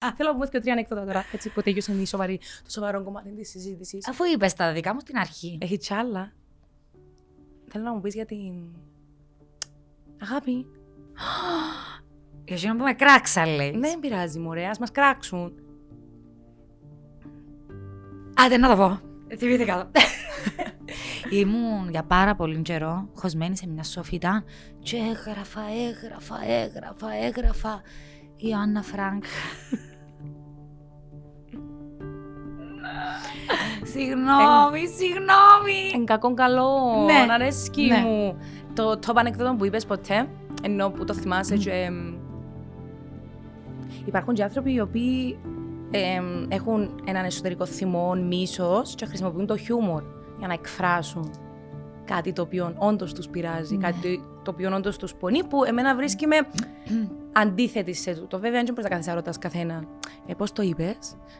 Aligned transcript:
Α, 0.00 0.12
θέλω 0.16 0.28
να 0.28 0.34
πούμε 0.34 0.46
και 0.46 0.60
τρία 0.60 0.72
ανέκδοτα 0.72 1.04
τώρα, 1.04 1.24
έτσι 1.32 1.48
που 1.48 1.62
τελειώσε 1.62 1.92
η 1.92 2.06
σοβαρή, 2.06 2.40
το 2.64 2.70
σοβαρό 2.70 3.02
κομμάτι 3.02 3.34
της 3.34 3.48
συζήτησης. 3.48 4.08
Αφού 4.08 4.24
είπες 4.34 4.54
τα 4.54 4.72
δικά 4.72 4.94
μου 4.94 5.00
στην 5.00 5.16
αρχή. 5.16 5.58
Έχει 5.60 5.78
κι 5.78 5.94
άλλα. 5.94 6.32
Θέλω 7.68 7.84
να 7.84 7.94
μου 7.94 8.00
πεις 8.00 8.14
για 8.14 8.24
την. 8.26 8.52
Αγάπη. 10.22 10.66
Για 12.44 12.72
να 12.72 12.76
πούμε 12.76 12.92
κράξα, 12.92 13.46
λέει. 13.46 13.70
Ναι, 13.70 13.88
δεν 13.88 13.98
πειράζει, 13.98 14.38
μωρέ, 14.38 14.66
ας 14.66 14.78
μας 14.78 14.90
κράξουν. 14.90 15.52
Άντε 18.34 18.56
να 18.56 18.68
το 18.68 18.76
πω. 18.76 19.00
Θυμήθηκα 19.36 19.90
το. 19.92 20.00
Ήμουν 21.38 21.90
για 21.90 22.02
πάρα 22.02 22.34
πολύ 22.34 22.62
καιρό 22.62 23.08
χωσμένη 23.14 23.56
σε 23.56 23.68
μια 23.68 23.82
σοφίτα 23.82 24.44
και 24.78 24.96
έγραφα, 24.96 25.60
έγραφα, 25.88 26.36
έγραφα, 26.46 27.12
έγραφα 27.24 27.82
η 28.36 28.52
Άννα 28.52 28.82
Φρανκ. 28.82 29.24
Συγγνώμη, 33.82 34.86
συγγνώμη. 34.96 35.90
Εν 35.94 36.04
κακόν 36.04 36.34
καλό, 36.34 36.68
Ναι. 37.06 37.24
να 37.26 37.34
αρέσκει 37.34 37.86
Ναι. 37.86 37.96
μου. 37.98 38.36
Το 38.74 38.98
top 39.06 39.12
ανέκδοτο 39.14 39.54
που 39.54 39.64
είπες 39.64 39.86
ποτέ, 39.86 40.28
ενώ 40.62 40.90
που 40.90 41.04
το 41.04 41.14
θυμάσαι 41.14 41.56
και... 41.56 41.70
εμ, 41.70 42.14
υπάρχουν 44.04 44.34
και 44.34 44.42
άνθρωποι 44.42 44.72
οι 44.72 44.80
οποίοι 44.80 45.38
εμ, 45.90 46.44
έχουν 46.48 47.00
έναν 47.04 47.24
εσωτερικό 47.24 47.66
θυμό, 47.66 48.14
μίσος 48.14 48.94
και 48.94 49.06
χρησιμοποιούν 49.06 49.46
το 49.46 49.56
χιούμορ 49.56 50.02
για 50.38 50.46
να 50.46 50.52
εκφράσουν 50.52 51.30
κάτι 52.04 52.32
το 52.32 52.42
οποίο 52.42 52.74
όντως 52.78 53.12
τους 53.12 53.28
πειράζει, 53.28 53.76
Ναι. 53.76 53.84
κάτι 53.90 54.22
το 54.48 54.54
οποίο 54.54 54.76
όντω 54.76 54.90
τους 54.90 55.14
πονεί, 55.14 55.44
που 55.44 55.64
εμένα 55.64 55.94
βρίσκει 55.94 56.26
με 56.26 56.36
αντίθετη 57.32 57.94
σε 57.94 58.14
τούτο. 58.14 58.38
Βέβαια, 58.38 58.62
δεν 58.62 58.74
μπορεί 58.74 58.82
να 58.82 58.88
κάθεσαι 58.88 59.08
να 59.08 59.14
ρωτά 59.14 59.32
καθένα 59.40 59.84
ε, 60.26 60.34
πώς 60.34 60.52
το 60.52 60.62
είπες, 60.62 60.98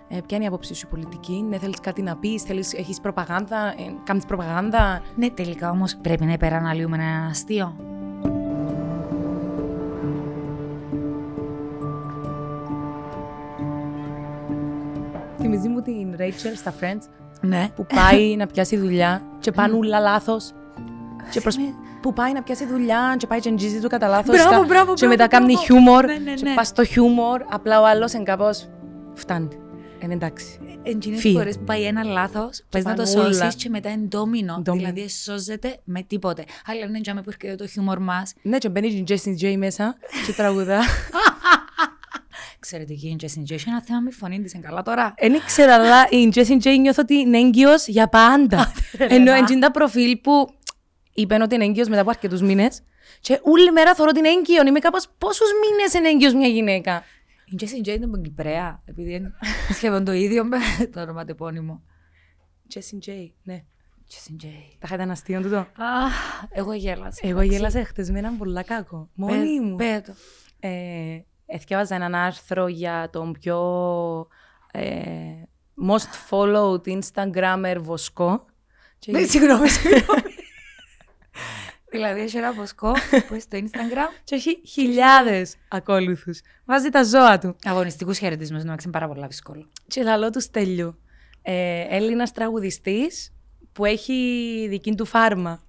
ε, 0.09 0.21
ποια 0.27 0.37
είναι 0.37 0.45
η 0.45 0.47
άποψή 0.47 0.75
σου 0.75 0.89
πολιτική, 0.89 1.45
ναι, 1.49 1.59
θέλεις 1.59 1.81
κάτι 1.81 2.03
να 2.03 2.17
πεις, 2.17 2.45
έχεις 2.77 3.01
προπαγάνδα, 3.01 3.67
ε, 3.67 3.95
κάνεις 4.05 4.25
προπαγάνδα; 4.25 5.03
Ναι, 5.17 5.31
τελικά 5.31 5.71
όμως 5.71 5.97
πρέπει 5.97 6.25
να 6.25 6.33
υπεραναλύουμε 6.33 6.97
ένα 6.97 7.27
αστείο. 7.31 7.77
Θυμίζει 15.39 15.69
μου 15.69 15.83
την 15.83 16.17
Rachel 16.19 16.57
στα 16.57 16.75
Friends 16.81 17.03
Ναι. 17.41 17.69
που 17.75 17.87
πάει 17.87 18.37
να 18.37 18.47
πιάσει 18.47 18.77
δουλειά 18.77 19.23
και 19.39 19.53
πάνε 19.53 19.75
ούλα 19.77 19.99
λάθος. 20.01 20.53
Και 21.31 21.41
προς... 21.41 21.55
Σημαίνει- 21.55 21.75
Που 22.03 22.13
πάει 22.13 22.33
να 22.33 22.43
πιάσει 22.43 22.67
δουλειά 22.67 23.15
και 23.19 23.27
πάει 23.27 23.41
και 23.41 23.49
εγγίζει 23.49 23.81
του 23.81 23.89
κατά 23.89 24.09
λάθο. 24.09 24.33
Μπράβο, 24.33 24.49
μπράβο, 24.51 24.67
Και 24.67 25.07
μπράβο, 25.07 25.07
μετά 25.07 25.27
κάνει 25.29 25.45
μπράβο. 25.53 25.63
χιούμορ. 25.65 26.05
Ναι, 26.05 26.15
ναι, 26.15 26.35
Και 26.35 26.49
ναι. 26.49 26.55
πας 26.55 26.67
στο 26.69 26.85
χιούμορ, 26.85 27.43
απλά 27.49 27.81
ο 27.81 27.87
άλλος 27.87 28.13
είναι 28.13 28.23
κάπως. 28.23 28.69
Φτάνει. 29.15 29.49
Είναι 30.03 30.13
εντάξει. 30.15 30.59
Εντζίνες 30.83 31.21
Φύγε. 31.21 31.39
φορές 31.39 31.59
που 31.59 31.65
πάει 31.65 31.83
ένα 31.85 32.05
λάθος, 32.05 32.63
πες 32.69 32.85
να 32.85 32.95
το 32.95 33.03
πάνε 33.03 33.21
όλα. 33.21 33.33
σώσεις 33.33 33.55
και 33.55 33.69
μετά 33.69 33.91
είναι 33.91 34.07
ντόμινο. 34.07 34.61
Ντόμινο. 34.63 34.87
Δηλαδή 34.87 35.09
σώζεται 35.11 35.79
με 35.85 36.03
τίποτε. 36.03 36.45
Αλλά 36.67 36.85
είναι 36.85 37.01
τζάμε 37.01 37.23
που 37.23 37.31
έρχεται 37.31 37.55
το 37.55 37.67
χιούμορ 37.67 37.99
μας. 37.99 38.33
Ναι, 38.43 38.59
και 38.59 38.69
μπαίνει 38.69 38.87
η 38.89 39.05
Jessie 39.09 39.43
J 39.45 39.57
μέσα 39.57 39.97
και 40.27 40.33
τραγουδά. 40.33 40.79
Ξέρετε 42.61 42.95
και 42.95 43.07
η 43.09 43.17
Jessie 43.21 43.51
J 43.51 43.51
έχει 43.51 43.69
ένα 43.69 43.83
θέμα 43.83 44.01
με 44.01 44.11
φωνή 44.11 44.41
της, 44.43 44.53
είναι 44.53 44.63
καλά 44.67 44.83
τώρα. 44.83 45.15
Δεν 45.21 45.35
ήξερα, 45.35 45.75
αλλά 45.75 46.07
η 46.11 46.29
Jessie 46.35 46.63
J 46.67 46.79
νιώθω 46.81 47.03
ότι 47.03 47.15
είναι 47.15 47.39
έγκυος 47.39 47.87
για 47.87 48.09
πάντα. 48.09 48.73
Ενώ 49.17 49.35
είναι 49.37 49.59
τα 49.61 49.71
προφίλ 49.71 50.17
που 50.17 50.49
είπαν 51.21 51.43
ότι 51.43 51.55
είναι 51.55 51.65
έγκυος 51.65 51.89
μετά 51.89 52.01
από 52.01 52.11
αρκετούς 52.11 52.41
μήνες. 52.43 52.83
Και 53.21 53.41
όλη 53.43 53.73
μέρα 53.73 53.95
θεωρώ 53.95 54.11
ότι 54.11 54.19
είναι 54.19 54.29
έγκυο. 54.29 54.67
Είμαι 54.67 54.79
κάπως 54.79 55.09
πόσους 55.19 55.49
μήνες 55.63 55.95
είναι 55.95 56.09
έγκυος 56.09 56.35
μια 56.35 56.49
γυναίκα; 56.49 57.03
Η 57.47 57.57
Jessie 57.61 57.89
J 57.89 57.95
είναι 57.95 58.05
από 58.05 58.17
Κυπρέα, 58.17 58.83
επειδή 58.85 59.15
είναι 59.15 59.33
σχεδόν 59.73 60.05
το 60.05 60.13
ίδιο 60.13 60.45
με 60.45 60.59
το 60.93 61.01
ονοματεπώνυμο. 61.01 61.83
Jessie 62.75 63.09
J, 63.09 63.31
ναι. 63.43 63.65
Jessie 64.11 64.45
J. 64.45 64.47
Τα 64.79 64.85
είχατε 64.85 65.03
ένα 65.03 65.13
αστείο 65.13 65.41
τούτο. 65.41 65.57
Αχ, 65.57 66.45
εγώ 66.51 66.73
γέλασα. 66.73 67.21
Εγώ 67.29 67.43
γέλασα 67.43 67.85
χτες 67.85 68.11
με 68.11 68.19
έναν 68.19 68.37
πολλά 68.39 68.63
κάκο. 68.63 69.09
Μόνη 69.15 69.61
μου. 69.61 69.77
Πέτω. 69.77 70.13
Ε, 70.61 71.19
εθιάβαζα 71.47 71.95
έναν 71.95 72.15
άρθρο 72.15 72.69
για 72.69 73.09
τον 73.13 73.33
πιο 73.33 73.59
ε, 74.73 74.91
most 75.91 76.31
followed 76.31 76.99
Instagrammer 76.99 77.77
βοσκό. 77.81 78.45
Και 78.99 79.13
Ναι, 79.13 79.23
συγγνώμη, 79.23 79.69
συγγνώμη. 79.69 80.28
Δηλαδή, 81.91 82.21
έχει 82.21 82.37
ένα 82.37 82.53
βοσκό 82.53 82.93
που 83.27 83.27
είναι 83.31 83.39
στο 83.39 83.59
Instagram. 83.59 84.21
Και 84.25 84.35
έχει 84.35 84.61
χιλιάδες 84.67 85.57
ακόλουθους. 85.69 86.41
Βάζει 86.65 86.89
τα 86.89 87.05
ζώα 87.05 87.39
του. 87.39 87.57
Αγωνιστικούς 87.65 88.19
χαιρετισμούς, 88.19 88.65
να 88.65 88.73
είναι 88.73 88.93
πάρα 88.93 89.09
πολύ 89.09 89.27
δύσκολο. 89.27 89.67
Και 89.87 90.03
λαλό 90.03 90.31
του 90.31 90.41
Στέλιου. 90.41 90.99
Ε, 91.43 91.97
Έλληνας 91.97 92.33
τραγουδιστής 92.33 93.33
που 93.73 93.85
έχει 93.85 94.67
δική 94.69 94.95
του 94.95 95.05
φάρμα. 95.05 95.63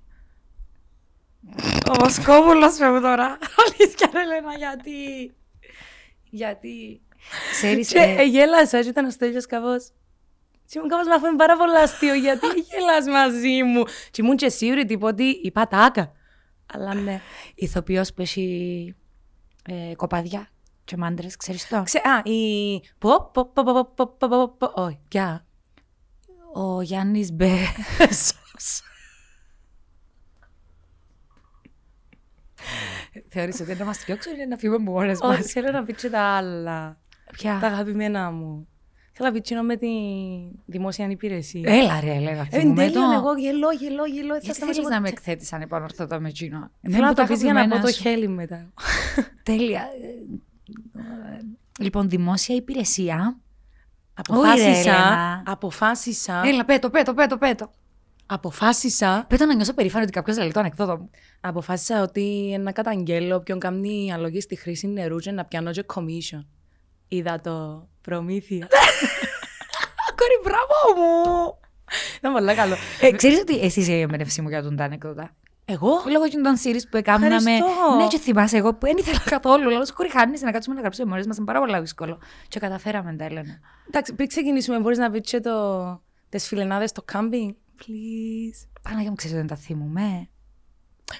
Ο 1.90 1.94
Βοσκόπουλος 2.00 2.76
φεύγει 2.76 3.02
τώρα. 3.02 3.38
Αλήθεια, 3.66 4.10
ρε 4.14 4.26
Λένα, 4.26 4.54
γιατί. 4.58 5.34
Γιατί. 6.30 7.02
Ξέρεις. 7.52 7.88
Και 7.88 8.16
ε, 8.20 8.24
γέλασα, 8.24 8.82
και 8.82 8.88
ήταν 8.88 9.06
ο 9.06 9.10
Στέλιος 9.10 9.46
κάπως. 9.46 9.90
Και 10.70 10.78
ήμουν 10.78 10.90
κάπως 10.90 11.08
με 11.08 11.14
αυτό 11.14 11.28
είναι 11.28 11.38
πάρα 11.38 11.58
πολύ 11.58 11.78
αστείο, 11.78 12.14
γιατί 12.14 12.48
γελάς 12.48 13.06
μαζί 13.08 13.64
μου. 13.64 13.84
Και 14.12 14.22
ήμουν 14.22 14.36
και 14.36 14.50
σίγουρη 14.50 14.86
τύπου 14.86 15.08
ότι 15.08 15.24
είπα 15.24 15.68
τάκα. 15.68 16.12
Αλλά 16.74 16.94
ναι. 16.94 17.22
Ηθοποιό 17.56 18.04
που 18.16 18.22
έχει 18.22 18.96
ε, 19.66 19.96
κοπαδιά 19.96 20.50
και 20.84 20.98
μάντρε, 20.98 21.28
ξέρει 21.38 21.58
το. 21.70 21.84
Ξέ, 21.84 21.98
α, 21.98 22.22
η... 22.32 22.80
Πω, 22.98 23.30
πω, 23.34 23.46
πω, 23.46 23.64
πω, 23.64 23.74
πω, 23.74 23.86
πω, 23.96 24.08
πω, 24.18 24.28
πω, 24.28 24.50
πω, 24.58 24.72
όχι, 24.82 25.00
πια. 25.08 25.46
Ο 26.54 26.82
Γιάννη 26.82 27.28
Μπέσος. 27.34 28.82
Θεώρησε 33.30 33.64
ότι 33.64 33.72
είναι 33.72 33.80
να 33.80 33.86
μας 33.86 34.04
διώξουν 34.06 34.32
ή 34.32 34.36
είναι 34.38 34.48
να 34.48 34.58
φύγουμε 34.58 34.82
από 34.84 34.92
μόνες 34.92 35.20
Όχι, 35.22 35.42
μας. 35.42 35.52
θέλω 35.52 35.72
να 35.72 35.84
πει 35.84 35.94
και 35.94 36.10
τα 36.10 36.22
άλλα. 36.22 36.98
Τα 37.26 37.32
Ποια. 37.32 37.56
αγαπημένα 37.56 38.32
μου. 38.32 38.68
Θέλω 39.22 39.32
να 39.32 39.32
πει 39.38 39.42
τσινό 39.42 39.62
με 39.62 39.76
τη 39.78 39.88
δημόσια 40.66 41.08
υπηρεσία. 41.10 41.74
Έλα 41.74 42.00
ρε, 42.00 42.14
έλα. 42.14 42.30
Ε, 42.30 42.44
θυμούμε 42.60 42.84
εν 42.84 42.92
τέλειον, 42.92 43.10
το. 43.10 43.16
εγώ 43.16 43.36
γελώ, 43.38 43.72
γελώ, 43.72 44.06
γελώ. 44.06 44.34
Θα 44.34 44.40
Γιατί 44.42 44.56
σταματήσω 44.56 44.74
θέλεις 44.74 44.90
να 44.90 45.00
με 45.02 45.10
ποτέ. 45.10 45.10
εκθέτεις 45.10 45.54
αν 45.54 45.62
επανορθωτώ 45.62 46.20
με 46.22 46.28
εκείνο. 46.30 46.72
Θέλω 46.92 47.06
να 47.06 47.14
το 47.14 47.24
πεις 47.28 47.42
για 47.42 47.54
να 47.54 47.68
πω 47.68 47.80
το 47.80 47.92
χέρι. 47.92 48.16
χέλι 48.16 48.28
μετά. 48.28 48.70
Τέλεια. 49.44 49.82
Ε, 49.82 51.00
ε, 51.00 51.40
Λοιπόν, 51.80 52.10
δημόσια 52.10 52.56
υπηρεσία. 52.56 53.38
Αποφάσισα, 54.14 54.70
Έλενα. 54.80 55.44
αποφάσισα, 55.46 56.42
Έλα, 56.46 56.66
πέτω, 56.66 56.90
πέτω, 56.90 57.14
πέτω, 57.14 57.38
πέτω. 57.38 57.72
αποφάσισα, 58.26 59.26
Πέτω 59.30 59.46
να 59.46 59.56
νιώσω 59.56 59.74
περήφανο 59.74 60.04
ότι 60.04 60.12
κάποιος 60.14 60.38
λέει 60.38 60.52
το 60.52 60.60
ανεκδότο 60.60 60.98
μου. 60.98 61.10
αποφάσισα 61.42 62.02
ότι 62.02 62.58
να 62.60 62.72
καταγγέλω 62.72 63.36
όποιον 63.36 63.60
κάνει 63.60 64.12
αλογή 64.14 64.42
στη 64.42 64.56
χρήση 64.56 64.88
νερού 64.88 65.18
και 65.18 65.32
να 65.32 65.46
πιάνω 65.46 65.72
και 65.72 65.86
commission. 65.96 66.46
Είδα 67.08 67.40
το 67.42 67.88
προμήθεια. 68.10 68.68
Κόρη, 70.20 70.38
μπράβο 70.44 70.76
μου! 71.02 71.58
Ήταν 72.18 72.34
πολύ 72.34 72.54
καλό. 72.56 72.76
Ε, 73.02 73.12
ξέρεις 73.12 73.40
ότι 73.40 73.60
εσύ 73.60 73.80
είσαι 73.80 73.92
η 73.92 74.00
εμπνεύση 74.02 74.42
μου 74.42 74.50
για 74.50 74.62
τον 74.64 74.76
τα 74.76 74.84
ανεκδότα. 74.84 75.36
Εγώ, 75.66 75.90
Λόγω 76.12 76.28
και 76.28 76.38
των 76.38 76.56
series 76.64 76.88
που 76.90 76.98
έκαναμε. 76.98 77.36
Ευχαριστώ. 77.36 77.96
Ναι, 77.98 78.08
και 78.08 78.18
θυμάσαι 78.20 78.58
εγώ 78.58 78.74
που 78.74 78.86
δεν 78.86 78.98
ήθελα 78.98 79.20
καθόλου. 79.26 79.70
Λέω, 79.70 79.82
κόρη, 79.94 80.12
χάνεις 80.12 80.42
να 80.42 80.52
κάτσουμε 80.52 80.76
να 80.76 80.82
γράψουμε 80.82 81.10
μόνες 81.10 81.26
μας. 81.28 81.38
Είναι 81.38 81.46
πάρα 81.46 81.60
πολύ 81.60 81.80
δύσκολο. 81.80 82.20
Και 82.48 82.60
καταφέραμε 82.60 83.14
τα, 83.14 83.24
Έλενα. 83.26 83.60
εντάξει, 83.88 84.14
πριν 84.14 84.28
ξεκινήσουμε, 84.28 84.80
μπορείς 84.80 84.98
να 84.98 85.12
πεις 85.12 85.22
και 85.30 85.40
το... 85.40 85.54
τις 86.30 86.48
φιλενάδες 86.48 86.90
στο 86.90 87.02
κάμπινγκ. 87.02 87.52
Please. 87.80 88.68
Παναγία 88.82 89.10
μου, 89.10 89.16
ξέρεις 89.16 89.38
ότι 89.38 89.48
δεν 89.48 89.56
τα 89.58 89.64
θυμούμε. 89.64 90.30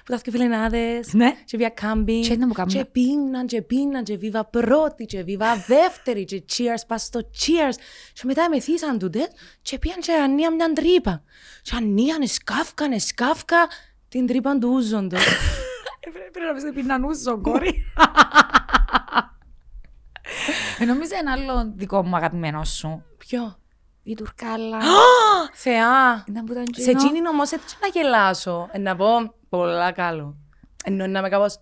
Που 0.04 0.12
τα 0.12 0.18
φιλενάδες. 0.30 1.12
Ναι. 1.12 1.34
Και 1.44 1.56
βία 1.56 1.68
κάμπινγκ. 1.68 2.24
Και 2.24 2.36
να 2.36 2.46
μου 2.46 2.52
κάνουν- 2.52 2.72
Και 2.72 2.84
πίναν, 2.84 3.46
και 3.46 3.62
πίναν, 3.62 4.04
και 4.04 4.16
βίβα 4.16 4.44
πρώτη, 4.44 5.04
και 5.04 5.22
βίβα 5.22 5.56
δεύτερη, 5.66 6.24
και 6.24 6.42
cheers, 6.52 6.82
πας 6.86 7.02
στο 7.02 7.20
cheers. 7.20 7.74
Και 8.12 8.22
μετά 8.24 8.48
μεθύσαν 8.48 8.98
τούτες 8.98 9.28
και 9.62 9.78
πήγαν 9.78 10.00
και 10.00 10.12
ανία 10.12 10.54
μια 10.54 10.72
τρύπα. 10.72 11.22
Και 11.62 11.72
ανίαν, 11.76 12.26
σκάφκαν, 12.26 13.00
σκάφκα 13.00 13.68
την 14.08 14.26
τρύπα 14.26 14.58
του 14.58 14.68
ούζοντος. 14.72 15.24
Πρέπει 16.32 16.46
να 16.48 16.54
πεις 16.54 16.62
ότι 16.62 16.72
πίναν 16.72 17.04
ούζο, 17.04 17.40
κόρη. 17.40 17.74
Ε, 20.78 20.84
Νομίζω 20.84 21.10
ένα 21.20 21.32
άλλο 21.32 21.72
δικό 21.76 22.02
μου 22.02 22.16
αγαπημένο 22.16 22.64
σου. 22.64 23.04
Ποιο; 23.18 23.59
Η 24.10 24.14
Τουρκάλα. 24.14 24.78
Θεά. 25.52 26.24
Ήταν 26.28 26.44
που 26.44 26.52
ήταν 26.52 26.64
Σε 26.70 26.90
εκείνο. 26.90 27.00
εκείνη 27.10 27.28
όμως 27.28 27.50
έτσι 27.50 27.76
να 27.80 27.86
γελάσω. 28.00 28.68
Ε, 28.72 28.78
Να 28.78 28.96
πω 28.96 29.06
πολλά 29.48 29.92
καλό. 29.92 30.36
Ενώ 30.84 31.06
να 31.06 31.18
είμαι 31.18 31.28
κάπως 31.28 31.56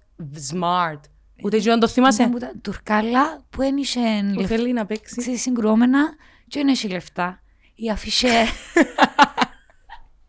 smart. 0.50 1.00
Ούτε 1.42 1.56
εκείνο 1.56 1.74
να 1.74 1.80
το 1.80 1.86
Ήταν 1.86 1.88
θυμάσαι. 1.88 2.26
που 2.28 2.36
ήταν 2.36 2.60
Τουρκάλα 2.62 3.44
που 3.50 3.62
ένιξε 3.62 4.00
Που 4.32 4.40
λεφτά. 4.40 4.56
θέλει 4.56 4.72
να 4.72 4.86
παίξει. 4.86 5.16
Ξέρεις, 5.16 5.42
συγκρούμενα 5.42 6.00
και 6.48 6.58
δεν 6.58 6.68
έχει 6.68 6.88
λεφτά. 6.88 7.40
Η 7.74 7.90
αφισέ. 7.90 8.28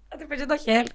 Κάτι 0.09 0.25
παίζει 0.27 0.45
το 0.45 0.57
χέρι. 0.57 0.87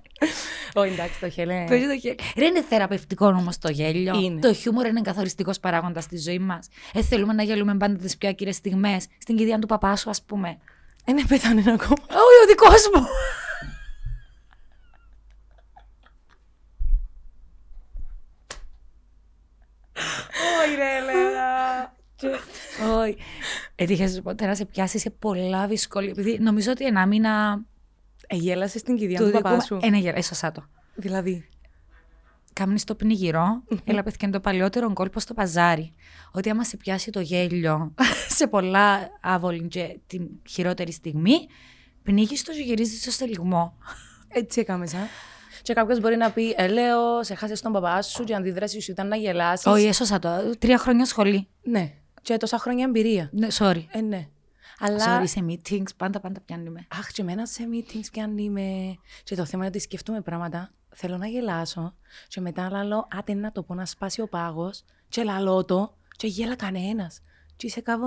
Όχι, 0.75 0.93
εντάξει, 0.93 1.21
το 1.21 1.29
χέλε. 1.31 1.65
Παίζει 1.69 1.87
το 1.87 1.99
χέρι. 1.99 2.17
Ρε 2.37 2.45
είναι 2.45 2.63
θεραπευτικό 2.63 3.27
όμω 3.27 3.49
το 3.61 3.71
γέλιο. 3.71 4.15
Είναι. 4.21 4.41
Το 4.41 4.53
χιούμορ 4.55 4.87
είναι 4.87 5.01
καθοριστικός 5.01 5.61
παράγοντας 5.61 6.05
στη 6.05 6.19
ζωής 6.19 6.39
μας. 6.39 6.69
Ε, 6.95 7.03
θέλουμε 7.03 7.33
να 7.33 7.43
γελούμε 7.43 7.77
πάντα 7.77 7.97
τις 7.97 8.17
πιο 8.17 8.29
ακύρε 8.29 8.53
στιγμές. 8.53 9.07
Στην 9.19 9.37
κηδεία 9.37 9.59
του 9.59 9.67
παπά 9.67 9.97
σου, 9.97 10.11
ας 10.11 10.23
πούμε. 10.23 10.59
Είναι 11.05 11.23
πέθανε 11.29 11.61
ακόμα. 11.61 12.05
Όχι, 12.09 12.39
ο 12.43 12.47
δικός 12.49 12.89
μου. 12.95 13.07
Όχι, 20.65 20.75
ρε, 20.75 20.97
Ελένα. 20.97 21.93
Όχι. 23.01 23.17
Έτυχε 23.75 24.21
ποτέ 24.23 24.47
να 24.47 24.55
σε 24.55 24.65
πιάσει 24.65 24.99
σε 24.99 25.11
πολλά 25.11 25.67
δυσκολία. 25.67 26.11
Επειδή 26.11 26.39
νομίζω 26.41 26.71
ότι 26.71 26.85
ένα 26.87 27.07
μήνα. 27.07 27.63
Εγέλασε 28.27 28.79
στην 28.79 28.97
κηδεία 28.97 29.19
του 29.19 29.25
του 29.25 29.31
δικού 29.31 29.43
παπά 29.43 29.55
μου- 29.55 29.63
σου. 29.63 29.79
Ε, 29.83 29.89
ναι, 29.91 29.99
γελά, 29.99 30.17
έσωσα 30.17 30.53
το. 30.53 30.65
Δηλαδή. 30.95 31.49
Κάμνει 32.55 32.81
το 32.81 32.95
πνιγυρό, 32.95 33.63
έλα 33.85 34.03
πέθηκε 34.03 34.29
το 34.29 34.41
παλιότερο 34.41 34.93
κόλπο 34.93 35.21
στο 35.21 35.35
παζάρι. 35.35 35.95
Ότι 36.33 36.51
άμα 36.51 36.65
σε 36.65 36.77
πιάσει 36.77 37.11
το 37.11 37.21
γέλιο 37.21 37.95
σε 38.39 38.47
πολλά 38.47 39.09
άβολη 39.21 39.69
και 39.69 39.99
την 40.07 40.29
χειρότερη 40.49 40.93
στιγμή, 40.93 41.47
πνίγεις 42.03 42.43
το 42.45 42.53
και 42.53 42.61
γυρίζεις 42.61 43.01
στο 43.01 43.11
στελιγμό. 43.11 43.79
Έτσι 44.29 44.61
έκαμε, 44.61 44.87
σαν. 44.87 45.07
Και 45.63 45.73
κάποιος 45.73 46.01
μπορεί 46.01 46.17
να 46.17 46.31
πει, 46.31 46.55
Ε, 46.57 46.67
λέω, 46.67 47.23
σε 47.23 47.35
χάσε 47.35 47.63
τον 47.63 47.73
παπά 47.73 48.03
σου 48.03 48.25
και 48.25 48.33
η 48.33 48.35
αντίδραση 48.35 48.81
σου 48.81 48.91
ήταν 48.91 49.09
να 49.09 49.17
γελάσεις. 49.17 49.67
Όχι, 49.67 49.87
έσωσα 49.87 50.19
το. 50.19 50.29
Τρία 50.59 50.79
χρόνια 50.79 51.05
σχολή. 51.05 51.49
Ναι. 51.63 51.93
Και 52.23 52.37
τόσα 52.37 52.59
χρόνια 52.59 52.85
εμπειρία. 52.85 53.31
Ναι, 53.33 53.47
sorry. 53.59 53.85
Ε, 53.91 54.01
ναι. 54.01 54.29
Αλλά. 54.87 55.21
Sorry, 55.21 55.29
σε 55.29 55.45
meetings, 55.49 55.97
πάντα 55.97 56.21
πάντα 56.21 56.41
πιάνει 56.41 56.71
με. 56.71 56.87
Αχ, 56.99 57.11
και 57.11 57.23
εμένα 57.23 57.47
σε 57.47 57.69
meetings 57.73 58.07
πιάνει 58.13 58.51
με. 58.51 58.97
Και 59.25 59.35
το 59.35 59.45
θέμα 59.45 59.65
είναι 59.65 59.73
ότι 59.75 59.79
σκεφτούμε 59.79 60.21
πράγματα. 60.21 60.71
Θέλω 60.95 61.17
να 61.17 61.27
γελάσω. 61.27 61.95
Και 62.29 62.41
μετά 62.41 62.71
λαλώ, 62.71 63.09
άτε 63.11 63.35
να 63.35 63.53
το 63.53 63.63
πω 63.63 63.75
να 63.75 63.87
σπάσει 63.87 64.21
ο 64.21 64.29
πάγος. 64.29 64.85
Και 65.09 65.23
λαλώ 65.23 65.65
το. 65.65 65.95
Και 66.17 66.27
γέλα 66.27 66.57
κανένας. 66.57 67.21
Και 67.57 67.67
είσαι 67.67 67.81
κάπω. 67.81 68.07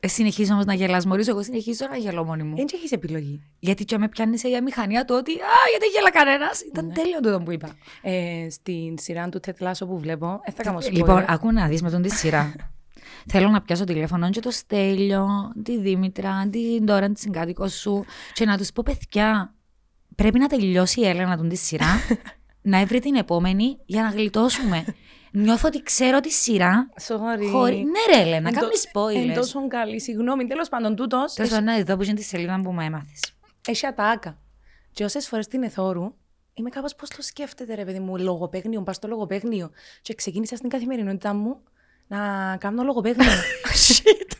Ε, 0.00 0.08
συνεχίζω 0.08 0.52
όμως 0.52 0.64
να 0.64 0.74
γελάς 0.74 1.06
μωρής, 1.06 1.28
εγώ 1.28 1.42
συνεχίζω 1.42 1.86
να 1.90 1.96
γελώ 1.96 2.24
μόνη 2.24 2.42
μου. 2.42 2.56
Δεν 2.56 2.66
έχεις 2.72 2.92
επιλογή. 2.92 3.42
Γιατί 3.58 3.84
και 3.84 3.98
με 3.98 4.08
πιάνεις 4.08 4.40
σε 4.40 4.62
μηχανία 4.62 5.04
του 5.04 5.14
ότι 5.18 5.32
Α, 5.32 5.56
γιατί 5.70 5.86
γέλα 5.94 6.10
κανένας. 6.10 6.60
Ήταν 6.60 6.92
τέλειο 6.92 7.20
τούτο 7.20 7.40
που 7.40 7.50
είπα. 7.50 7.68
Ε, 8.02 8.46
στην 8.50 8.98
σειρά 8.98 9.28
του 9.28 9.40
Τετλάσο 9.40 9.86
που 9.86 9.98
βλέπω, 9.98 10.40
δεν 10.44 10.54
θα 10.54 10.62
κάνω 10.62 10.78
spoiler. 10.78 10.92
Λοιπόν, 10.92 11.24
άκου 11.28 11.52
να 11.52 11.68
δεις 11.68 11.82
με 11.82 11.90
τον 11.90 12.02
τη 12.02 12.10
σειρά. 12.10 12.54
Θέλω 13.28 13.48
να 13.48 13.62
πιάσω 13.62 13.84
τηλέφωνο 13.84 14.30
και 14.30 14.40
το 14.40 14.50
Στέλιο, 14.50 15.26
τη 15.62 15.78
Δήμητρα, 15.80 16.48
την 16.50 16.86
τώρα 16.86 17.08
τη 17.12 17.20
συγκάτοικο 17.20 17.68
σου 17.68 18.04
και 18.32 18.44
να 18.44 18.56
τους 18.58 18.72
πω 18.72 18.82
παιδιά, 18.84 19.54
πρέπει 20.14 20.38
να 20.38 20.46
τελειώσει 20.46 21.00
η 21.00 21.06
Έλενα 21.06 21.36
τον 21.36 21.48
τη 21.48 21.56
σειρά, 21.56 21.86
να 22.62 22.78
έβρει 22.78 23.00
την 23.00 23.14
επόμενη 23.14 23.78
για 23.86 24.02
να 24.02 24.08
γλιτώσουμε. 24.08 24.84
Νιώθω 25.36 25.68
ότι 25.68 25.82
ξέρω 25.82 26.20
τη 26.20 26.30
σειρά. 26.30 26.88
Sorry. 27.06 27.48
Χωρί... 27.50 27.76
Ναι, 27.76 28.14
ρε, 28.16 28.22
Έλενα, 28.22 28.48
Εν 28.48 28.54
κάνεις 28.54 28.90
τω- 28.92 29.08
Εν 29.08 29.30
spoilers. 29.30 29.34
τόσο 29.34 29.68
καλή, 29.68 30.00
συγγνώμη. 30.00 30.46
Τέλος 30.46 30.68
πάντων, 30.68 30.96
τούτος. 30.96 31.34
Τέλος 31.34 31.50
πάντων, 31.50 31.64
να 31.64 31.82
δω 31.82 31.96
που 31.96 32.02
είναι 32.02 32.14
τη 32.14 32.22
σελίδα 32.22 32.60
που 32.62 32.72
μου 32.72 32.80
έμαθες. 32.80 33.20
Έχει 33.68 33.86
ατάκα. 33.86 34.38
Και 34.92 35.04
όσες 35.04 35.28
φορές 35.28 35.46
την 35.46 35.62
εθώρου, 35.62 36.14
είμαι 36.54 36.68
κάπως 36.70 36.94
πώς 36.94 37.08
το 37.08 37.22
σκέφτεται, 37.22 37.74
ρε 37.74 37.84
παιδί 37.84 37.98
μου, 37.98 38.16
λογοπαίγνιο, 38.18 38.82
πα 38.82 38.92
στο 38.92 39.08
λογοπαίγνιο. 39.08 39.70
Και 40.02 40.14
ξεκίνησα 40.14 40.56
στην 40.56 40.68
καθημερινότητά 40.68 41.34
μου 41.34 41.56
να 42.06 42.18
κάνω 42.60 42.82
λογοπαίγνιο. 42.82 43.30
Shit. 43.88 44.32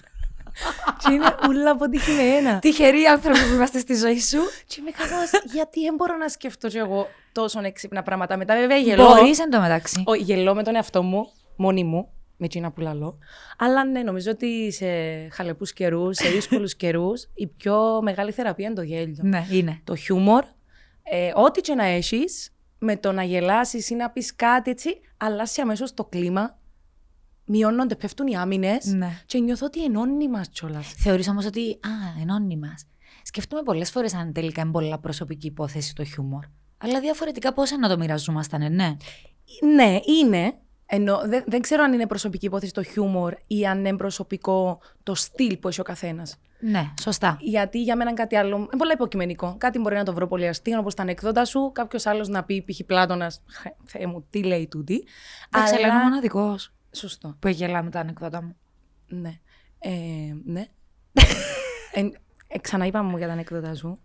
και 0.98 1.12
είναι 1.12 1.34
ούλα 1.48 1.70
αποτυχημένα. 1.70 2.58
Τυχεροί 2.58 3.04
άνθρωποι 3.04 3.38
που 3.38 3.54
είμαστε 3.54 3.78
στη 3.78 3.94
ζωή 3.94 4.20
σου. 4.20 4.38
και 4.66 4.76
είμαι 4.80 4.90
κάπω, 4.90 5.48
γιατί 5.52 5.80
δεν 5.80 5.94
μπορώ 5.94 6.16
να 6.16 6.28
σκεφτώ 6.28 6.68
κι 6.68 6.78
εγώ 6.78 7.08
τόσο 7.32 7.60
έξυπνα 7.62 8.02
πράγματα. 8.02 8.36
Μετά 8.36 8.54
βέβαια 8.54 8.76
γελώ. 8.76 9.06
Μπορείς 9.06 9.38
εν 9.38 9.50
τω 9.50 9.60
μεταξύ. 9.60 10.02
Όχι, 10.06 10.22
γελώ 10.22 10.54
με 10.54 10.62
τον 10.62 10.74
εαυτό 10.74 11.02
μου, 11.02 11.30
μόνη 11.56 11.84
μου, 11.84 12.08
με 12.36 12.46
εκείνα 12.46 12.70
που 12.70 12.80
λαλώ. 12.80 13.18
Αλλά 13.58 13.84
ναι, 13.84 14.02
νομίζω 14.02 14.30
ότι 14.30 14.72
σε 14.72 14.86
χαλεπούς 15.32 15.72
καιρούς, 15.72 16.16
σε 16.16 16.28
δύσκολους 16.28 16.74
καιρούς, 16.74 17.28
η 17.34 17.46
πιο 17.46 18.02
μεγάλη 18.02 18.32
θεραπεία 18.32 18.66
είναι 18.66 18.74
το 18.74 18.82
γέλιο. 18.82 19.18
Ναι, 19.22 19.46
είναι. 19.50 19.80
Το 19.84 19.96
χιούμορ, 19.96 20.44
ε, 21.02 21.32
ό,τι 21.34 21.60
και 21.60 21.74
να 21.74 21.84
έχεις, 21.84 22.52
με 22.78 22.96
το 22.96 23.12
να 23.12 23.22
γελάσεις 23.22 23.90
ή 23.90 23.94
να 23.94 24.10
πεις 24.10 24.36
κάτι 24.36 24.70
έτσι, 24.70 25.00
αλλάζει 25.16 25.60
αμέσως 25.60 25.94
το 25.94 26.04
κλίμα. 26.04 26.58
Μειώνονται, 27.46 27.96
πέφτουν 27.96 28.26
οι 28.26 28.36
άμυνες 28.36 28.84
Ναι. 28.86 29.22
και 29.26 29.38
νιώθω 29.38 29.66
ότι 29.66 29.84
ενώνει 29.84 30.28
μας 30.28 30.48
κιόλας. 30.48 30.88
Θεωρείς 30.96 31.28
όμως 31.28 31.46
ότι, 31.46 31.70
α, 31.70 32.20
ενώνει 32.20 32.56
μας. 32.56 32.86
Σκεφτούμε 33.22 33.62
πολλές 33.62 33.90
φορές 33.90 34.14
αν 34.14 34.32
τελικά 34.32 34.60
είναι 34.62 34.70
πολλά 34.70 34.98
προσωπική 34.98 35.46
υπόθεση 35.46 35.94
το 35.94 36.04
χιούμορ. 36.04 36.44
Αλλά 36.78 37.00
διαφορετικά 37.00 37.52
πώς 37.52 37.70
να 37.70 37.88
το 37.88 37.98
μοιραζόμασταν, 37.98 38.62
ε, 38.62 38.68
ναι. 38.68 38.96
Ναι, 39.74 39.98
είναι. 40.20 40.54
Ενώ 40.86 41.20
δεν, 41.26 41.44
δεν 41.46 41.60
ξέρω 41.60 41.82
αν 41.82 41.92
είναι 41.92 42.06
προσωπική 42.06 42.46
υπόθεση 42.46 42.72
το 42.72 42.82
χιούμορ 42.82 43.34
ή 43.46 43.66
αν 43.66 43.78
είναι 43.78 43.96
προσωπικό 43.96 44.80
το 45.02 45.14
στυλ 45.14 45.56
που 45.56 45.68
έχει 45.68 45.80
ο 45.80 45.84
καθένας. 45.84 46.36
Ναι, 46.60 46.92
σωστά. 47.00 47.36
Γιατί 47.40 47.82
για 47.82 47.96
μένα 47.96 48.10
είναι 48.10 48.18
κάτι 48.18 48.36
άλλο. 48.36 48.56
Είναι 48.56 48.68
πολύ 48.78 48.92
υποκειμενικό. 48.92 49.54
Κάτι 49.58 49.78
μπορεί 49.78 49.94
να 49.94 50.04
το 50.04 50.12
βρω 50.14 50.26
πολύ 50.28 50.48
αστείο, 50.48 50.78
όπως 50.78 50.94
τα 50.94 51.02
ανεκδότα 51.02 51.44
σου. 51.44 51.70
Κάποιος 51.74 52.06
άλλος 52.06 52.28
να 52.28 52.44
πει, 52.44 52.64
π.χ. 52.66 52.84
Πλάτονα, 52.86 53.32
Θεέ 53.84 54.06
μου, 54.06 54.26
τι 54.30 54.42
λέει 54.42 54.68
τούτη. 54.68 55.04
Εντάξει, 55.54 55.74
αλλά 55.74 55.86
είναι 55.86 55.96
ο 55.96 56.00
μοναδικός 56.00 56.73
Σωστό. 56.94 57.36
που 57.38 57.48
γελά 57.48 57.82
με 57.82 57.90
τα 57.90 58.00
ανεκδότα 58.00 58.42
μου. 58.42 58.56
Ναι. 59.08 59.40
Ε, 59.78 59.90
ναι. 60.44 60.66
ε, 61.94 62.00
ε, 62.48 62.58
ξαναείπαμε 62.58 63.10
μου 63.10 63.16
για 63.16 63.26
τα 63.26 63.32
ανεκδότα 63.32 63.74
σου. 63.74 63.98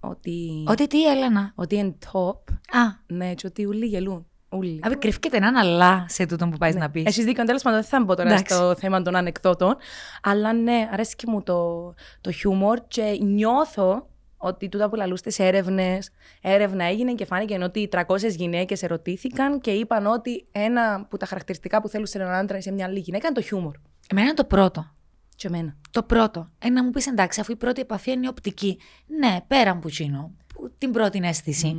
Ότι. 0.00 0.64
Ότι 0.68 0.86
τι, 0.86 1.10
Έλενα; 1.10 1.52
Ότι 1.54 1.76
είναι 1.76 1.98
top. 2.12 2.52
Α, 2.70 2.80
Ναι, 3.06 3.34
και 3.34 3.46
ότι 3.46 3.66
ούλοι 3.66 3.86
γελούν. 3.86 4.24
Ούλοι. 4.52 4.80
απ' 4.82 4.96
κρυφκεται 4.96 5.36
έναν 5.36 5.56
αλλά 5.56 6.04
σε 6.08 6.26
τούτο 6.26 6.48
που 6.48 6.56
πάεις 6.56 6.74
να 6.74 6.90
πεις. 6.90 7.04
Έχεις 7.04 7.24
δίκιο. 7.24 7.44
Τέλος 7.44 7.62
πάντων, 7.62 7.80
δεν 7.80 7.88
θα 7.88 8.04
μπω 8.04 8.14
τώρα 8.14 8.28
Εντάξει. 8.28 8.54
στο 8.54 8.74
θέμα 8.74 9.02
των 9.02 9.16
ανεκδότων. 9.16 9.76
Αλλά 10.22 10.52
ναι, 10.52 10.88
αρέσει 10.92 11.16
και 11.16 11.24
μου 11.28 11.42
το, 11.42 11.94
το 12.20 12.30
χιούμορ 12.30 12.80
και 12.88 13.18
νιώθω 13.22 14.09
ότι 14.42 14.68
τούτα 14.68 14.88
που 14.88 14.96
λαλούστε 14.96 15.30
σε 15.30 15.44
έρευνες, 15.46 16.10
έρευνα 16.42 16.84
έγινε 16.84 17.14
και 17.14 17.24
φάνηκε 17.24 17.58
ότι 17.62 17.88
300 17.92 18.02
γυναίκες 18.28 18.82
ερωτήθηκαν 18.82 19.60
και 19.60 19.70
είπαν 19.70 20.06
ότι 20.06 20.46
ένα 20.52 20.94
από 20.94 21.16
τα 21.16 21.26
χαρακτηριστικά 21.26 21.80
που 21.80 21.88
θέλουν 21.88 22.06
σε 22.06 22.18
έναν 22.18 22.32
άντρα 22.34 22.56
ή 22.58 22.60
σε 22.60 22.72
μια 22.72 22.84
άλλη 22.86 22.98
γυναίκα 22.98 23.26
είναι 23.26 23.36
το 23.36 23.42
χιούμορ. 23.42 23.76
Εμένα 24.10 24.26
είναι 24.26 24.36
το 24.36 24.44
πρώτο. 24.44 24.90
Και 25.36 25.46
εμένα. 25.46 25.76
Το 25.90 26.02
πρώτο. 26.02 26.48
Ε, 26.58 26.68
να 26.68 26.84
μου 26.84 26.90
πεις 26.90 27.06
εντάξει, 27.06 27.40
αφού 27.40 27.52
η 27.52 27.56
πρώτη 27.56 27.80
επαφή 27.80 28.10
είναι 28.10 28.26
η 28.26 28.28
οπτική. 28.28 28.78
Ναι, 29.06 29.36
πέραν 29.46 29.78
που 29.78 29.88
τσίνο. 29.88 30.34
που- 30.54 30.72
Την 30.78 30.90
πρώτη 30.92 31.20
αίσθηση. 31.24 31.76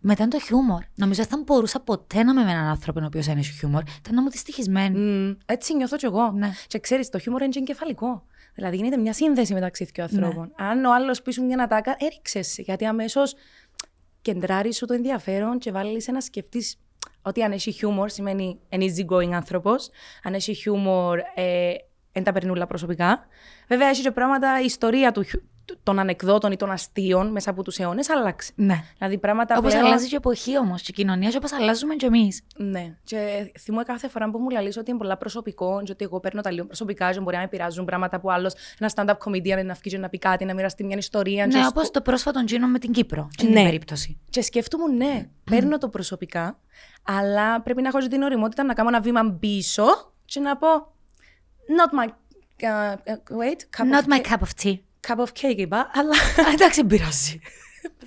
Μετά 0.00 0.22
είναι 0.22 0.32
το 0.32 0.40
χιούμορ. 0.40 0.82
Νομίζω 0.94 1.22
δεν 1.22 1.30
θα 1.38 1.42
μπορούσα 1.46 1.80
ποτέ 1.80 2.22
να 2.22 2.30
είμαι 2.30 2.44
με 2.44 2.50
έναν 2.50 2.64
άνθρωπο 2.66 3.00
ο 3.00 3.04
οποίος 3.04 3.26
έχει 3.28 3.52
χιούμορ. 3.52 3.82
Ήταν 3.98 4.14
να 4.14 4.22
μου 4.22 4.28
τη 4.28 4.38
στοιχισμένη. 4.38 4.98
Μμμ, 4.98 5.34
έτσι 5.46 5.74
νιώθω 5.76 5.96
κι 5.96 6.04
εγώ. 6.04 6.30
Ναι. 6.30 6.50
Και 6.66 6.78
ξέρεις, 6.78 7.08
το 7.08 7.18
χιούμορ 7.18 7.40
είναι 7.42 7.50
και 7.50 7.58
εγκεφαλικό. 7.58 8.26
Δηλαδή 8.58 8.76
γίνεται 8.76 8.96
μια 8.96 9.12
σύνδεση 9.12 9.54
μεταξύ 9.54 9.84
δύο 9.94 10.04
ανθρώπων. 10.04 10.52
Αν 10.56 10.84
ο 10.84 10.94
άλλος 10.94 11.22
πει 11.22 11.30
σου 11.32 11.44
μια 11.44 11.62
ατάκα, 11.62 11.96
έριξες 11.98 12.46
σε. 12.46 12.62
Γιατί 12.62 12.84
αμέσως 12.86 13.34
κεντράρει 14.22 14.72
σου 14.74 14.86
το 14.86 14.94
ενδιαφέρον 14.94 15.58
και 15.58 15.72
βάλεις 15.72 16.08
να 16.08 16.20
σκεφτεί 16.20 16.64
ότι 17.22 17.42
αν 17.42 17.52
έχει 17.52 17.70
χιούμορ 17.72 18.08
σημαίνει 18.10 18.60
an 18.70 18.76
easy 18.78 19.06
going 19.10 19.30
άνθρωπος. 19.32 19.90
Αν 20.22 20.34
έχει 20.34 20.54
χιούμορ, 20.54 21.18
ε, 21.34 21.72
δεν 22.12 22.22
τα 22.24 22.32
περνούλα 22.32 22.66
προσωπικά. 22.66 23.26
Βέβαια, 23.68 23.88
έχει 23.88 24.02
και 24.02 24.10
πράγματα, 24.10 24.60
η 24.60 24.64
ιστορία 24.64 25.12
του, 25.12 25.22
χιου- 25.22 25.42
των 25.82 25.98
ανεκδότων 25.98 26.52
ή 26.52 26.56
των 26.56 26.70
αστείων 26.70 27.30
μέσα 27.30 27.50
από 27.50 27.62
τους 27.62 27.78
αιώνες 27.78 28.10
άλλαξε. 28.10 28.52
Ναι. 28.54 28.84
Δηλαδή 28.98 29.18
πράγματα 29.18 29.58
Όπως 29.58 29.70
πλέον- 29.72 29.86
αλλάζει 29.86 30.04
και 30.06 30.14
η 30.14 30.16
εποχή 30.16 30.58
όμως, 30.58 30.82
και 30.82 30.90
η 30.90 30.94
κοινωνία, 30.94 31.30
και 31.30 31.36
όπως 31.36 31.52
αλλάζουμε 31.52 31.94
κι 31.94 32.04
εμείς. 32.04 32.42
ναι. 32.56 32.96
Και 33.04 33.50
θυμούμαι 33.60 33.84
κάθε 33.84 34.08
φορά 34.08 34.30
που 34.30 34.38
μου 34.38 34.50
λαλείς 34.50 34.76
ότι 34.76 34.90
είναι 34.90 34.98
πολλά 34.98 35.16
προσωπικό, 35.16 35.80
και 35.84 35.92
ότι 35.92 36.04
εγώ 36.04 36.20
παίρνω 36.20 36.40
τα 36.40 36.50
λίγο 36.50 36.66
προσωπικά, 36.66 37.12
και 37.12 37.20
μπορεί 37.20 37.36
να 37.36 37.42
με 37.42 37.48
πειράζουν 37.48 37.84
πράγματα 37.84 38.20
που 38.20 38.30
άλλος, 38.32 38.54
ένα 38.78 38.90
stand-up 38.94 39.16
comedian 39.28 39.64
να 39.64 39.74
βγει 39.74 39.90
και 39.90 39.98
να 39.98 40.08
πει 40.08 40.18
κάτι, 40.18 40.44
να 40.44 40.54
μοιραστεί 40.54 40.84
μια 40.84 40.96
ιστορία. 40.96 41.46
και 41.46 41.56
Ναι, 41.56 41.62
σκο- 41.62 41.68
όπως 41.76 41.90
το 41.90 42.00
πρόσφατο 42.00 42.44
Τζίνο 42.44 42.66
με 42.66 42.78
την 42.78 42.92
Κύπρο. 42.92 43.28
Στην 43.32 43.52
Ναι. 43.52 43.62
περίπτωση. 43.62 44.18
Και 44.30 44.42
σκέφτομαι, 44.42 44.84
ναι, 45.04 45.28
παίρνω 45.44 45.78
το 45.78 45.88
προσωπικά, 45.88 46.58
αλλά 47.02 47.60
πρέπει 47.62 47.82
να 47.82 47.88
έχω 47.88 47.98
και 48.00 48.08
την 48.08 48.22
οριμότητα 48.22 48.62
να 48.64 48.74
κάνω 48.74 48.88
ένα 48.88 49.00
βήμα 49.00 49.32
πίσω 49.40 49.84
και 50.24 50.40
να 50.40 50.56
πω. 50.56 50.68
Not 51.76 52.04
my. 52.04 52.08
uh, 52.08 52.92
uh, 52.92 52.96
wait, 53.40 53.60
cup 53.76 53.84
Not 53.94 54.04
of, 54.04 54.12
my 54.12 54.20
ca- 54.20 54.30
cup 54.30 54.40
of 54.40 54.62
tea. 54.62 54.78
Cup 55.06 55.16
of 55.16 55.26
cake, 55.40 55.56
είπα, 55.56 55.90
αλλά. 55.98 56.14
Εντάξει, 56.52 56.84
πειράζει. 56.84 57.40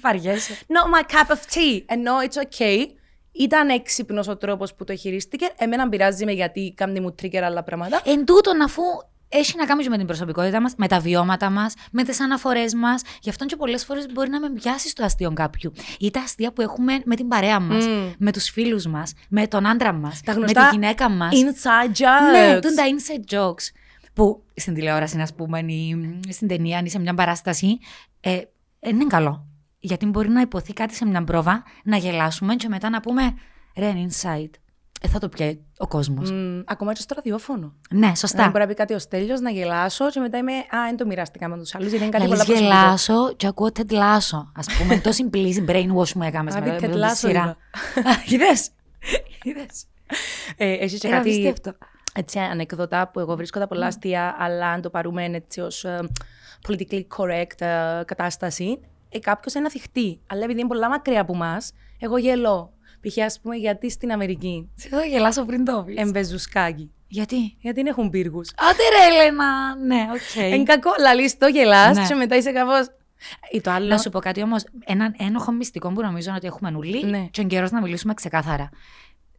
Βαριέσαι. 0.01 0.53
Not 0.75 0.97
my 0.99 1.11
cup 1.13 1.31
of 1.31 1.39
tea. 1.53 1.83
Ενώ 1.85 2.11
it's 2.29 2.41
okay. 2.59 2.85
Ήταν 3.31 3.69
έξυπνος 3.69 4.27
ο 4.27 4.37
τρόπος 4.37 4.73
που 4.75 4.83
το 4.83 4.95
χειρίστηκε. 4.95 5.49
Εμένα 5.57 5.89
πειράζει 5.89 6.25
με 6.25 6.31
γιατί 6.31 6.73
κάνει 6.75 6.99
μου 6.99 7.15
trigger 7.21 7.37
άλλα 7.37 7.63
πράγματα. 7.63 8.01
Εν 8.05 8.25
τούτον, 8.25 8.61
αφού 8.61 8.81
έχει 9.29 9.53
να 9.57 9.65
κάνεις 9.65 9.83
και 9.83 9.89
με 9.89 9.97
την 9.97 10.05
προσωπικότητα 10.05 10.61
μας, 10.61 10.73
με 10.77 10.87
τα 10.87 10.99
βιώματα 10.99 11.49
μας, 11.49 11.73
με 11.91 12.03
τις 12.03 12.19
αναφορές 12.21 12.73
μας. 12.73 13.01
Γι' 13.21 13.29
αυτό 13.29 13.45
και 13.45 13.55
πολλές 13.55 13.85
φορές 13.85 14.05
μπορεί 14.13 14.29
να 14.29 14.39
με 14.39 14.49
πιάσει 14.49 14.95
το 14.95 15.03
αστείο 15.03 15.31
κάποιου. 15.33 15.71
Ή 15.99 16.11
τα 16.11 16.19
αστεία 16.19 16.51
που 16.53 16.61
έχουμε 16.61 17.01
με 17.05 17.15
την 17.15 17.27
παρέα 17.27 17.59
μας, 17.59 17.83
Mm. 17.87 18.13
με 18.17 18.31
τους 18.31 18.49
φίλους 18.49 18.85
μας, 18.85 19.13
με 19.29 19.47
τον 19.47 19.67
άντρα 19.67 19.93
μας, 19.93 20.21
Τα 20.25 20.31
με 20.33 20.37
γνωστά 20.37 20.63
τη 20.69 20.75
γυναίκα 20.75 21.09
μας. 21.09 21.33
Inside 21.33 21.91
jokes. 22.01 22.31
Ναι, 22.31 22.59
τούν 22.59 22.75
τα 22.75 22.83
inside 22.83 23.35
jokes. 23.35 23.65
Που 24.13 24.43
στην 24.55 24.73
τηλεόραση, 24.73 25.19
α 25.19 25.27
πούμε, 25.35 25.59
ή 25.59 25.95
στην 26.29 26.47
ταινία, 26.47 26.81
ή 26.85 26.89
σε 26.89 26.99
μια 26.99 27.13
παράσταση, 27.13 27.79
ε, 28.19 28.31
ε, 28.79 28.89
είναι 28.89 29.05
καλό. 29.05 29.45
Γιατί 29.79 30.05
μπορεί 30.05 30.29
να 30.29 30.41
υποθεί 30.41 30.73
κάτι 30.73 30.95
σε 30.95 31.05
μια 31.05 31.23
πρόβα, 31.23 31.63
να 31.83 31.97
γελάσουμε 31.97 32.55
και 32.55 32.67
μετά 32.67 32.89
να 32.89 32.99
πούμε 32.99 33.33
ρε, 33.77 33.93
inside. 33.93 34.49
Ε, 35.03 35.07
θα 35.07 35.19
το 35.19 35.29
πιάει 35.29 35.59
ο 35.77 35.87
κόσμος. 35.87 36.31
Μ, 36.31 36.59
ακόμα 36.65 36.93
και 36.93 37.01
στο 37.01 37.13
ραδιόφωνο. 37.15 37.73
Ναι, 37.89 38.15
σωστά. 38.15 38.41
Να 38.43 38.49
μπορεί 38.49 38.59
να 38.59 38.67
πει 38.67 38.73
κάτι 38.73 38.93
ο 38.93 38.99
Στέλιος, 38.99 39.39
να 39.39 39.49
γελάσω 39.49 40.09
και 40.09 40.19
μετά 40.19 40.37
είμαι. 40.37 40.53
Α, 40.53 40.85
δεν 40.85 40.97
το 40.97 41.05
μοιράστηκα 41.05 41.47
με 41.47 41.57
τους 41.57 41.75
άλλους, 41.75 41.89
γιατί 41.89 42.03
είναι 42.05 42.17
κάτι 42.17 42.23
Να 42.29 42.35
πολύ 42.35 42.47
λες 42.49 42.57
προσωπικό. 42.57 42.81
γελάσω 42.83 43.33
και 43.35 43.47
ακούω 43.47 43.69
Ted 43.75 43.91
Lasso. 43.91 44.45
Ας 44.55 44.67
πούμε, 44.77 44.99
το 44.99 45.09
simply 45.17 45.69
brainwash 45.69 46.11
μου 46.15 46.23
έκαμε 46.23 46.51
Α, 46.51 46.59
με, 46.59 46.61
πει 46.61 46.69
με 46.69 46.77
Ted 46.77 46.91
τη 46.91 46.97
Lasso 46.97 47.15
σειρά. 47.15 47.57
Είδες; 48.31 48.69
Είδες. 49.43 49.85
Ε, 50.57 50.71
έχεις 50.71 50.99
και 50.99 51.07
ήβρα 51.07 51.11
κάτι 51.11 51.29
απίστευτο. 51.29 51.73
Έτσι, 52.13 52.39
ανέκδοτα 52.39 53.07
που 53.07 53.19
εγώ 53.19 53.35
βρίσκω 53.35 53.59
τα 53.59 53.67
πολλά 53.67 53.85
αστεία, 53.85 54.35
αλλά 54.39 54.67
αν 54.67 54.81
το 54.81 54.89
πάρουμε 54.89 55.25
έτσι 55.25 55.59
ως 55.61 55.83
ε, 55.83 55.99
politically 56.67 57.03
correct 57.17 57.61
ε, 57.61 58.03
κατάσταση, 58.05 58.79
ε, 59.09 59.19
κάποιος 59.19 59.53
είναι 59.53 59.63
να 59.63 59.69
θιχτεί. 59.69 60.19
Αλλά 60.27 60.43
επειδή 60.43 60.59
είναι 60.59 60.69
πολλά 60.69 60.89
μακριά 60.89 61.21
από 61.21 61.33
εμάς, 61.33 61.73
εγώ 61.99 62.17
γελώ. 62.17 62.73
Π.χ. 63.07 63.17
ας 63.25 63.39
πούμε, 63.41 63.55
γιατί 63.55 63.89
στην 63.91 64.11
Αμερική 64.11 64.69
Σε 64.75 64.87
θα 64.89 65.05
γελάσω 65.05 65.45
πριν 65.45 65.65
το 65.65 65.83
πεις. 65.85 65.95
εν 65.97 66.10
παίζουν 66.10 66.54
σκάκι. 66.54 66.91
Γιατί; 67.07 67.35
Γιατί 67.59 67.81
δεν 67.81 67.85
έχουν 67.85 68.09
πύργου. 68.09 68.39
Άντε 68.39 68.83
ρε 68.97 69.15
Έλενα. 69.15 69.75
Ναι, 69.75 70.07
οκ. 70.13 70.43
Εν 70.51 70.65
κακό, 70.65 70.89
λαλείς 70.99 71.37
το 71.37 71.47
γελάς 71.47 71.97
Ναι. 71.97 72.05
και 72.07 72.13
μετά 72.15 72.35
είσαι 72.35 72.51
κάπως... 72.51 72.87
Ή 73.51 73.61
το 73.61 73.71
άλλο... 73.71 73.87
Να 73.87 73.97
σου 73.97 74.09
πω 74.09 74.19
κάτι 74.19 74.41
όμως, 74.41 74.63
έναν 74.85 75.15
ένοχο 75.17 75.51
μυστικό 75.51 75.89
που 75.89 76.01
νομίζω 76.01 76.31
ότι 76.35 76.47
έχουμε 76.47 76.73
ουλί 76.75 77.05
Ναι. 77.05 77.27
και 77.31 77.41
ο 77.41 77.43
καιρός 77.43 77.71
να 77.71 77.81
μιλήσουμε 77.81 78.13
ξεκάθαρα. 78.13 78.69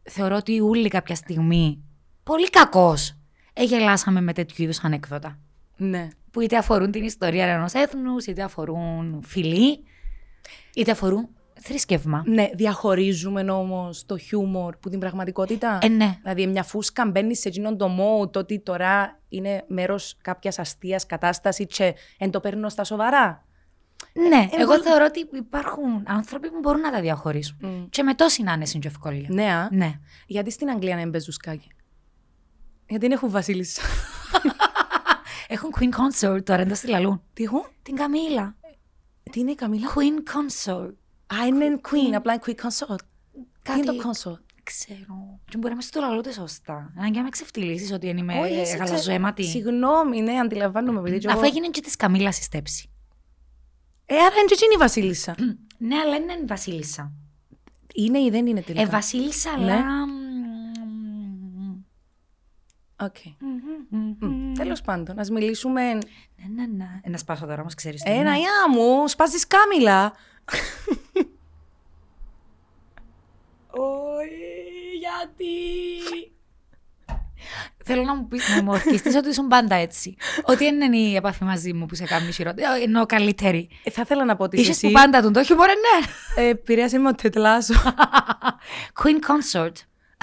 Θεωρώ 0.03 0.35
ότι 0.35 0.59
ούλοι 0.59 0.87
κάποια 0.87 1.15
στιγμή, 1.15 1.83
πολύ 2.23 2.49
κακώ, 2.49 2.95
εγελάσαμε 3.53 4.21
με 4.21 4.33
τέτοιου 4.33 4.63
είδους 4.63 4.83
ανέκδοτα. 4.83 5.39
Ναι. 5.77 6.07
Που 6.31 6.41
είτε 6.41 6.57
αφορούν 6.57 6.91
την 6.91 7.03
ιστορία 7.03 7.45
ενός 7.45 7.73
έθνους, 7.73 8.25
είτε 8.25 8.43
αφορούν 8.43 9.21
φιλή, 9.25 9.83
είτε 10.75 10.91
αφορούν 10.91 11.29
θρησκεύμα. 11.59 12.23
Ναι, 12.25 12.49
διαχωρίζουμε 12.53 13.51
όμως 13.51 14.05
το 14.05 14.17
χιούμορ 14.17 14.77
που 14.77 14.89
την 14.89 14.99
πραγματικότητα. 14.99 15.77
Ε, 15.81 15.87
ναι. 15.87 16.17
Δηλαδή, 16.21 16.47
μια 16.47 16.63
φούσκα 16.63 17.05
μπαίνει 17.05 17.35
σε 17.35 17.47
εκείνον 17.47 17.77
το 17.77 17.85
mode 17.99 18.31
το 18.31 18.39
ότι 18.39 18.59
τώρα 18.59 19.19
είναι 19.29 19.63
μέρος 19.67 20.17
κάποιας 20.21 20.59
αστείας 20.59 21.05
κατάστασης 21.05 21.65
και 21.69 21.93
εν 22.17 22.31
το 22.31 22.39
παίρνω 22.39 22.69
στα 22.69 22.83
σοβαρά. 22.83 23.45
Ναι, 24.13 24.47
ε, 24.51 24.61
εγώ 24.61 24.65
μπορεί- 24.71 24.81
θεωρώ 24.81 25.05
ότι 25.05 25.37
υπάρχουν 25.37 26.03
άνθρωποι 26.07 26.49
που 26.49 26.59
μπορούν 26.61 26.81
να 26.81 26.91
τα 26.91 27.01
διαχωρίσουν. 27.01 27.57
Μμ. 27.61 27.85
Και 27.89 28.03
με 28.03 28.13
τόση 28.13 28.43
άνεση 28.47 28.79
και 28.79 28.87
ευκολία. 28.87 29.27
Ναι, 29.29 29.43
α. 29.53 29.67
Ναι. 29.71 29.99
Γιατί 30.27 30.51
στην 30.51 30.69
Αγγλία 30.69 30.95
να 30.95 31.01
είναι 31.01 31.09
μπεζουσκάκι. 31.09 31.67
Γιατί 32.87 33.07
δεν 33.07 33.11
έχουν 33.11 33.29
βασίλισσα. 33.29 33.81
Έχουν 35.47 35.73
Queen 35.79 35.89
Consort 35.95 36.43
τώρα 36.45 36.61
εντό 36.61 36.73
τη 36.73 36.87
Λαλούν. 36.87 37.21
Τι 37.33 37.43
έχουν; 37.43 37.61
Την 37.83 37.95
Καμίλα. 37.95 38.55
Τι 39.31 39.39
είναι 39.39 39.51
η 39.51 39.55
Καμίλα; 39.55 39.87
Queen 39.93 40.29
Consort. 40.33 40.91
Α, 41.41 41.45
είναι 41.47 41.79
Queen, 41.89 42.13
απλά 42.13 42.33
είναι 42.33 42.41
Queen 42.45 42.51
Consort. 42.65 42.99
Τι 43.61 43.71
είναι 43.71 43.83
Κάτι- 43.85 43.97
το 44.01 44.09
Consort? 44.09 44.41
Ξέρω. 44.63 45.39
Και 45.49 45.57
μπορεί 45.57 45.69
να 45.69 45.75
με 45.75 45.81
στο 45.81 45.99
λαλό 45.99 46.17
ούτε 46.17 46.31
σωστά. 46.31 46.93
Αν 46.97 47.11
και 47.11 47.17
να 47.17 47.23
με 47.23 47.29
ξεφτυλίσεις 47.29 47.91
ότι 47.91 48.07
δεν 48.07 48.17
είμαι 48.17 48.39
Όχι, 48.39 48.53
εσύ 48.53 48.73
ξε- 48.73 48.87
γαλαζοαίματη. 48.87 49.43
Συγγνώμη, 49.43 50.21
ναι, 50.21 50.39
αντιλαμβάνομαι. 50.39 50.99
επειδή 50.99 51.17
και 51.17 51.27
Αφού 51.27 51.37
εγώ- 51.37 51.47
έγινε 51.47 51.67
και 51.69 51.81
της 51.81 51.95
Καμίλας 51.95 52.39
η 52.39 52.43
στέψη. 52.43 52.89
Ε, 54.05 54.15
άρα 54.15 54.35
είναι 54.35 54.45
και 54.45 54.53
εκείνη 54.53 54.73
η 54.73 54.77
βασίλισσα. 54.77 55.35
ναι, 55.77 55.95
αλλά 55.95 56.15
είναι 56.15 56.33
η 56.33 56.45
Βασίλισσα. 56.45 57.11
Είναι 57.93 58.19
ή 58.19 58.29
δεν 58.29 58.45
είναι 58.47 58.61
τελικά; 58.61 58.83
Ε, 58.83 58.89
Βασίλισσα, 58.89 59.57
Ναι. 59.57 59.73
Αλλά. 63.03 63.11
Οκ. 63.11 64.57
Τέλος 64.57 64.81
πάντων, 64.81 65.19
ας 65.19 65.29
μιλήσουμε. 65.29 65.83
Ναι, 65.93 65.97
ναι, 66.55 66.65
ναι. 66.77 66.99
Ε, 67.03 67.09
Να 67.09 67.17
σπάσω 67.17 67.45
τώρα 67.45 67.61
όμως, 67.61 67.69
ξέρεις. 67.75 68.01
Ένα 68.05 68.35
γεια 68.35 68.69
μου, 68.71 69.07
σπάζει 69.07 69.47
κάμιλα. 69.47 70.13
Όχι, 73.75 74.97
γιατί. 74.99 75.45
Θέλω 77.85 78.03
να 78.03 78.15
μου 78.15 78.27
πεις, 78.27 78.49
να 78.55 78.63
μου 78.63 78.71
ορκιστείς 78.71 79.15
ότι 79.15 79.29
ήσουν 79.29 79.47
πάντα 79.47 79.75
έτσι. 79.75 80.15
ότι 80.43 80.63
δεν 80.63 80.81
είναι 80.81 80.97
η 80.97 81.15
επαφή 81.15 81.43
μαζί 81.43 81.73
μου 81.73 81.85
που 81.85 81.95
σε 81.95 82.03
κάνει 82.05 82.31
χειρότερα. 82.31 82.75
Ε, 82.75 82.81
Εννοώ 82.83 83.05
καλύτερη. 83.05 83.69
Ε, 83.83 83.89
θα 83.91 84.01
ήθελα 84.01 84.25
να 84.25 84.35
πω 84.35 84.43
ότι 84.43 84.59
Είσαι 84.59 84.71
εσύ. 84.71 84.87
που 84.87 84.91
πάντα 84.93 85.21
τον 85.21 85.33
το 85.33 85.43
χιούμορ, 85.43 85.67
ναι. 85.67 86.43
Ε, 86.43 86.47
επηρέασε 86.49 86.97
με 86.97 87.07
ο 87.09 87.15
τετλάσο. 87.15 87.73
Queen 89.03 89.19
Consort. 89.27 89.71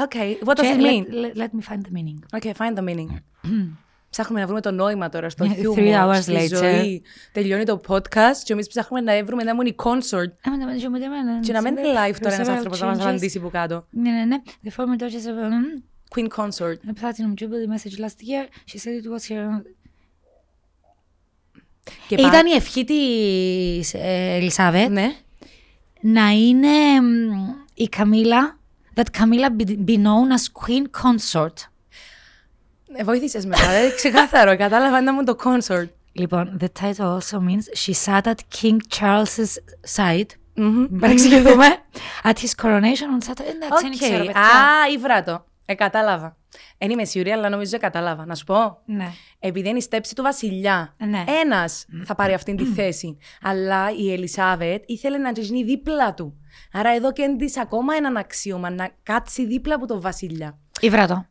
Okay, 0.05 0.37
what 0.45 0.55
does 0.57 0.61
Και 0.61 0.77
it 0.79 0.83
mean? 0.83 1.05
Let, 1.13 1.35
let, 1.37 1.37
let 1.37 1.51
me 1.59 1.63
find 1.71 1.83
the 1.87 1.93
meaning. 1.97 2.19
Okay, 2.37 2.53
find 2.55 2.77
the 2.79 2.83
meaning. 2.83 3.11
Ψάχνουμε 4.11 4.41
να 4.41 4.47
βρούμε 4.47 4.61
το 4.61 4.71
νόημα 4.71 5.09
τώρα 5.09 5.31
στο 5.31 5.45
Yeah, 5.45 5.55
χιούμορ, 5.55 5.77
three 5.79 5.95
hours 5.95 6.19
στη 6.23 6.33
later. 6.37 6.57
ζωή. 6.57 7.03
Τελειώνει 7.33 7.65
το 7.65 7.81
podcast 7.89 8.37
και 8.45 8.53
εμείς 8.53 8.67
ψάχνουμε 8.67 9.01
να 9.13 9.25
βρούμε 9.25 9.43
να 9.43 9.51
ήμουν 9.51 9.67
η 9.67 9.75
consort 9.83 10.33
και 11.43 11.53
να 11.53 11.63
μην 11.63 11.77
είναι 11.77 11.89
live 11.93 12.15
τώρα 12.21 12.35
ένας 12.35 12.49
άνθρωπος 12.49 12.81
να 12.81 12.87
μας 12.87 13.01
απαντήσει 13.01 13.41
που 13.41 13.51
κάτω. 13.51 13.87
Ναι, 13.91 14.11
ναι, 14.11 14.25
ναι. 14.25 14.37
The 14.65 14.69
former 14.69 15.03
Duchess 15.03 15.27
of 15.31 15.37
um, 15.51 15.83
Queen 16.19 16.29
consort. 16.37 16.75
a 16.75 16.93
Platinum 17.01 17.35
Jubilee 17.41 17.69
message 17.75 17.99
last 17.99 18.21
year. 18.31 18.45
She 18.71 18.79
said 18.79 19.05
it 19.05 19.09
was 19.11 19.33
her... 19.35 19.63
Και 22.09 22.15
Ε, 22.15 22.23
πά- 22.23 22.29
Ήταν 22.29 22.47
η 22.47 22.51
ευχή 22.51 22.85
της 22.85 23.95
ε, 23.95 24.35
Ελισάβετ 24.41 24.89
Ναι. 24.91 25.13
να 26.01 26.29
είναι 26.31 27.01
μ, 27.01 27.31
η 27.75 27.89
Καμίλα 27.89 28.59
that 28.96 29.12
Camilla 29.20 29.50
be, 29.50 29.66
be 29.76 29.98
known 29.98 30.32
as 30.32 30.44
Queen 30.64 30.84
Consort. 31.04 31.70
Ε, 32.98 33.04
Βοήθησες 33.04 33.46
με 33.46 33.56
τώρα, 33.56 33.72
ε, 33.72 33.90
ξεκάθαρο, 33.90 34.58
κατάλαβα 34.58 35.02
να 35.02 35.12
ήμουν 35.12 35.26
το 35.26 35.36
consort. 35.44 35.88
Λοιπόν, 36.12 36.58
the 36.62 36.68
title 36.82 37.18
also 37.18 37.38
means 37.40 37.86
she 37.86 37.94
sat 38.06 38.22
at 38.22 38.62
King 38.62 38.78
Charles's 39.00 39.54
side. 39.96 40.26
Μμμ. 40.54 40.88
Μην 40.90 41.00
παρεξηγηθούμε. 41.00 41.66
At 42.24 42.34
his 42.34 42.64
coronation 42.66 43.10
on 43.20 43.28
Saturday. 43.28 43.54
Εντάξει, 43.54 43.82
δεν 43.82 43.92
Οκ. 43.92 43.98
ξέρω, 44.00 44.26
παιδιά. 44.26 44.42
Α, 44.42 44.90
ήβρα 44.94 45.24
το. 45.24 45.46
Ε, 45.66 45.74
κατάλαβα. 45.74 46.38
Δεν 46.79 46.91
είμαι 46.91 47.05
σίγουρη, 47.05 47.31
αλλά 47.31 47.49
νομίζω 47.49 47.79
κατάλαβα. 47.79 48.27
Να 48.27 48.35
σου 48.35 48.45
πω. 48.45 48.79
Ναι. 48.85 49.13
Επειδή 49.39 49.69
είναι 49.69 49.79
η 49.79 49.81
στέψη 49.81 50.15
του 50.15 50.23
βασιλιά. 50.23 50.95
Ναι. 50.99 51.25
Ένας 51.45 51.87
θα 52.05 52.15
πάρει 52.15 52.33
αυτή 52.33 52.55
τη 52.55 52.65
θέση. 52.65 53.17
Αλλά 53.43 53.91
η 53.97 54.13
Ελισάβετ 54.13 54.83
ήθελε 54.87 55.19
να 55.19 55.31
γίνει 55.31 55.65
δίπλα 55.65 56.15
του. 56.15 56.41
Άρα 56.73 56.91
εδώ 56.95 57.13
και 57.13 57.35
της 57.39 57.59
ακόμα 57.59 57.95
έναν 57.95 58.17
αξίωμα 58.17 58.71
να 58.71 58.91
κάτσει 59.03 59.47
δίπλα 59.47 59.75
από 59.75 59.87
τον 59.87 60.01
βασιλιά. 60.01 60.59
Ήβρα 60.81 61.07
το. 61.07 61.27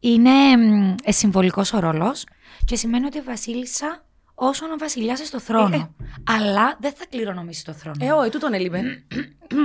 Είναι 0.00 0.56
μ, 0.56 0.94
ε, 1.02 1.12
συμβολικός 1.12 1.72
ο 1.72 1.78
ρόλος 1.78 2.26
και 2.64 2.76
σημαίνει 2.76 3.06
ότι 3.06 3.18
η 3.18 3.20
βασίλισσα 3.20 4.04
όσον 4.34 4.70
ο 4.70 4.76
βασιλιάς 4.78 5.18
στο 5.18 5.40
θρόνο. 5.40 5.94
Αλλά 6.24 6.76
δεν 6.80 6.92
θα 6.92 7.04
κληρονομήσει 7.08 7.64
το 7.64 7.72
θρόνο. 7.72 7.96
Ε, 8.00 8.10
όχι, 8.10 8.30
τούτον 8.30 8.52
έλειπε. 8.54 8.82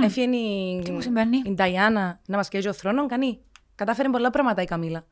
Έφυγε 0.04 0.36
η. 0.36 0.82
Τι 0.84 0.90
μου 0.90 1.00
συμβαίνει; 1.00 1.42
Η 1.44 1.50
Νταϊάννα 1.50 2.20
να 2.26 2.36
μας 2.36 2.48
καίει 2.48 2.66
ο 2.66 2.72
θρόνο, 2.72 3.06
κανεί. 3.06 3.40
Κατάφερε 3.74 4.08
πολλά 4.08 4.30
πράγματα 4.30 4.62
η 4.62 4.64
Καμίλα. 4.64 5.04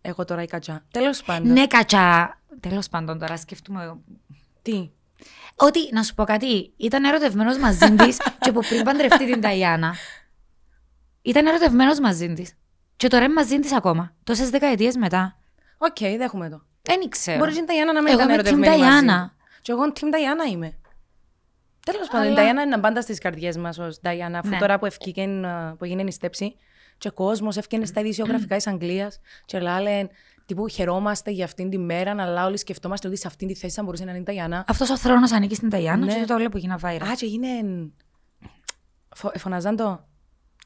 Εγώ 0.00 0.24
τώρα 0.24 0.42
η 0.42 0.46
Κατσά. 0.46 0.84
Τέλος 0.90 1.22
πάντων. 1.22 1.52
ναι, 1.52 1.66
κατσά. 1.66 2.40
Τέλος 2.60 2.88
πάντων, 2.88 3.18
τώρα 3.18 3.36
σκεφτούμε. 3.36 3.96
Τι; 4.62 4.90
Ότι, 5.56 5.78
να 5.92 6.02
σου 6.02 6.14
πω 6.14 6.24
κάτι, 6.24 6.72
ήταν 6.76 7.04
ερωτευμένος 7.04 7.58
μαζί 7.58 7.94
της 7.94 8.16
και 8.40 8.52
που 8.52 8.60
πριν 8.68 8.82
παντρευτεί 8.82 9.26
την 9.32 9.40
Ταϊάννα, 9.40 9.94
ήταν 11.22 11.46
ερωτευμένος 11.46 11.98
μαζί 12.00 12.32
της. 12.32 12.54
Και 12.96 13.08
τώρα 13.08 13.24
είναι 13.24 13.32
μαζί 13.34 13.58
της 13.58 13.72
ακόμα. 13.72 14.14
Τόσες 14.24 14.50
δεκαετίες 14.50 14.96
μετά. 14.96 15.38
Οκ, 15.78 15.96
δέχομαι 16.18 16.48
το. 16.48 16.62
Δεν 16.82 17.08
ξέρω. 17.08 17.38
Μπορείς 17.38 17.56
η 17.58 17.62
Νταϊάννα 17.64 17.92
να 17.92 18.02
μην 18.02 18.12
Εγώ 18.12 18.18
ήταν 18.20 18.30
είμαι 18.32 18.42
team 18.42 18.46
ερωτευμένη 18.46 18.82
μαζί. 18.82 19.06
Diana. 19.06 19.10
μου. 19.20 19.30
Και 19.62 19.72
εγώ 19.72 19.82
team 19.94 20.08
Νταϊάννα 20.10 20.44
είμαι. 20.44 20.78
Τέλος 21.84 22.08
πάντων, 22.08 22.24
η 22.26 22.30
Αλλά- 22.30 22.36
Νταϊάννα 22.40 22.62
είναι 22.62 22.78
πάντα 22.78 23.02
στις 23.02 23.18
καρδιές 23.18 23.56
μας 23.56 23.78
ως 23.78 24.00
Νταϊάννα, 24.00 24.38
αφού 24.38 24.48
Ναι. 24.48 24.58
τώρα 24.58 24.78
που 24.78 24.86
ευκήκεν, 24.86 25.44
ε, 25.44 25.74
που 25.78 25.84
έγινε 25.84 26.02
η 26.02 26.10
στέψη, 26.10 26.56
και 26.98 27.08
ο 27.08 27.12
κόσμος 27.12 27.56
έφυγε 27.56 27.84
στα 27.84 28.00
ειδησιογραφικά 28.00 28.56
της 28.56 28.66
Αγγλίας, 28.66 29.20
και 29.44 29.58
λένε 29.60 30.08
τύπου 30.46 30.68
χαιρόμαστε 30.68 31.30
για 31.30 31.44
αυτήν 31.44 31.70
τη 31.70 31.78
μέρα, 31.78 32.14
αλλά 32.18 32.46
όλοι 32.46 32.56
σκεφτόμαστε 32.56 33.08
ότι 33.08 33.16
σε 33.16 33.26
αυτήν 33.26 33.48
τη 33.48 33.54
θέση 33.54 33.74
θα 33.74 33.82
μπορούσε 33.82 34.04
να 34.04 34.10
είναι 34.10 34.20
η 34.20 34.22
Νταϊάννα. 34.22 34.64
Αυτός 34.68 34.90
ο 34.90 34.96
θρόνος 34.96 35.32
ανήκει 35.32 35.54
στην 35.54 35.70
Νταϊάννα 35.70 36.06
Ναι. 36.06 36.14
και 36.14 36.24
το 36.24 36.34
βλέπω 36.34 36.58
γίνα 36.58 36.78
viral. 36.82 37.02
Α, 37.10 37.14
και 37.16 37.24
έγινε. 37.26 37.48
Φω... 39.14 39.30
ε, 39.32 39.38
Φωνάζαν 39.38 39.76
το. 39.76 40.04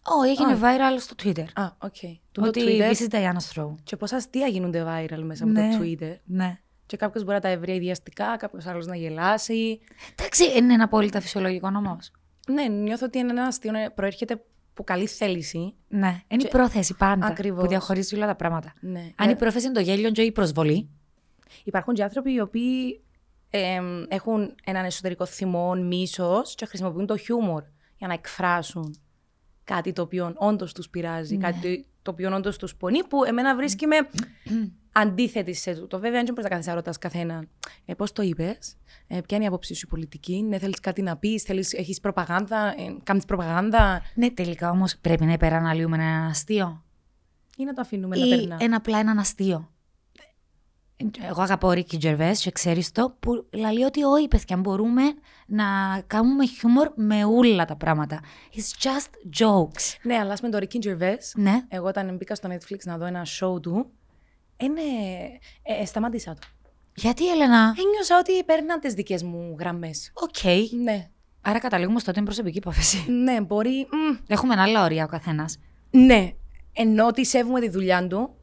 Όχι, 0.05 0.31
έγινε 0.31 0.59
viral 0.63 0.99
στο 1.01 1.15
Twitter. 1.23 1.45
Α, 1.55 1.65
οκ. 1.79 1.95
Του 2.33 2.41
το 2.41 2.47
Ότι 2.47 2.61
Twitter. 2.65 2.91
this 2.93 3.09
is 3.09 3.15
Diana's 3.15 3.55
throne. 3.55 3.75
Και 3.83 3.97
πόσα 3.97 4.17
αστεία 4.17 4.47
γίνονται 4.47 4.85
viral 4.89 5.21
μέσα 5.23 5.45
από 5.45 5.53
Ναι. 5.53 5.69
το 5.77 5.83
Twitter. 5.85 6.17
Ναι. 6.25 6.59
Και 6.87 6.97
κάποιος 6.97 7.23
μπορεί 7.25 7.35
να 7.35 7.41
τα 7.43 7.49
ευρεί 7.49 7.75
ιδιαστικά, 7.75 8.37
κάποιος 8.37 8.67
άλλος 8.67 8.87
να 8.87 8.97
γελάσει. 8.97 9.81
Εντάξει, 10.13 10.45
είναι 10.59 10.73
ένα 10.75 10.85
απόλυτα 10.85 11.21
φυσιολογικό 11.21 11.67
όμω. 11.77 11.97
Ναι, 12.49 12.63
νιώθω 12.69 13.07
ότι 13.07 13.19
είναι 13.19 13.31
ένα 13.31 13.43
αστείο 13.43 13.73
να 13.73 13.91
προέρχεται 13.91 14.45
από 14.71 14.85
καλή 14.85 15.07
θέληση. 15.07 15.75
Ναι. 15.89 16.23
Είναι 16.29 16.43
Και- 16.43 16.47
η 16.47 16.51
πρόθεση 16.51 16.95
πάντα 16.97 17.27
Ακριβώς. 17.27 17.63
που 17.63 17.69
διαχωρίζει 17.69 18.17
όλα 18.17 18.27
τα 18.27 18.35
πράγματα. 18.35 18.73
Ναι. 18.81 19.11
Αν 19.17 19.29
η 19.29 19.33
Ε, 19.33 19.35
πρόθεση 19.35 19.65
είναι 19.67 19.75
το 19.75 19.81
γέλιο 19.81 20.11
και 20.11 20.23
η 20.23 20.33
προσβολή. 20.33 20.89
Υπάρχουν 21.65 21.95
και 21.95 22.03
άνθρωποι 22.03 22.33
οι 22.33 22.41
οποίοι 22.41 23.01
ε, 23.51 23.81
έχουν 24.09 24.55
έναν 24.65 24.85
εσωτερικό 24.85 25.27
θυμό, 25.27 25.75
μίσος 25.75 26.55
και 26.55 26.67
χρησιμοποιούν 26.67 27.07
το 27.07 27.17
χιούμορ 27.17 27.63
για 27.99 28.07
να 28.07 28.13
εκφράσουν 28.13 29.01
κάτι 29.75 29.93
το 29.93 30.03
οποίο 30.03 30.33
όντως 30.37 30.73
τους 30.73 30.89
πειράζει, 30.89 31.37
Ναι. 31.37 31.51
κάτι 31.51 31.87
το 32.03 32.11
οποίο 32.11 32.35
όντως 32.35 32.57
τους 32.59 32.75
πονεί, 32.77 33.05
που 33.05 33.25
εμένα 33.25 33.57
βρίσκει 33.57 33.87
με 33.87 33.97
αντίθετη 34.93 35.55
σε 35.55 35.75
τούτο. 35.75 35.99
Βέβαια, 35.99 36.23
δεν 36.23 36.35
μπορεί 36.35 36.43
να 36.43 36.49
κάθεσαι 36.49 36.69
να 36.69 36.75
ρωτά 36.75 36.93
καθένα 37.01 37.45
ε, 37.85 37.95
πώς 37.95 38.13
το 38.13 38.23
είπες, 38.23 38.77
ε, 39.07 39.21
ποια 39.21 39.37
είναι 39.37 39.45
η 39.45 39.49
άποψή 39.49 39.75
σου 39.75 39.87
πολιτική, 39.87 40.43
ναι, 40.43 40.59
θέλεις 40.59 40.81
κάτι 40.81 41.03
να 41.03 41.17
πεις, 41.17 41.49
έχεις 41.73 42.01
προπαγάνδα, 42.01 42.67
ε, 42.67 42.97
κάνεις 43.03 43.25
προπαγάνδα, 43.25 44.03
Ναι, 44.15 44.31
τελικά 44.31 44.71
όμως 44.71 44.97
πρέπει 45.01 45.25
να 45.25 45.33
υπεραναλύουμε 45.33 45.97
ένα 45.97 46.27
αστείο. 46.27 46.85
ή 47.57 47.65
να 47.65 47.73
το 47.73 47.81
αφήνουμε 47.81 48.17
να 48.17 48.27
Ή 48.27 48.29
περνά. 48.29 48.57
ένα 48.61 48.77
απλά 48.77 48.99
έναν 48.99 49.19
αστείο. 49.19 49.71
Εγώ 51.29 51.43
αγαπώ 51.43 51.69
ο 51.69 51.73
Ρίκη 51.73 51.99
Τζερβές 51.99 52.41
και 52.43 52.51
ξέρεις 52.51 52.93
το 52.93 53.17
που 53.21 53.47
λέει 53.51 53.83
ότι 53.87 54.03
όχι 54.03 54.29
παιδιά 54.29 54.57
μπορούμε 54.57 55.03
να 55.47 55.65
κάνουμε 56.07 56.47
χιούμορ 56.47 56.93
με 56.95 57.25
όλα 57.25 57.65
τα 57.65 57.77
πράγματα. 57.77 58.21
It's 58.55 58.85
just 58.87 59.41
jokes. 59.43 59.97
Ναι, 60.03 60.15
αλλά 60.17 60.33
ας 60.33 60.41
με 60.41 60.49
το 60.49 60.59
Ricky 60.61 60.87
Gervais, 60.87 61.19
Ναι. 61.35 61.65
εγώ 61.69 61.87
όταν 61.87 62.17
μπήκα 62.17 62.35
στο 62.35 62.49
Netflix 62.53 62.79
να 62.85 62.99
δω 62.99 63.05
ένα 63.05 63.27
show 63.41 63.63
του, 63.63 63.91
είναι... 64.57 64.81
Ε, 65.63 65.81
ε, 65.81 65.85
σταμάτησα 65.85 66.35
το. 66.35 66.47
Γιατί 66.95 67.31
Έλενα; 67.31 67.75
Ένιωσα 67.79 68.19
ότι 68.21 68.45
παίρναν 68.45 68.81
τις 68.81 68.95
δικές 68.95 69.23
μου 69.23 69.57
γραμμές. 69.59 70.11
Οκ. 70.15 70.45
Ναι. 70.83 71.09
Άρα 71.41 71.59
καταλήγουμε 71.59 71.99
στο 71.99 72.11
ότι 72.11 72.19
είναι 72.19 72.29
προσωπική 72.29 72.59
υπόθεση. 72.59 73.11
Ναι, 73.11 73.41
μπορεί... 73.41 73.87
μ, 73.91 74.17
Έχουμε 74.29 74.53
ένα 74.53 74.63
άλλα 74.63 74.85
όρια 74.85 75.05
ο 75.05 75.09
καθένας. 75.09 75.59
Ναι, 75.91 76.33
ενώ 76.73 77.07
ότι 77.07 77.27
σέβομαι 77.27 77.61
τη 77.61 77.69
δουλειά 77.69 78.07
του, 78.07 78.35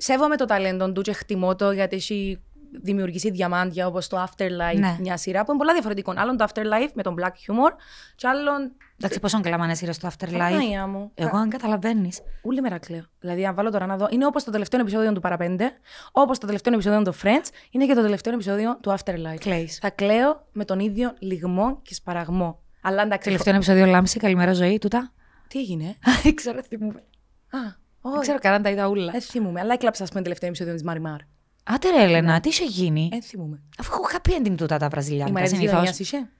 σέβομαι 0.00 0.36
το 0.36 0.44
ταλέντο 0.44 0.92
του 0.92 1.00
και 1.00 1.12
χτιμώ 1.12 1.56
το 1.56 1.70
γιατί 1.70 1.96
έχει 1.96 2.42
δημιουργήσει 2.82 3.30
διαμάντια 3.30 3.86
όπως 3.86 4.06
το 4.08 4.24
Afterlife, 4.24 4.78
Ναι. 4.78 4.96
μια 5.00 5.16
σειρά 5.16 5.44
που 5.44 5.50
είναι 5.50 5.58
πολλά 5.58 5.72
διαφορετικό. 5.72 6.12
Άλλον 6.16 6.36
το 6.36 6.44
Afterlife 6.48 6.90
με 6.94 7.02
τον 7.02 7.14
Black 7.20 7.26
Humor 7.28 7.72
και 8.16 8.28
άλλον... 8.28 8.72
Εντάξει, 8.98 9.20
πόσο 9.20 9.40
κλαμάνε 9.40 9.74
σειρές 9.74 9.96
στο 9.96 10.08
Afterlife; 10.08 10.30
Παναγία 10.38 10.86
μου. 10.86 11.10
Εγώ, 11.14 11.36
αν 11.36 11.48
καταλαβαίνεις. 11.48 12.20
Όλη 12.42 12.60
μέρα 12.60 12.78
κλαίω. 12.78 13.02
Δηλαδή, 13.20 13.46
αν 13.46 13.54
βάλω 13.54 13.70
τώρα 13.70 13.86
να 13.86 13.96
δω, 13.96 14.08
είναι 14.10 14.26
όπως 14.26 14.44
το 14.44 14.50
τελευταίο 14.50 14.80
επεισόδιο 14.80 15.12
του 15.12 15.20
Παραπέντε, 15.20 15.72
όπως 16.12 16.38
το 16.38 16.46
τελευταίο 16.46 16.74
επεισόδιο 16.74 17.02
του 17.02 17.14
Friends, 17.14 17.48
είναι 17.70 17.86
και 17.86 17.94
το 17.94 18.02
τελευταίο 18.02 18.32
επεισόδιο 18.34 18.78
του 18.82 18.90
Afterlife. 18.98 19.38
Κλαίεις. 19.38 19.78
Θα 19.78 19.90
κλαίω 19.90 20.46
με 20.52 20.64
τον 20.64 20.78
ίδιο 20.80 21.14
λιγμό 21.18 21.78
και 21.82 21.94
σπαραγμό. 21.94 22.58
Αλλά 22.82 23.02
εντάξει. 23.02 23.24
Τελευταίο 23.28 23.54
επεισόδιο 23.54 23.86
Λάμψη, 23.86 24.18
καλημέρα 24.18 24.52
ζωή, 24.52 24.78
τούτα. 24.78 25.12
Τι 25.48 25.58
έγινε; 25.58 25.96
Δεν 26.22 26.34
ξέρω, 26.34 26.62
θυμούμαι. 26.68 27.02
Α, 27.50 27.58
Δεν 28.02 28.12
όχι. 28.12 28.20
ξέρω 28.20 28.38
καν 28.38 28.52
αν 28.52 28.62
τα 28.62 28.70
είδα 28.70 28.88
όλα. 28.88 29.12
Δεν 29.12 29.20
θυμούμαι. 29.20 29.60
Αλλά 29.60 29.72
έκλαψα, 29.72 30.02
ας 30.02 30.10
πούμε, 30.10 30.22
τελευταίο 30.22 30.48
επεισόδιο 30.48 30.74
της 30.74 30.82
Μαριμάρ. 30.82 31.18
Άτε 31.64 31.90
ρε 31.90 32.02
Έλενα, 32.02 32.40
τι 32.40 32.48
είχε 32.48 32.64
γίνει; 32.64 33.08
Δεν 33.10 33.22
θυμούμαι. 33.22 33.62
Αφού 33.78 33.92
έχω 33.92 34.08
happy 34.12 34.30
ending 34.30 34.54
τούτα 34.56 34.76
τα 34.78 34.86
Η 34.86 34.88
βραζιλιάνικα 34.88 35.32
Μαρία 35.32 35.48
της 35.48 35.58
συνήθως. 35.58 35.80
γειτονιά 35.80 36.00
είσαι; 36.00 36.30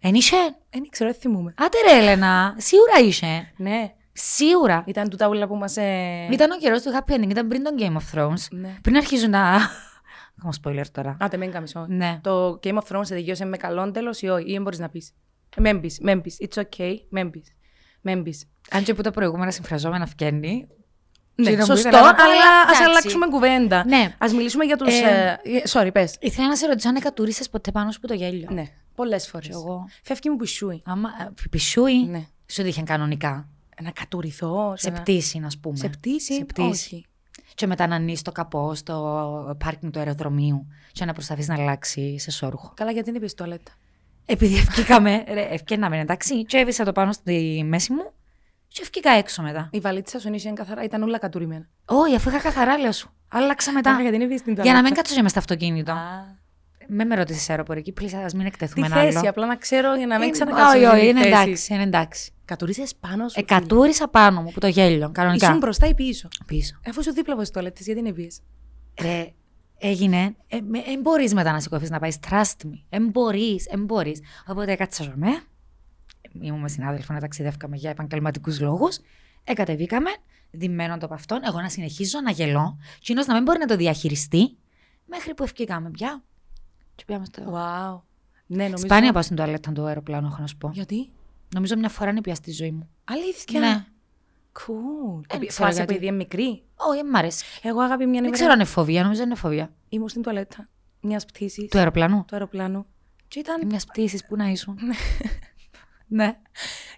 Εν 0.00 0.14
είσαι; 0.14 0.36
Δεν 0.70 0.88
ξέρω, 0.90 1.10
δεν 1.10 1.20
θυμούμαι. 1.20 1.54
Άτε 1.56 1.78
ρε 1.90 1.98
Έλενα, 1.98 2.54
σίγουρα 2.58 2.98
είσαι. 3.00 3.52
Ναι. 3.56 3.94
Σίγουρα. 4.12 4.84
Ήταν 4.86 5.08
τούτα 5.08 5.28
όλα 5.28 5.46
που 5.46 5.56
μας. 5.56 5.76
Ε... 5.76 6.28
Ήταν 6.30 6.50
ο 6.50 6.56
καιρός 6.56 6.82
του 6.82 6.90
happy 6.92 7.12
ending, 7.14 7.28
ήταν 7.30 7.48
πριν 7.48 7.62
τον 7.62 7.74
Game 7.78 7.96
of 7.96 8.18
Thrones. 8.18 8.46
Ναι. 8.50 8.74
Πριν 8.82 8.96
αρχίζουν 8.96 9.30
να. 9.30 9.40
Κάνω 10.42 10.54
spoiler 10.62 10.86
τώρα. 10.92 11.16
Άτε, 11.20 11.36
μην 11.36 11.50
καμισό. 11.50 11.86
Ναι. 11.88 12.20
Το 12.22 12.60
Game 12.62 12.78
of 12.78 12.82
Thrones 12.88 13.06
τελειώσε 13.08 13.44
με 13.44 13.56
καλό 13.56 13.90
τέλος 13.90 14.22
ή 14.22 14.28
όχι, 14.28 14.48
ή 14.48 14.52
δεν 14.52 14.62
μπορείς 14.62 14.78
να 14.78 14.88
πεις. 14.88 15.12
Μεν 15.56 15.80
πεις, 15.80 15.98
μεν 16.00 16.20
πεις. 16.20 16.36
It's 16.40 16.62
okay, 16.62 16.94
μεν 17.08 17.30
πεις. 17.30 17.52
Μεν 18.00 18.22
πεις. 18.22 18.44
Αν 18.70 18.82
και 18.82 18.94
που 18.94 19.02
τα 19.02 19.10
προηγούμενα 19.10 19.50
συμφραζόμενα 19.50 20.06
φγαίνει. 20.06 20.66
Ναι, 21.36 21.44
Συγγνώμη, 21.44 21.68
σωστό, 21.70 21.88
ήθελα 21.88 22.06
να 22.06 22.14
πω, 22.14 22.22
αλλά 22.22 22.34
ας 22.60 22.64
εντάξει. 22.64 22.82
αλλάξουμε 22.84 23.26
κουβέντα. 23.26 23.84
Ναι. 23.86 24.14
Α 24.18 24.26
μιλήσουμε 24.34 24.64
για 24.64 24.76
τους. 24.76 25.00
Ε, 25.00 25.38
sorry, 25.68 25.90
πες. 25.92 26.16
Ήθελα 26.20 26.48
να 26.48 26.56
σε 26.56 26.66
ρωτήσω 26.66 26.88
αν 26.88 26.96
εκατούρισε 26.96 27.44
ποτέ 27.50 27.70
πάνω 27.70 27.90
σου 27.90 28.00
που 28.00 28.06
το 28.06 28.14
γέλιο. 28.14 28.48
Ναι, 28.50 28.64
πολλές 28.94 29.28
φορές. 29.28 29.48
εγώ. 29.48 29.84
Φεύγει 30.02 30.30
μου 30.30 30.36
πισούι. 30.36 30.82
Άμα. 30.84 31.08
ε, 31.20 31.48
Πισούι; 31.50 32.06
Ναι. 32.06 32.26
Σου 32.46 32.62
τύχε 32.62 32.82
κανονικά. 32.82 33.48
Να 33.82 33.90
κατουριθώ. 33.90 34.74
Σε 34.76 34.90
να- 34.90 35.00
πτήση, 35.00 35.38
να 35.38 35.48
πούμε. 35.60 35.76
Σε 35.76 35.88
πτήση; 35.88 36.34
Σε 36.34 36.44
πτήση. 36.44 36.68
Όχι. 36.68 37.04
Και 37.54 37.66
μετά 37.66 37.86
να 37.86 37.94
ανείς 37.94 38.22
το 38.22 38.32
καπό 38.32 38.74
στο 38.74 39.56
πάρκινγκ 39.64 39.92
του 39.92 39.98
αεροδρομίου 39.98 40.66
και 40.92 41.04
να 41.04 41.12
προσπαθείς 41.12 41.48
να 41.48 41.54
αλλάξει 41.54 42.18
σε 42.18 42.30
σόρουχο. 42.30 42.72
Καλά, 42.76 42.90
γιατί 42.90 43.10
δεν 43.10 43.20
πει 43.20 43.30
τουαλέτα. 43.36 43.72
Επειδή 44.26 44.56
ευκήκαμε, 44.56 45.24
ρε, 45.28 45.42
ευκαίναμε 45.50 45.98
εντάξει, 46.00 46.44
και 46.44 46.56
έβησα 46.56 46.84
το 46.84 46.92
πάνω 46.92 47.12
στη 47.12 47.62
μέση 47.66 47.92
μου 47.92 48.12
και 48.74 48.80
ευκήκα 48.82 49.10
έξω 49.10 49.42
μετά. 49.42 49.68
Η 49.72 49.80
βαλίτσα 49.80 50.18
σου 50.20 50.28
είναι 50.28 50.52
καθαρά, 50.54 50.82
ήταν 50.82 51.02
όλα 51.02 51.18
κατουρημένα. 51.18 51.68
Όχι, 51.84 52.14
αφού 52.14 52.28
είχα 52.28 52.38
καθαρά, 52.40 52.78
λέω 52.78 52.92
σου. 52.92 53.10
Άλλαξα 53.28 53.72
μετά. 53.72 53.90
Άρα, 53.92 54.02
γιατί 54.02 54.16
δεν 54.16 54.28
πει 54.28 54.34
την 54.34 54.44
Για 54.44 54.54
τουαλέτα. 54.54 54.76
να 54.76 54.82
μην 54.82 54.94
κάτσω 54.94 55.14
και 55.14 55.22
μες 55.22 55.30
στο 55.30 55.38
αυτοκίνητο. 55.40 55.92
Α, 55.92 55.96
Με 56.88 57.04
με 57.04 57.14
ρωτήσεις 57.14 57.50
αεροπορική, 57.50 57.92
πλήσα, 57.92 58.18
ας 58.18 58.32
μην 58.32 58.42
Τη 58.42 58.46
εκτεθούμε 58.46 58.86
ένα 58.86 58.96
θέση, 58.96 59.16
άλλο. 59.18 59.28
απλά 59.28 59.46
να 59.46 59.56
ξέρω 59.56 59.94
για 59.96 60.06
να 60.06 60.14
μην 60.18 60.22
Είναι- 60.22 60.32
ξανακάτσω. 60.32 60.76
Όχι, 60.76 60.84
όχι, 60.86 61.06
είναι 61.08 61.26
εντάξει, 61.26 61.74
είναι 61.74 61.82
εντάξει. 61.82 62.32
Κατουρίζε 62.44 62.82
πάνω 63.00 63.28
σου. 63.28 63.40
Εκατούρισα 63.40 64.08
πάνω 64.08 64.42
μου 64.42 64.50
που 64.52 64.60
το 64.60 64.66
γέλιο, 64.66 65.10
κανονικά. 65.12 65.46
Ήσουν 65.46 65.58
μπροστά 65.58 65.86
ή 65.86 65.94
πίσω; 65.94 66.28
Πίσω. 66.46 66.80
Αφού 66.88 67.02
σου 67.02 67.12
δίπλα 67.12 67.32
από 67.32 67.42
τις 67.42 67.50
τουαλέτες, 67.50 67.86
γιατί 67.86 68.02
δεν 68.02 68.14
πει. 68.14 68.32
Ρε, 69.00 69.32
έγινε. 69.78 70.34
Δεν 70.48 71.00
μπορείς 71.00 71.34
μετά 71.34 71.52
να 71.52 71.60
σηκωθείς 71.60 71.90
να 71.90 71.98
πάεις. 71.98 72.18
Trust 72.30 72.66
me. 72.66 72.82
Δεν 72.88 73.08
μπορείς, 73.08 73.66
δεν 73.70 73.84
μπορείς. 73.84 74.20
Οπότε 74.46 74.72
έκατσα 74.72 75.12
με. 75.16 75.28
Ήμουν 76.40 76.60
με 76.60 76.68
συνάδελφο 76.68 77.12
να 77.12 77.20
ταξιδεύκαμε 77.20 77.76
για 77.76 77.90
επαγγελματικούς 77.90 78.60
λόγους. 78.60 78.98
Εκατεβήκαμε, 79.44 80.10
δημένον 80.50 80.98
το 80.98 81.04
από 81.06 81.14
αυτόν. 81.14 81.40
Εγώ 81.44 81.60
να 81.60 81.68
συνεχίζω 81.68 82.20
να 82.20 82.30
γελώ. 82.30 82.78
Κοινό 83.00 83.22
να 83.26 83.34
μην 83.34 83.42
μπορεί 83.42 83.58
να 83.58 83.66
το 83.66 83.76
διαχειριστεί. 83.76 84.56
Μέχρι 85.06 85.34
που 85.34 85.42
ευκήκαμε 85.42 85.90
πια. 85.90 86.22
Και 86.94 87.04
πήγαμε 87.06 87.24
στο. 87.24 87.42
Wow. 87.42 88.00
Ναι, 88.46 88.64
νομίζω. 88.64 88.84
Σπάνια 88.84 89.12
πάω 89.12 89.22
στην 89.22 89.36
τουαλέτα 89.36 89.72
του 89.72 89.84
αεροπλάνου, 89.86 90.26
έχω 90.26 90.36
να 90.40 90.46
σου 90.46 90.56
πω. 90.56 90.70
Γιατί; 90.72 91.10
Νομίζω 91.54 91.76
μια 91.76 91.88
φορά 91.88 92.10
είναι 92.10 92.20
πια 92.20 92.34
στη 92.34 92.52
ζωή 92.52 92.70
μου. 92.70 92.88
Αλήθεια; 93.04 93.60
Ναι. 93.60 93.84
Cool. 94.52 95.20
Δεν 95.26 95.36
Επί- 95.36 95.48
ξέρω 95.48 95.66
Φάση 95.66 95.76
γιατί. 95.78 95.92
επειδή 95.92 96.06
είναι 96.06 96.16
μικρή. 96.16 96.62
Όχι, 96.74 96.96
δεν 96.96 97.06
μ' 97.06 97.16
αρέσει. 97.16 97.44
Εγώ 97.62 97.80
αγάπη 97.80 98.02
μια 98.02 98.12
Δεν 98.12 98.18
ημέρα 98.18 98.32
ξέρω 98.32 98.50
αν 98.52 98.58
είναι 98.58 98.68
φοβία, 98.68 99.02
νομίζω 99.02 99.22
είναι 99.22 99.34
φοβία. 99.34 99.72
ήμουν 99.88 100.08
στην 100.08 100.22
τουαλέτα 100.22 100.68
μιας 101.00 101.24
πτήσης 101.24 101.68
Του 101.68 101.78
αεροπλάνου; 101.78 102.18
του 102.26 102.34
αεροπλάνου. 102.34 102.86
Και 103.28 103.38
ήταν, 103.38 103.66
Μιας 103.66 103.84
πτήσης 103.84 104.24
που 104.26 104.36
να 104.36 104.48
ήσουν. 104.48 104.78
Ναι. 106.06 106.36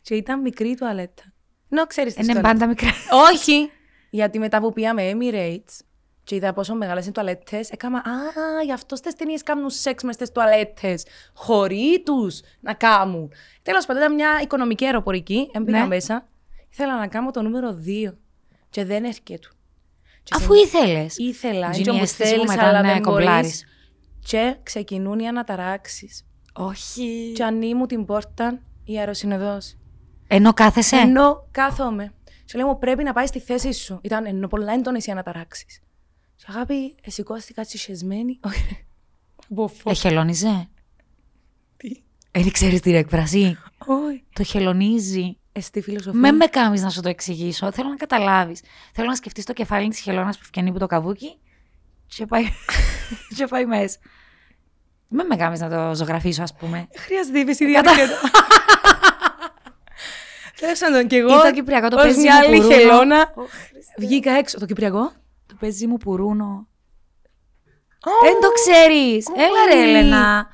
και 0.02 0.14
ήταν 0.14 0.40
μικρή 0.40 0.68
η 0.68 0.74
τουαλέτα. 0.74 1.22
Ενώ 1.68 1.86
ξέρεις 1.86 2.14
τις. 2.14 2.28
Είναι 2.28 2.40
πάντα 2.40 2.66
μικρά. 2.66 2.88
Όχι! 3.32 3.70
Γιατί 4.10 4.38
μετά 4.38 4.60
που 4.60 4.72
πήγαμε 4.72 5.12
Emirates 5.14 5.78
και 6.24 6.34
είδα 6.34 6.52
πόσο 6.52 6.74
μεγάλες 6.74 7.02
είναι 7.02 7.10
οι 7.10 7.14
τουαλέτες, 7.14 7.70
έκανα 7.70 7.98
Α, 7.98 8.62
γι' 8.64 8.72
αυτό 8.72 8.96
στις 8.96 9.14
ταινίες 9.14 9.42
κάνουν 9.42 9.70
σεξ 9.70 10.02
μες 10.02 10.14
στις 10.14 10.32
τουαλέτες. 10.32 11.06
Χωρί 11.34 12.02
τους 12.04 12.40
να 12.60 12.74
κάνουν. 12.74 13.32
Τέλος 13.62 13.86
πάντων, 13.86 14.02
ήταν 14.02 14.14
μια 14.14 14.40
οικονομική 14.42 14.84
αεροπορική. 14.84 15.50
Έμπαινα 15.52 15.80
Ναι. 15.80 15.86
μέσα. 15.86 16.28
Ήθελα 16.72 16.98
να 16.98 17.06
κάνω 17.06 17.30
το 17.30 17.42
νούμερο 17.42 17.72
2. 17.72 18.18
Και 18.70 18.84
δεν 18.84 19.04
έρχεται. 19.04 19.38
Και 20.22 20.32
Αφού 20.36 20.54
σε- 20.54 20.60
ήθελες. 20.60 21.16
Ήθελα, 21.16 21.70
Γίνει 21.70 21.84
και 21.84 21.90
η 21.90 21.92
όμως 21.92 22.02
αίσθηση 22.02 22.30
που 22.30 22.36
θέλεις, 22.36 22.50
μετά, 22.50 22.68
αλλά 22.68 22.80
ναι, 22.82 22.92
δεν 22.92 23.02
κομπλάρεις. 23.02 23.64
μπορείς. 23.64 23.64
Και 24.30 24.56
ξεκινούν 24.62 25.18
οι 25.18 25.28
αναταράξεις. 25.28 26.26
Όχι. 26.54 27.32
Και 27.34 27.44
ανοίγει 27.44 27.74
μου 27.74 27.86
την 27.86 28.04
πόρτα 28.04 28.60
η 28.87 28.99
αεροσυνοδός. 28.99 29.77
Ενώ 30.27 30.53
κάθεσαι; 30.53 30.96
Ενώ 30.96 31.49
κάθομαι. 31.51 32.12
Σε 32.44 32.57
λέω 32.57 32.66
μου 32.66 32.79
πρέπει 32.79 33.03
να 33.03 33.12
πάει 33.12 33.27
στη 33.27 33.40
θέση 33.40 33.72
σου. 33.72 33.99
Ήταν 34.03 34.27
ενώ 34.27 34.49
πολλά 34.49 34.72
έντονες 34.72 35.07
οι 35.07 35.11
αναταράξεις. 35.11 35.81
Και 36.37 36.44
αγάπη, 36.49 36.94
εσηκώστηκα 37.03 37.64
τσισεσμένη. 37.64 38.38
Όχι. 38.44 38.87
Από 39.51 39.68
φως. 39.68 40.05
Εχελώνιζε. 40.05 40.68
Τι; 41.77 42.03
Δεν 42.31 42.51
ξέρεις 42.51 42.81
την 42.81 42.94
έκφραση. 42.94 43.59
Όχι. 43.87 44.25
Το 44.33 44.42
χελωνίζει. 44.42 45.37
Εστί 45.53 45.81
φιλοσοφία. 45.81 46.20
Με 46.20 46.33
με 46.33 46.46
κάμεις 46.46 46.83
να 46.83 46.90
σου 46.90 47.01
το 47.01 47.09
εξηγήσω. 47.09 47.72
Θέλω 47.72 47.88
να 47.88 47.96
καταλάβεις. 47.96 48.62
Θέλω 48.92 49.09
να 49.09 49.14
σκεφτείς 49.14 49.44
το 49.44 49.53
κεφάλι 49.53 49.88
της 49.88 49.99
χελώνας 49.99 50.38
που 50.38 50.44
φτιάχνει 50.44 50.70
από 50.70 50.79
το 50.79 50.87
καβούκι 50.87 51.38
και 52.07 52.27
πάει, 52.27 52.44
και 53.37 53.46
πάει 53.46 53.66
μέσα. 53.66 53.99
Με 55.09 55.25
με 55.25 55.37
κάμεις 55.37 55.61
να 55.61 55.68
το 55.68 55.94
ζωγραφίσω, 55.94 56.42
ας 56.42 56.55
πούμε. 56.55 56.88
Χρειάζεται 56.96 57.38
ύφεση 57.38 57.66
διάρκεια. 57.66 58.07
Τέλος 60.60 60.78
πάντων, 60.78 61.06
και 61.06 61.16
εγώ, 61.16 61.28
Ή 61.38 61.40
το 61.42 61.52
κυπριακό 61.52 61.88
το 61.88 61.96
ως 61.96 62.02
παίζει 62.02 62.20
μια 62.20 62.34
μου 62.34 62.46
άλλη 62.46 62.56
πουρούνο. 62.56 62.74
χελώνα, 62.74 63.32
βγήκα 63.98 64.30
έξω. 64.32 64.58
Το 64.58 64.66
κυπριακό. 64.66 65.12
Το 65.46 65.54
παίζει 65.60 65.86
μου 65.86 65.96
πουρούνο. 65.96 66.66
Δεν 68.22 68.40
το 68.40 68.48
ξέρεις. 68.52 69.26
Έλα 69.36 69.74
ρε, 69.74 69.82
Έλενα. 69.88 70.48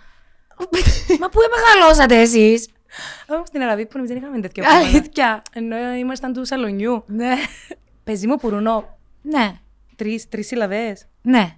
Μα 1.21 1.29
πού 1.29 1.39
μεγαλώσατε 1.57 2.21
εσείς; 2.21 2.69
Όμως 3.27 3.49
στην 3.49 3.63
Αραβή 3.63 3.87
που 3.87 4.07
δεν 4.07 4.17
είχαμε 4.17 4.41
τέτοια 4.41 4.63
πράγματα. 4.63 4.89
Αλήθεια. 4.89 5.43
Ενώ 5.53 5.95
ήμασταν 5.95 6.33
του 6.33 6.45
σαλονιού. 6.47 7.05
Ναι. 7.07 7.35
Παίζει 8.05 8.27
μου 8.27 8.37
πουρουνό. 8.37 8.99
Ναι. 9.23 9.53
Τρεις, 9.97 10.29
τρεις 10.29 10.47
συλλαβές. 10.47 11.07
Ναι. 11.23 11.57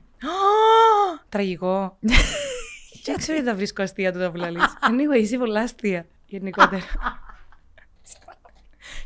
Τραγικό. 1.29 1.99
Δεν 3.05 3.17
ξέρω 3.17 3.33
γιατί 3.33 3.49
τα 3.49 3.55
βρίσκω 3.55 3.83
αστεία 3.83 4.13
τούτα 4.13 4.31
που 4.31 4.37
λαλείς. 4.37 4.65
Anyway, 4.91 5.21
είσαι 5.21 5.37
πολλά 5.39 5.61
αστεία 5.61 6.07
γενικότερα. 6.27 6.83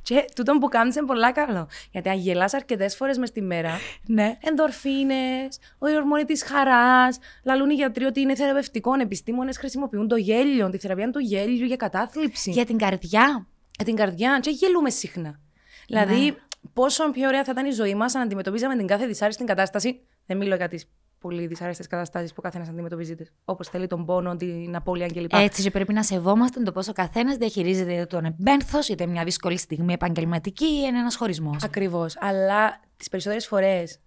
Και 0.08 0.24
τούτο 0.34 0.58
που 0.58 0.68
κάνεις 0.68 0.96
είναι 0.96 1.06
πολλά 1.06 1.32
καλό. 1.32 1.68
Γιατί 1.90 2.08
αν 2.08 2.18
γελάς 2.18 2.54
αρκετές 2.54 2.96
φορές 2.96 3.18
μες 3.18 3.30
τη 3.32 3.42
μέρα, 3.42 3.78
Ναι. 4.06 4.36
ενδορφίνες, 4.42 5.58
ο 5.78 5.90
ορμόνη 5.96 6.24
της 6.24 6.42
χαράς, 6.42 7.18
λαλούν 7.44 7.70
οι 7.70 7.74
γιατροί 7.74 8.04
ότι 8.04 8.20
είναι 8.20 8.34
θεραπευτικό, 8.34 8.94
επιστήμονες 9.00 9.58
χρησιμοποιούν 9.58 10.08
το 10.08 10.16
γέλιο, 10.16 10.70
τη 10.70 10.78
θεραπεία 10.78 11.10
του 11.10 11.18
γέλιου 11.18 11.66
για 11.66 11.76
κατάθλιψη. 11.76 12.50
Για 12.50 12.62
Για 12.62 12.64
την 12.64 12.78
καρδιά. 12.78 13.46
την 13.84 13.96
καρδιά, 13.96 14.38
και 14.42 14.50
γελούμε 14.50 14.90
συχνά. 14.90 15.40
Δηλαδή, 15.86 16.20
Ναι. 16.20 16.34
πόσο 16.72 17.10
πιο 17.10 17.28
ωραία 17.28 17.44
θα 17.44 17.52
ήταν 17.52 17.66
η 17.66 17.70
ζωή 17.70 17.94
μας 17.94 18.14
αν 18.14 18.22
αντιμετωπίζαμε 18.22 18.76
την 18.76 18.86
κάθε 18.86 19.06
δυσάρεστη 19.06 19.44
κατάσταση. 19.44 20.00
Δεν 20.26 20.36
μιλώ 20.36 20.54
για 20.54 20.68
τις 20.68 20.84
πολύ 21.20 21.46
δυσάρεστες 21.46 21.86
καταστάσεις 21.86 22.30
που 22.30 22.36
ο 22.38 22.42
καθένας 22.42 22.68
αντιμετωπίζεται. 22.68 23.26
Όπως 23.44 23.68
θέλει 23.68 23.86
τον 23.86 24.04
πόνο, 24.04 24.36
την 24.36 24.76
απώλεια 24.76 25.06
κλπ. 25.06 25.32
Έτσι 25.32 25.62
και 25.62 25.70
πρέπει 25.70 25.92
να 25.92 26.02
σεβόμαστε 26.02 26.62
το 26.62 26.72
πόσο 26.72 26.92
καθένας 26.92 27.36
διαχειρίζεται 27.36 27.92
είτε 27.92 28.06
τον 28.06 28.24
εμπένθος, 28.24 28.88
είτε 28.88 29.06
μια 29.06 29.24
δύσκολη 29.24 29.58
στιγμή 29.58 29.92
επαγγελματική 29.92 30.64
ή 30.64 30.84
είναι 30.86 30.98
ένας 30.98 31.16
χωρισμός. 31.16 31.62
Ακριβώς. 31.64 32.16
Αλλά 32.20 32.80
τις 32.96 33.08
περισσότερες 33.08 33.46
φορές 33.46 34.00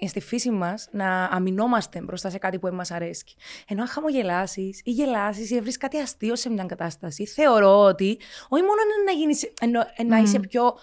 είναι 0.00 0.10
στη 0.10 0.20
φύση 0.20 0.50
μας 0.50 0.88
να 0.92 1.24
αμυνόμαστε 1.24 2.00
μπροστά 2.00 2.30
σε 2.30 2.38
κάτι 2.38 2.58
που 2.58 2.66
δεν 2.66 2.74
μας 2.74 2.90
αρέσει. 2.90 3.24
Ενώ 3.68 3.82
αν 3.82 3.88
χαμογελάσεις 3.88 4.80
ή 4.84 4.90
γελάσεις 4.90 5.50
ή 5.50 5.60
βρεις 5.60 5.76
κάτι 5.76 5.98
αστείο 5.98 6.36
σε 6.36 6.50
μια 6.50 6.64
κατάσταση, 6.64 7.26
θεωρώ 7.26 7.78
ότι 7.78 8.18
όχι 8.48 8.62
μόνο 8.62 8.80
είναι 8.82 9.12
να, 9.12 9.12
γίνεις, 9.12 9.52
ενώ, 9.60 9.80
ε, 9.96 10.02
να 10.02 10.18
είσαι 10.18 10.38
πιο. 10.38 10.78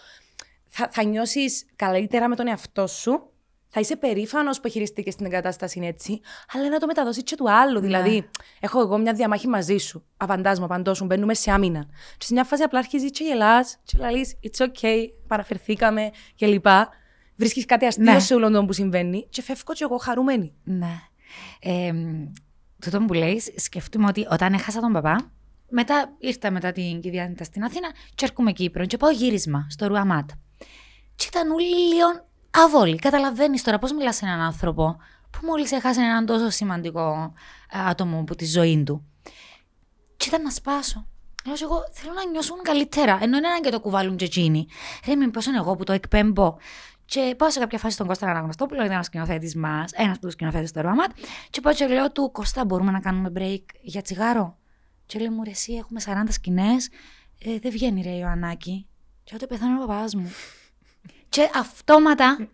θα, 0.67 0.89
θα 0.91 1.03
νιώσεις 1.03 1.65
καλύτερα 1.75 2.27
με 2.27 2.35
τον 2.35 2.47
εαυτό 2.47 2.87
σου, 2.87 3.31
θα 3.77 3.85
είσαι 3.85 3.95
περήφανος 3.95 4.59
που 4.59 4.69
χειριστήκε 4.69 5.13
την 5.13 5.29
κατάσταση 5.29 5.79
έτσι, 5.83 6.19
αλλά 6.53 6.69
να 6.69 6.79
το 6.79 6.85
μεταδώσει 6.85 7.23
και 7.23 7.35
του 7.35 7.51
άλλου. 7.51 7.79
Δηλαδή, 7.79 8.29
έχω 8.59 8.79
εγώ 8.79 8.97
μια 8.97 9.13
διαμάχη 9.13 9.47
μαζί 9.47 9.77
σου. 9.77 10.05
Απαντάς 10.17 10.59
μου, 10.59 10.65
απαντώ 10.65 10.93
σου, 10.93 11.05
μπαίνουμε 11.05 11.33
σε 11.33 11.51
άμυνα. 11.51 11.85
Και 12.17 12.25
σε 12.25 12.33
μια 12.33 12.43
φάση 12.43 12.63
απλά 12.63 12.79
αρχίζει 12.79 13.09
και 13.09 13.23
γελάς, 13.23 13.77
και 13.83 13.97
λαλείς, 13.99 14.35
It's 14.43 14.65
okay, 14.65 15.05
παραφερθήκαμε 15.27 16.11
κλπ. 16.37 16.65
Βρίσκεις 17.35 17.65
κάτι 17.65 17.85
αστείο 17.85 18.11
Ναι. 18.11 18.19
σε 18.19 18.33
όλο 18.33 18.51
το 18.51 18.65
που 18.65 18.73
συμβαίνει, 18.73 19.27
και 19.29 19.41
φεύγω 19.41 19.73
και 19.73 19.83
εγώ 19.83 19.97
χαρούμενη. 19.97 20.53
Ναι. 20.63 20.99
Ε, 21.59 21.93
τούτο 22.81 22.99
που 22.99 23.13
λέει, 23.13 23.41
σκεφτούμε 23.55 24.07
ότι 24.07 24.27
όταν 24.31 24.53
έχασα 24.53 24.79
τον 24.79 24.91
παπά, 24.91 25.31
μετά 25.69 26.15
ήρθα 26.19 26.51
μετά 26.51 26.71
την 26.71 27.01
κυβέρνηση 27.01 27.43
στην 27.43 27.63
Αθήνα 27.63 27.87
και 28.15 28.25
έρχομαι 28.25 28.51
Κύπρο 28.51 28.85
και 28.85 28.97
πάω 28.97 29.11
γύρισμα 29.11 29.67
στο 29.69 29.87
Ρουαμάτ. 29.87 30.29
Και 31.15 31.25
ήταν 31.27 31.51
όλοι 31.51 31.93
λίγο 31.93 32.25
αβόλοι. 32.63 32.95
Καταλαβαίνεις 32.95 33.63
τώρα 33.63 33.79
πώς 33.79 33.91
μιλάς 33.91 34.15
σε 34.15 34.25
έναν 34.25 34.39
άνθρωπο 34.39 34.97
που 35.29 35.39
μόλις 35.45 35.71
έχασε 35.71 36.01
έναν 36.01 36.25
τόσο 36.25 36.49
σημαντικό 36.49 37.33
ε, 37.71 37.89
άτομο 37.89 38.19
από 38.19 38.35
τη 38.35 38.45
ζωή 38.45 38.83
του. 38.83 39.05
Και 40.17 40.25
ήταν 40.27 40.41
να 40.41 40.49
σπάσω. 40.49 41.07
Λέω 41.45 41.55
εγώ 41.61 41.83
θέλω 41.91 42.13
να 42.13 42.29
νιώσουν 42.29 42.57
καλύτερα. 42.61 43.17
Ενώ 43.21 43.37
είναι 43.37 43.47
και 43.61 43.69
το 43.69 43.79
κουβάλουν 43.79 44.15
και 44.15 44.25
εκείνοι. 44.25 44.67
Ρε, 45.05 45.15
μήπω 45.15 45.39
είναι 45.47 45.57
εγώ 45.57 45.75
που 45.75 45.83
το 45.83 45.93
εκπέμπω. 45.93 46.55
Και 47.05 47.35
πάω 47.37 47.51
σε 47.51 47.59
κάποια 47.59 47.77
φάση 47.77 47.93
στον 47.93 48.07
Κώστα 48.07 48.29
Αναγνωστόπουλο, 48.29 48.79
ήταν 48.79 48.91
ένας 48.91 49.05
σκηνοθέτης 49.05 49.55
μας, 49.55 49.91
ένας 49.91 50.11
από 50.11 50.21
τους 50.21 50.33
σκηνοθέτες 50.33 50.71
του 50.71 50.81
Ρωμάτ. 50.81 51.11
Και 51.49 51.61
πάω 51.61 51.73
και 51.73 51.87
λέω 51.87 52.11
του 52.11 52.31
Κώστα, 52.31 52.65
μπορούμε 52.65 52.91
να 52.91 52.99
κάνουμε 52.99 53.31
break 53.35 53.63
για 53.81 54.01
τσιγάρο; 54.01 54.57
Και 55.05 55.19
λέει 55.19 55.29
μου, 55.29 55.43
ρε, 55.43 55.49
εσύ 55.49 55.73
έχουμε 55.73 56.01
40 56.05 56.11
σκηνές. 56.29 56.89
Ε, 57.39 57.59
δεν 57.59 57.71
βγαίνει, 57.71 58.01
ρε, 58.01 58.09
Ιωαννάκη. 58.09 58.87
Και 59.23 59.31
όταν 59.35 59.47
πεθάνω 59.47 59.83
ο 59.83 59.85
παπάς 59.85 60.15
μου. 60.15 60.31
Και 61.37 61.49
αυτόματα, 61.53 62.47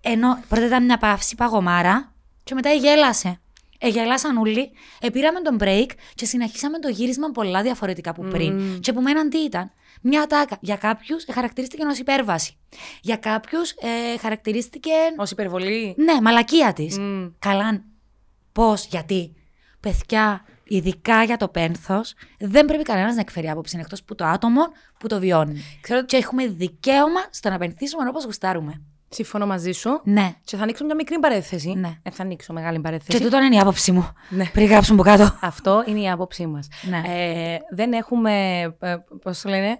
ενώ 0.00 0.42
πρώτα 0.48 0.66
ήταν 0.66 0.84
μια 0.84 0.96
παύση 0.98 1.34
παγωμάρα, 1.34 2.12
και 2.44 2.54
μετά 2.54 2.70
γέλασε. 2.72 3.40
Εγελάσαν 3.78 4.36
όλοι, 4.36 4.70
επήραμε 5.00 5.40
τον 5.40 5.56
break 5.60 5.86
και 6.14 6.24
συνεχίσαμε 6.24 6.78
το 6.78 6.88
γύρισμα 6.88 7.30
πολλά 7.30 7.62
διαφορετικά 7.62 8.10
από 8.10 8.22
πριν. 8.22 8.80
Και 8.80 8.92
που 8.92 9.00
μέναν 9.00 9.30
τι 9.30 9.38
ήταν. 9.38 9.72
Μια 10.02 10.26
τάκα. 10.26 10.58
Για 10.60 10.76
κάποιους 10.76 11.24
χαρακτηρίστηκε 11.32 11.84
ως 11.84 11.98
υπέρβαση. 11.98 12.56
Για 13.00 13.16
κάποιους 13.16 13.70
ε, 13.70 14.18
χαρακτηρίστηκε. 14.18 14.90
Ω 15.18 15.22
υπερβολή. 15.30 15.94
Ναι, 15.98 16.20
μαλακία 16.20 16.72
της. 16.72 16.98
Μμ. 16.98 17.26
Καλά. 17.38 17.84
Πώς, 18.52 18.86
γιατί. 18.86 19.34
Παιδιά, 19.80 20.44
ειδικά 20.76 21.22
για 21.22 21.36
το 21.36 21.48
πένθος, 21.48 22.14
δεν 22.38 22.66
πρέπει 22.66 22.82
κανένας 22.82 23.14
να 23.14 23.20
εκφέρει 23.20 23.50
άποψη 23.50 23.78
εκτός 23.80 24.02
που 24.02 24.14
το 24.14 24.24
άτομο 24.24 24.60
που 24.98 25.06
το 25.06 25.18
βιώνει. 25.18 25.60
Ξέρω 25.80 26.04
Και 26.04 26.16
έχουμε 26.16 26.46
δικαίωμα 26.46 27.20
στο 27.30 27.50
να 27.50 27.58
πενθήσουμε 27.58 28.08
όπως 28.08 28.24
γουστάρουμε. 28.24 28.82
Συμφωνώ 29.08 29.46
μαζί 29.46 29.72
σου. 29.72 30.00
Ναι. 30.04 30.34
Και 30.44 30.56
θα 30.56 30.62
ανοίξω 30.62 30.84
μια 30.84 30.94
μικρή 30.94 31.18
παρέθεση. 31.18 31.72
Ναι. 31.72 31.98
Ε, 32.02 32.10
θα 32.10 32.22
ανοίξω 32.22 32.52
μεγάλη 32.52 32.76
Και 32.76 32.82
παρέθεση. 32.82 33.22
τούτο 33.22 33.42
είναι 33.42 33.56
η 33.56 33.58
άποψή 33.58 33.92
μου. 33.92 34.12
Ναι. 34.28 34.44
Πριν 34.52 34.66
γράψουν 34.66 34.94
από 34.94 35.02
κάτω. 35.02 35.38
Αυτό 35.40 35.84
είναι 35.86 36.00
η 36.00 36.10
άποψή 36.10 36.46
μας. 36.46 36.68
Ναι. 36.82 37.02
Ε, 37.06 37.58
δεν 37.70 37.92
έχουμε. 37.92 38.60
Ε, 38.80 38.96
Πώς 39.22 39.40
το 39.40 39.48
λένε. 39.48 39.78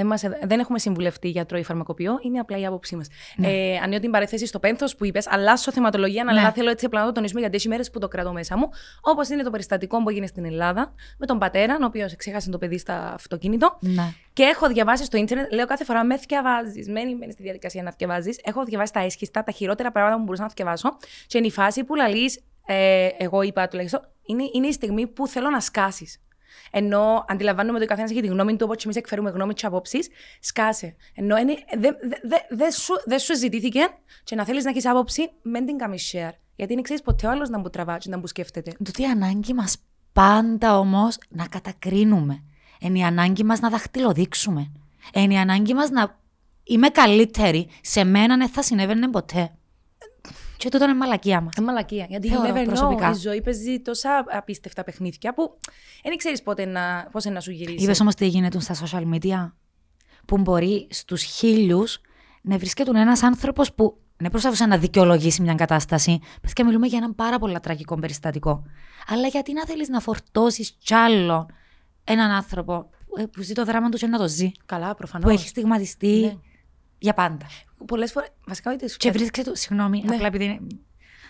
Εμάς, 0.00 0.22
ε, 0.22 0.38
δεν 0.42 0.58
έχουμε 0.58 0.78
συμβουλευτεί 0.78 1.28
γιατρό 1.28 1.58
ή 1.58 1.62
φαρμακοποιό, 1.62 2.18
είναι 2.22 2.38
απλά 2.38 2.58
η 2.58 2.66
άποψή 2.66 2.96
μας. 2.96 3.06
Ναι. 3.36 3.48
Ε, 3.48 3.76
ανοίγω 3.76 4.00
την 4.00 4.10
παρέθεση 4.10 4.46
στο 4.46 4.58
πένθος 4.58 4.96
που 4.96 5.04
είπες, 5.04 5.26
αλλάσω 5.26 5.72
θεματολογία, 5.72 6.24
Ναι. 6.24 6.30
αλλά 6.30 6.52
θέλω 6.52 6.70
έτσι 6.70 6.84
απλά 6.84 7.00
να 7.00 7.06
το 7.06 7.12
τονίσουμε 7.12 7.40
γιατί 7.40 7.56
έχει 7.56 7.68
μέρες 7.68 7.90
που 7.90 7.98
το 7.98 8.08
κρατώ 8.08 8.32
μέσα 8.32 8.56
μου. 8.56 8.68
Όπως 9.00 9.28
είναι 9.28 9.42
το 9.42 9.50
περιστατικό 9.50 10.02
που 10.02 10.08
έγινε 10.08 10.26
στην 10.26 10.44
Ελλάδα 10.44 10.94
με 11.18 11.26
τον 11.26 11.38
πατέρα, 11.38 11.78
ο 11.80 11.84
οποίος 11.84 12.16
ξέχασε 12.16 12.50
το 12.50 12.58
παιδί 12.58 12.78
στα 12.78 13.12
αυτοκίνητο. 13.14 13.78
Ναι. 13.80 14.12
Και 14.32 14.42
έχω 14.42 14.68
διαβάσει 14.68 15.04
στο 15.04 15.16
ίντερνετ, 15.16 15.52
λέω 15.52 15.66
κάθε 15.66 15.84
φορά 15.84 16.04
με 16.04 16.18
θυκευάζει. 16.18 16.90
Μένει, 16.90 17.14
μένει 17.14 17.32
στη 17.32 17.42
διαδικασία 17.42 17.82
να 17.82 17.90
θυκευάζει. 17.90 18.30
Έχω 18.42 18.64
διαβάσει 18.64 18.92
τα 18.92 19.00
έσχιστα, 19.00 19.42
τα 19.44 19.52
χειρότερα 19.52 19.92
πράγματα 19.92 20.16
που 20.16 20.24
μπορούσα 20.24 20.42
να 20.42 20.48
θυκευάσω. 20.48 20.96
Και 21.26 21.38
είναι 21.38 21.46
η 21.46 21.50
φάση 21.50 21.84
που 21.84 21.94
λαλείς, 21.94 22.40
ε, 22.66 23.08
εγώ 23.18 23.42
είπα 23.42 23.68
τουλάχιστον, 23.68 24.00
είναι, 24.26 24.42
είναι 24.54 24.66
η 24.66 24.72
στιγμή 24.72 25.06
που 25.06 25.26
θέλω 25.28 25.50
να 25.50 25.60
σκάσεις. 25.60 26.20
Ενώ 26.70 27.24
αντιλαμβάνομαι 27.28 27.76
ότι 27.76 27.84
ο 27.84 27.88
καθένας 27.88 28.10
έχει 28.10 28.20
τη 28.20 28.26
γνώμη 28.26 28.56
του, 28.56 28.60
όπως 28.62 28.76
και 28.76 28.82
εμείς 28.84 28.96
εκφέρουμε 28.96 29.30
γνώμη 29.30 29.54
και 29.54 29.66
απόψεις, 29.66 30.08
σκάσε. 30.40 30.96
Ενώ 31.14 31.36
δεν 31.36 31.46
δε, 31.78 31.88
δε, 32.22 32.36
δε 32.56 32.70
σου, 32.70 32.94
δε 33.06 33.18
σου 33.18 33.36
ζητήθηκε 33.36 33.80
και 34.24 34.34
να 34.34 34.44
θέλεις 34.44 34.64
να 34.64 34.70
έχεις 34.70 34.86
άποψη, 34.86 35.30
μεν 35.42 35.66
την 35.66 35.78
κάνεις 35.78 36.14
share. 36.14 36.32
Γιατί 36.56 36.74
δεν 36.74 36.82
ξέρεις 36.82 37.02
ποτέ 37.02 37.26
ο 37.26 37.30
άλλος 37.30 37.48
να 37.48 37.58
μου 37.58 37.70
τραβά 37.70 37.98
και 37.98 38.08
να 38.10 38.18
μου 38.18 38.26
σκέφτεται. 38.26 38.72
Τούτη 38.84 39.02
η 39.02 39.04
ανάγκη 39.04 39.54
μας 39.54 39.76
πάντα 40.12 40.78
όμως 40.78 41.18
να 41.28 41.46
κατακρίνουμε. 41.46 42.42
Είναι 42.80 42.98
η 42.98 43.02
ανάγκη 43.02 43.44
μας 43.44 43.60
να 43.60 43.68
δαχτυλοδείξουμε. 43.68 44.72
Είναι 45.14 45.34
η 45.34 45.36
ανάγκη 45.36 45.74
μας 45.74 45.90
να 45.90 46.20
είμαι 46.64 46.88
καλύτερη. 46.88 47.68
Σε 47.80 48.04
μένα 48.04 48.36
δεν 48.36 48.48
θα 48.48 48.62
συνέβαινε 48.62 49.08
ποτέ. 49.08 49.57
Και 50.58 50.68
τούτο 50.68 50.84
είναι 50.84 50.94
μαλακία 50.94 51.40
μας. 51.40 51.54
Ε, 51.56 51.62
μαλακία. 51.62 52.06
Γιατί 52.08 52.28
Θεωρώ 52.28 52.48
you 52.48 52.52
never 52.52 52.62
know. 52.62 52.66
προσωπικά. 52.66 53.10
Η 53.10 53.14
ζωή 53.14 53.42
παίζει 53.42 53.80
τόσα 53.80 54.24
απίστευτα 54.28 54.84
παιχνίδια 54.84 55.34
που 55.34 55.58
δεν 56.02 56.16
ξέρεις 56.16 56.42
πότε 56.42 56.64
να, 56.64 57.08
πώς 57.10 57.24
να 57.24 57.40
σου 57.40 57.50
γυρίσει. 57.50 57.84
Είπες 57.84 58.00
όμως 58.00 58.14
τι 58.14 58.26
γίνεται 58.26 58.60
στα 58.60 58.74
social 58.74 59.14
media; 59.14 59.52
Που 60.26 60.38
μπορεί 60.38 60.86
στους 60.90 61.22
χίλιους 61.22 62.00
να 62.42 62.58
βρίσκεται 62.58 63.00
ένας 63.00 63.22
άνθρωπος 63.22 63.74
που 63.74 63.98
δεν 64.16 64.30
προσπαθούσε 64.30 64.66
να 64.66 64.78
δικαιολογήσει 64.78 65.42
μια 65.42 65.54
κατάσταση. 65.54 66.18
Πες 66.42 66.52
και 66.52 66.64
μιλούμε 66.64 66.86
για 66.86 66.98
έναν 66.98 67.14
πάρα 67.14 67.38
πολύ 67.38 67.60
τραγικό 67.60 67.94
περιστατικό. 67.98 68.62
Αλλά 69.06 69.26
γιατί 69.26 69.52
να 69.52 69.66
θέλεις 69.66 69.88
να 69.88 70.00
φορτώσεις 70.00 70.76
κι 70.78 70.94
άλλο 70.94 71.46
έναν 72.04 72.30
άνθρωπο 72.30 72.90
ε, 73.18 73.24
που 73.24 73.42
ζει 73.42 73.52
το 73.52 73.64
δράμα 73.64 73.88
του 73.88 73.96
και 73.98 74.06
να 74.06 74.18
το 74.18 74.28
ζει; 74.28 74.50
Καλά, 74.66 74.94
προφανώς. 74.94 75.26
Που 75.26 75.38
έχει 75.38 75.48
στιγματιστεί 75.48 76.20
Ναι. 76.20 76.34
Για 76.98 77.14
πάντα. 77.14 77.46
Πολλές 77.86 78.12
φορές. 78.12 78.28
Βασικά, 78.46 78.72
ούτε 78.72 78.88
σου 78.88 78.96
Και 78.96 79.10
βρίσκεται. 79.10 79.56
Συγγνώμη, 79.56 80.02
Ναι. 80.06 80.14
απλά 80.14 80.26
επειδή 80.26 80.44
είναι. 80.44 80.60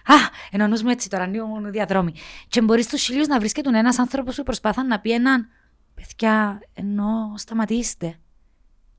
Α, 0.05 0.15
ενώ 0.51 0.67
μου 0.67 0.89
έτσι 0.89 1.09
τώρα, 1.09 1.23
ανοίγουν 1.25 1.71
διαδρόμοι. 1.71 2.13
Και 2.49 2.61
μπορείς 2.61 2.85
στους 2.85 3.03
χίλιου 3.03 3.25
να 3.29 3.39
βρίσκεται 3.39 3.79
ένας 3.79 3.99
άνθρωπος 3.99 4.37
που 4.37 4.43
προσπάθαν 4.43 4.87
να 4.87 5.01
πει 5.01 5.11
έναν. 5.13 5.49
Παιδιά, 5.95 6.61
ενώ 6.75 7.33
σταματήστε. 7.37 8.19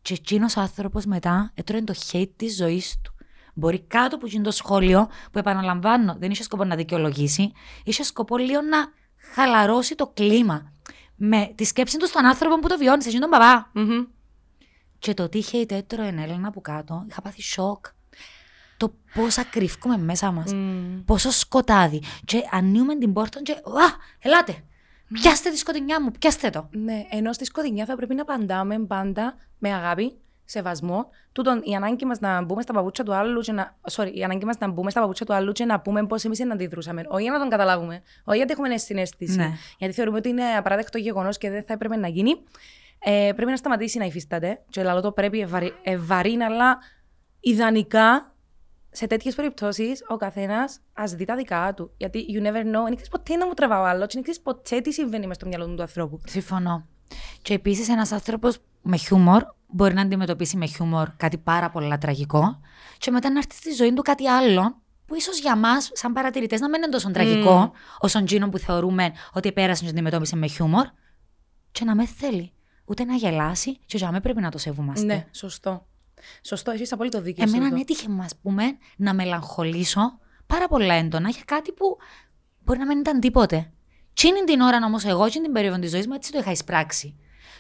Και 0.02 0.14
εκείνος 0.14 0.56
ο 0.56 0.62
άνθρωπος 0.62 1.06
μετά 1.06 1.52
έτρωε 1.54 1.82
το 1.82 1.94
hate 2.12 2.30
της 2.36 2.56
ζωής 2.56 2.98
του. 3.04 3.14
Μπορεί 3.54 3.80
κάτω 3.80 4.16
από 4.16 4.26
εκείνο 4.26 4.44
το 4.44 4.52
σχόλιο, 4.52 5.10
που 5.32 5.40
επαναλαμβάνω, 5.40 6.16
δεν 6.20 6.32
είχε 6.32 6.44
σκοπό 6.44 6.64
να 6.64 6.76
δικαιολογήσει, 6.76 7.52
είχε 7.84 8.04
σκοπό 8.04 8.38
λίγο 8.38 8.62
να 8.62 8.78
χαλαρώσει 9.34 9.96
το 9.96 10.08
κλίμα. 10.08 10.74
Με 11.16 11.52
τη 11.56 11.64
σκέψη 11.64 11.98
του 11.98 12.08
στον 12.08 12.26
άνθρωπο 12.26 12.60
που 12.60 12.68
το 12.68 12.78
βιώνεις, 12.78 13.06
εκείνον 13.06 13.30
τον 13.30 13.40
παπά. 13.40 13.70
Μμμ. 13.74 14.06
Και 15.00 15.14
το 15.14 15.30
τι 15.30 15.44
hate 15.52 15.72
έτρωε 15.72 16.08
εν 16.08 16.18
Έλληνα 16.18 16.48
από 16.48 16.62
κάτω, 16.62 17.06
είχα 17.10 17.22
πάθει 17.22 17.42
σοκ. 17.42 17.86
Το 18.78 18.94
πόσα 19.14 19.44
κρυφκούμε 19.44 19.98
μέσα 19.98 20.32
μας. 20.32 20.54
Μμ. 20.54 21.04
Πόσο 21.06 21.32
σκοτάδι. 21.32 22.02
Και 22.26 22.42
ανοίγουμε 22.52 22.98
την 22.98 23.14
πόρτα 23.14 23.42
και. 23.42 23.52
Α, 23.52 23.88
ελάτε! 24.20 24.64
Πιάστε 25.14 25.50
τη 25.50 25.58
σκοτεινιά 25.58 26.02
μου, 26.02 26.12
πιάστε 26.20 26.50
το. 26.50 26.70
Ναι, 26.72 27.06
ενώ 27.10 27.34
στη 27.34 27.46
σκοτεινιά 27.46 27.86
θα 27.86 27.96
πρέπει 27.96 28.16
να 28.16 28.22
απαντάμε 28.22 28.80
πάντα 28.80 29.36
με 29.58 29.74
αγάπη, 29.74 30.18
σεβασμό. 30.46 31.10
Τούτον 31.32 31.62
η 31.64 31.76
ανάγκη 31.76 32.06
μας 32.06 32.20
να 32.20 32.42
μπούμε 32.42 32.62
στα 32.62 32.74
παπούτσια 32.74 33.04
του 33.04 33.14
άλλου 33.14 33.42
και 33.42 33.52
να. 33.52 33.78
Sorry, 33.92 34.12
η 34.14 34.24
ανάγκη 34.24 34.46
μας 34.46 34.58
να 34.58 34.68
μπούμε 34.68 34.90
στα 34.90 35.00
παπούτσια 35.00 35.26
του 35.26 35.34
άλλου 35.34 35.52
και 35.52 35.66
να 35.66 35.80
πούμε 35.80 36.06
πώς 36.06 36.24
εμείς 36.24 36.40
να 36.40 36.54
αντιδρούσαμε. 36.54 37.06
Όχι 37.08 37.24
για 37.24 37.32
να 37.32 37.40
τον 37.40 37.50
καταλάβουμε. 37.50 38.02
Όχι 38.24 38.38
γιατί 38.38 38.52
έχουμε 38.52 38.78
συνέστηση. 38.78 39.36
Ναι. 39.36 39.52
Γιατί 39.78 39.94
θεωρούμε 39.94 40.18
ότι 40.18 40.30
είναι 40.30 40.44
απαράδεκτο 40.44 40.98
γεγονός 40.98 41.38
και 41.38 41.50
δεν 41.50 41.64
θα 41.64 41.74
έπρεπε 41.74 41.96
να 41.96 42.08
γίνει. 42.08 42.44
Ε, 43.00 43.32
πρέπει 43.36 43.52
να 43.52 43.58
σταματήσει 43.58 43.98
να 43.98 44.06
υφίσταται. 44.06 44.64
Και 44.70 44.84
λαλό 44.84 45.02
το 45.02 45.12
πρέπει 45.12 45.40
ευαρύ, 45.40 45.74
ευαρύν, 45.84 46.44
αλλά 46.44 46.78
ιδανικά 47.40 48.34
σε 48.92 49.08
τέτοιες 49.08 49.36
περιπτώσεις 49.36 50.04
ο 50.08 50.18
καθένας 50.18 50.80
ας 50.94 51.12
δει 51.12 51.26
τα 51.26 51.36
δικά 51.36 51.74
του. 51.74 51.92
Γιατί 51.98 52.26
you 52.30 52.42
never 52.42 52.62
know, 52.62 52.84
δεν 52.84 52.96
ξέρεις 52.96 53.10
ποτέ 53.10 53.36
να 53.36 53.46
μου 53.46 53.54
τραβά 53.54 53.82
ο 53.82 53.86
άλλο, 53.86 54.00
δεν 54.00 54.22
ξέρεις 54.22 54.42
ποτέ 54.42 54.82
τι 54.82 54.94
συμβαίνει 54.94 55.28
μες 55.28 55.36
στο 55.36 55.48
μυαλό 55.48 55.66
του, 55.66 55.76
του 55.76 55.82
ανθρώπου. 55.82 56.20
Συμφωνώ. 56.26 56.88
Και 57.42 57.54
επίσης 57.54 57.90
ένας 57.90 58.12
άνθρωπος 58.12 58.58
με 58.82 58.98
χιούμορ 58.98 59.44
μπορεί 59.68 59.94
να 59.94 60.02
αντιμετωπίσει 60.02 60.58
με 60.58 60.66
χιούμορ 60.66 61.10
κάτι 61.18 61.38
πάρα 61.38 61.70
πολύ 61.70 61.98
τραγικό 61.98 62.60
και 62.98 63.12
μετά 63.12 63.30
να 63.30 63.38
έρθει 63.38 63.56
στη 63.56 63.72
ζωή 63.72 63.94
του 63.94 64.02
κάτι 64.02 64.28
άλλο 64.28 64.82
που 65.06 65.16
ίσως 65.16 65.40
για 65.40 65.56
μας, 65.56 65.90
σαν 65.94 66.14
παρατηρητές, 66.14 66.60
να 66.60 66.70
μην 66.70 66.82
είναι 66.82 66.92
τόσο 66.92 67.12
τραγικό 67.12 67.72
όσο 68.00 68.24
τζίνο 68.24 68.50
που 68.50 68.58
θεωρούμε 68.58 69.12
ότι 69.34 69.52
πέρασε 69.52 69.84
και 69.84 69.90
αντιμετώπισε 69.90 70.36
με 70.36 70.48
χιούμορ 70.48 70.86
και 71.72 71.86
να 71.86 71.96
με 71.96 72.06
θέλει 72.06 72.52
ούτε 72.90 73.04
να 73.04 73.16
γελάσει 73.16 73.78
και 73.86 73.98
για 73.98 74.08
μένα 74.08 74.22
πρέπει 74.22 74.42
να 74.42 74.52
το 74.52 74.58
σεβούμαστε. 74.58 75.06
Ναι, 75.06 75.26
σωστό. 75.32 75.88
Σωστό, 76.42 76.72
έχεις 76.72 76.92
απόλυτο 76.92 77.22
δίκιο. 77.22 77.48
σε 77.48 77.56
Εμένα 77.56 77.70
αυτό. 77.70 77.80
έτυχε, 77.82 78.08
α 78.12 78.28
πούμε, 78.42 78.64
να 78.98 79.14
μελαγχολήσω 79.14 80.20
πάρα 80.48 80.68
πολλά 80.68 80.94
έντονα 80.94 81.30
για 81.30 81.42
κάτι 81.46 81.72
που 81.72 81.98
μπορεί 82.64 82.80
να 82.80 82.86
μην 82.86 83.00
ήταν 83.00 83.20
τίποτε. 83.20 83.72
Τι 84.14 84.28
είναι 84.28 84.44
την 84.44 84.62
ώρα 84.62 84.86
όμως, 84.86 85.06
εγώ, 85.06 85.26
εκείνη 85.26 85.44
την 85.44 85.54
περίοδο 85.54 85.80
της 85.80 85.90
ζωής 85.92 86.08
μου, 86.08 86.14
έτσι 86.14 86.32
το 86.32 86.40
είχα 86.40 86.52
εισπράξει. 86.52 87.16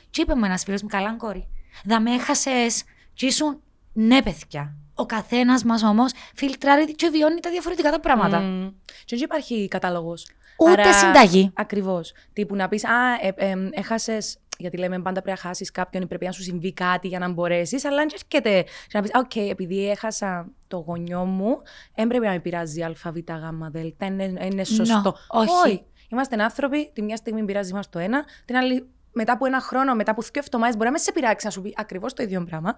Και 0.10 0.22
είπε 0.22 0.36
μου 0.36 0.46
ένας 0.46 0.64
φίλος 0.64 0.82
μου, 0.82 0.88
καλά, 0.88 1.16
κόρη. 1.16 1.48
Δα 1.86 2.00
με 2.00 2.14
έχασες, 2.14 2.84
και 3.14 3.26
ήσουν 3.26 3.62
ναι, 3.94 4.22
παιδιά. 4.22 4.76
Ο 4.94 5.06
καθένας 5.06 5.64
μας 5.64 5.84
όμως 5.84 6.12
φιλτράρει 6.36 6.96
και 6.96 7.10
βιώνει 7.10 7.40
τα 7.40 7.50
διαφορετικά 7.50 7.92
τα 7.92 8.00
πράγματα. 8.00 8.40
Μμμ. 8.40 8.70
Και 9.06 9.16
δεν 9.16 9.20
υπάρχει 9.24 9.68
κατάλογος. 9.68 10.28
Ούτε 10.58 10.92
συνταγή. 10.92 11.52
Ακριβώς. 11.54 12.12
Τύπου 12.34 12.56
να 12.56 12.68
πεις, 12.68 12.86
Α, 12.86 13.14
ε, 13.22 13.34
ε, 13.36 13.56
έχασες. 13.72 14.38
Γιατί 14.60 14.78
λέμε 14.78 15.00
πάντα 15.00 15.22
πρέπει 15.22 15.40
να 15.42 15.48
χάσεις 15.48 15.72
κάποιον 15.72 16.04
ή 16.04 16.06
πρέπει 16.06 16.26
να 16.26 16.32
σου 16.32 16.42
συμβεί 16.42 16.74
κάτι 16.74 17.08
για 17.08 17.20
να 17.20 17.30
μπορέσεις. 17.30 17.86
Αλλά 17.86 18.02
αν 18.02 18.08
και 18.08 18.18
έρχεται 18.32 18.62
και 18.62 18.98
να 18.98 19.02
πεις, 19.02 19.12
Οκ, 19.14 19.36
επειδή 19.36 19.90
έχασα 19.90 20.50
το 20.68 20.78
γονιό 20.78 21.26
μου, 21.26 21.62
δεν 21.96 22.08
πρέπει 22.08 22.26
να 22.26 22.32
με 22.32 22.40
πειράζει 22.40 22.84
Α, 22.84 22.94
Β, 23.04 23.18
Γ, 23.18 23.70
Δ. 23.72 24.04
Είναι, 24.04 24.34
είναι 24.44 24.64
σωστό. 24.64 25.16
όχι. 25.28 25.84
Είμαστε 26.12 26.44
άνθρωποι, 26.44 26.92
τη 26.94 27.02
μια 27.02 27.16
στιγμή 27.16 27.44
πειράζει 27.44 27.74
μας 27.74 27.90
το 27.90 28.00
ένα, 28.00 28.26
την 28.46 28.56
άλλη 28.56 28.88
μετά 29.12 29.34
από 29.34 29.46
ένα 29.46 29.60
χρόνο, 29.60 29.96
μετά 29.96 30.12
από 30.12 30.22
δύο 30.22 30.32
εβδομάδες, 30.44 30.76
μπορεί 30.76 30.86
να 30.86 30.92
με 30.92 30.98
σε 30.98 31.12
πειράξει 31.12 31.46
να 31.46 31.52
σου 31.52 31.62
πει 31.62 31.74
ακριβώς 31.78 32.14
το 32.14 32.24
ίδιο 32.24 32.44
πράγμα. 32.44 32.76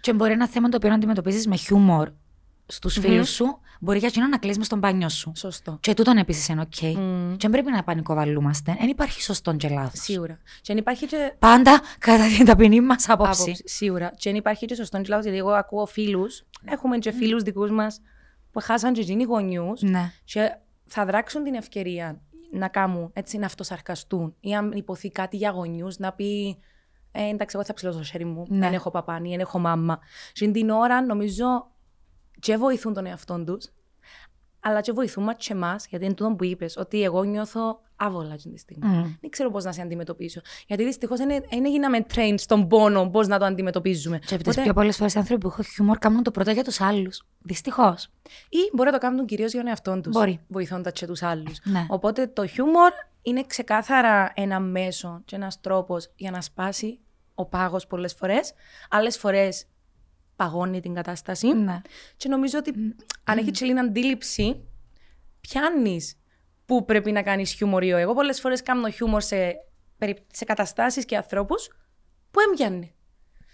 Και 0.00 0.12
μπορεί 0.12 0.32
ένα 0.32 0.48
θέμα 0.48 0.68
το 0.68 0.76
οποίο 0.76 0.88
να 0.88 0.94
αντιμετωπίζεις 0.94 1.46
με 1.46 1.56
χιούμορ 1.56 2.08
στους 2.66 2.98
φίλους 2.98 3.28
σου, 3.30 3.58
μπορεί 3.80 3.98
για 3.98 4.08
εκείνο 4.08 4.26
να 4.26 4.38
κλείσει 4.38 4.58
μες 4.58 4.66
στον 4.66 4.78
μπάνιο 4.78 5.08
σου. 5.08 5.32
Σωστό. 5.36 5.78
Και 5.80 5.94
τούτον 5.94 6.16
επίσης 6.16 6.48
είναι 6.48 6.60
οκ. 6.60 6.80
Μμ. 6.82 7.30
Και 7.30 7.36
δεν 7.48 7.50
πρέπει 7.50 7.70
να 7.70 7.82
πανικοβαλούμαστε. 7.82 8.76
Δεν 8.78 8.88
υπάρχει 8.88 9.22
σωστό 9.22 9.54
και 9.56 9.68
λάθος. 9.68 10.00
Σίγουρα. 10.00 10.38
Και 10.60 10.72
αν 10.72 10.78
υπάρχει 10.78 11.06
και 11.06 11.34
Πάντα 11.38 11.80
κατά 11.98 12.24
την 12.36 12.46
ταπεινή 12.46 12.80
μας 12.80 13.08
άποψη. 13.08 13.42
άποψη. 13.42 13.62
Σίγουρα. 13.66 14.12
Και 14.16 14.28
αν 14.28 14.34
υπάρχει 14.34 14.66
και 14.66 14.74
σωστό 14.74 15.00
λάθος, 15.08 15.24
γιατί 15.24 15.38
εγώ 15.38 15.50
ακούω 15.50 15.86
φίλους, 15.86 16.44
έχουμε 16.64 16.98
και 16.98 17.12
φίλους 17.12 17.42
δικούς 17.42 17.70
μας 17.70 18.00
που 18.52 18.60
χάσαν 18.62 18.92
και 18.92 19.00
εκείνοι 19.00 19.22
γονιούς 19.24 19.82
Ναι. 19.82 20.12
και 20.24 20.56
θα 20.86 21.04
δράξουν 21.04 21.42
την 21.44 21.54
ευκαιρία 21.54 22.20
να 22.52 22.68
κάνουν 22.68 23.10
έτσι, 23.12 23.38
να 23.38 23.46
αυτοσαρκαστούν 23.46 24.34
ή 24.40 24.54
αν 24.54 24.72
ειπωθεί 24.72 25.10
κάτι 25.10 25.36
για 25.36 25.50
γονιούς, 25.50 25.98
να 25.98 26.12
πει. 26.12 26.58
Ε, 27.12 27.28
εντάξει, 27.28 27.56
εγώ 27.56 27.64
θα 27.64 27.74
ψηλώσω 27.74 27.98
το 27.98 28.04
χέρι 28.04 28.24
μου. 28.24 28.44
Ναι. 28.48 28.58
Δεν 28.58 28.72
έχω 28.72 28.90
παπάν, 28.90 29.30
δεν 29.30 29.40
έχω 29.40 29.58
μάμα. 29.58 29.98
Και 30.32 30.48
την 30.50 30.70
ώρα 30.70 31.02
νομίζω 31.02 31.70
και 32.42 32.56
βοηθούν 32.56 32.94
τον 32.94 33.06
εαυτό 33.06 33.44
τους, 33.44 33.66
αλλά 34.60 34.80
και 34.80 34.92
βοηθούν 34.92 35.24
μας 35.24 35.34
και 35.38 35.52
εμάς, 35.52 35.86
γιατί 35.86 36.04
είναι 36.04 36.14
τούτο 36.14 36.34
που 36.34 36.44
είπες, 36.44 36.76
ότι 36.76 37.02
εγώ 37.02 37.22
νιώθω 37.22 37.80
άβολα 37.96 38.34
αυτή 38.34 38.50
τη 38.50 38.58
στιγμή. 38.58 38.88
Μμ. 38.88 39.02
Δεν 39.20 39.30
ξέρω 39.30 39.50
πώς 39.50 39.64
να 39.64 39.72
σε 39.72 39.80
αντιμετωπίσω. 39.82 40.40
Γιατί 40.66 40.84
δυστυχώς 40.84 41.18
δεν 41.18 41.30
έγιναμε 41.48 42.06
train 42.14 42.34
στον 42.36 42.68
πόνο 42.68 43.10
πώς 43.10 43.28
να 43.28 43.38
το 43.38 43.44
αντιμετωπίζουμε. 43.44 44.18
Και 44.18 44.34
από 44.34 44.42
τι 44.42 44.48
Οπότε- 44.48 44.64
πιο 44.64 44.72
πολλές 44.72 44.96
φορές 44.96 45.14
οι 45.14 45.18
άνθρωποι 45.18 45.40
που 45.40 45.48
έχουν 45.48 45.64
χιούμορ 45.64 45.98
κάνουν 45.98 46.22
το 46.22 46.30
πρώτο 46.30 46.50
για 46.50 46.64
τους 46.64 46.80
άλλους. 46.80 47.22
Δυστυχώς. 47.38 48.08
Ή 48.48 48.58
μπορεί 48.72 48.90
να 48.90 48.98
το 48.98 49.06
κάνουν 49.06 49.26
κυρίως 49.26 49.50
για 49.52 49.60
τον 49.60 49.68
εαυτό 49.68 50.00
τους. 50.00 50.12
Μπορεί. 50.12 50.40
Βοηθώντας 50.48 50.92
και 50.92 51.06
τους 51.06 51.22
άλλους. 51.22 51.58
Ναι. 51.64 51.86
Οπότε 51.88 52.26
το 52.26 52.46
χιούμορ 52.46 52.90
είναι 53.22 53.44
ξεκάθαρα 53.46 54.32
ένα 54.34 54.60
μέσο 54.60 55.22
και 55.24 55.36
ένας 55.36 55.60
τρόπος 55.60 56.12
για 56.16 56.30
να 56.30 56.40
σπάσει 56.40 57.00
ο 57.34 57.46
πάγος 57.46 57.86
πολλές 57.86 58.14
φορές. 58.14 58.52
Άλλες 58.90 59.18
φορές 59.18 59.64
παγώνει 60.36 60.80
την 60.80 60.94
κατάσταση. 60.94 61.52
Ναι. 61.52 61.80
Και 62.16 62.28
νομίζω 62.28 62.58
ότι 62.58 62.72
αν 63.24 63.38
έχεις 63.38 63.50
λίην 63.50 63.78
αντίληψη, 63.78 64.64
πιάνεις 65.40 66.16
που 66.66 66.84
πρέπει 66.84 67.12
να 67.12 67.22
κάνεις 67.22 67.52
χιούμορ 67.52 67.82
ή 67.84 67.92
όχι. 67.92 68.02
Εγώ 68.02 68.14
πολλές 68.14 68.40
φορές 68.40 68.62
κάνω 68.62 68.90
χιούμορ 68.90 69.20
σε, 69.22 69.36
περι- 69.98 70.24
σε 70.32 70.44
καταστάσεις 70.44 71.04
και 71.04 71.16
ανθρώπους 71.16 71.68
που 72.30 72.40
εν 72.50 72.59
πιάνει. 72.59 72.92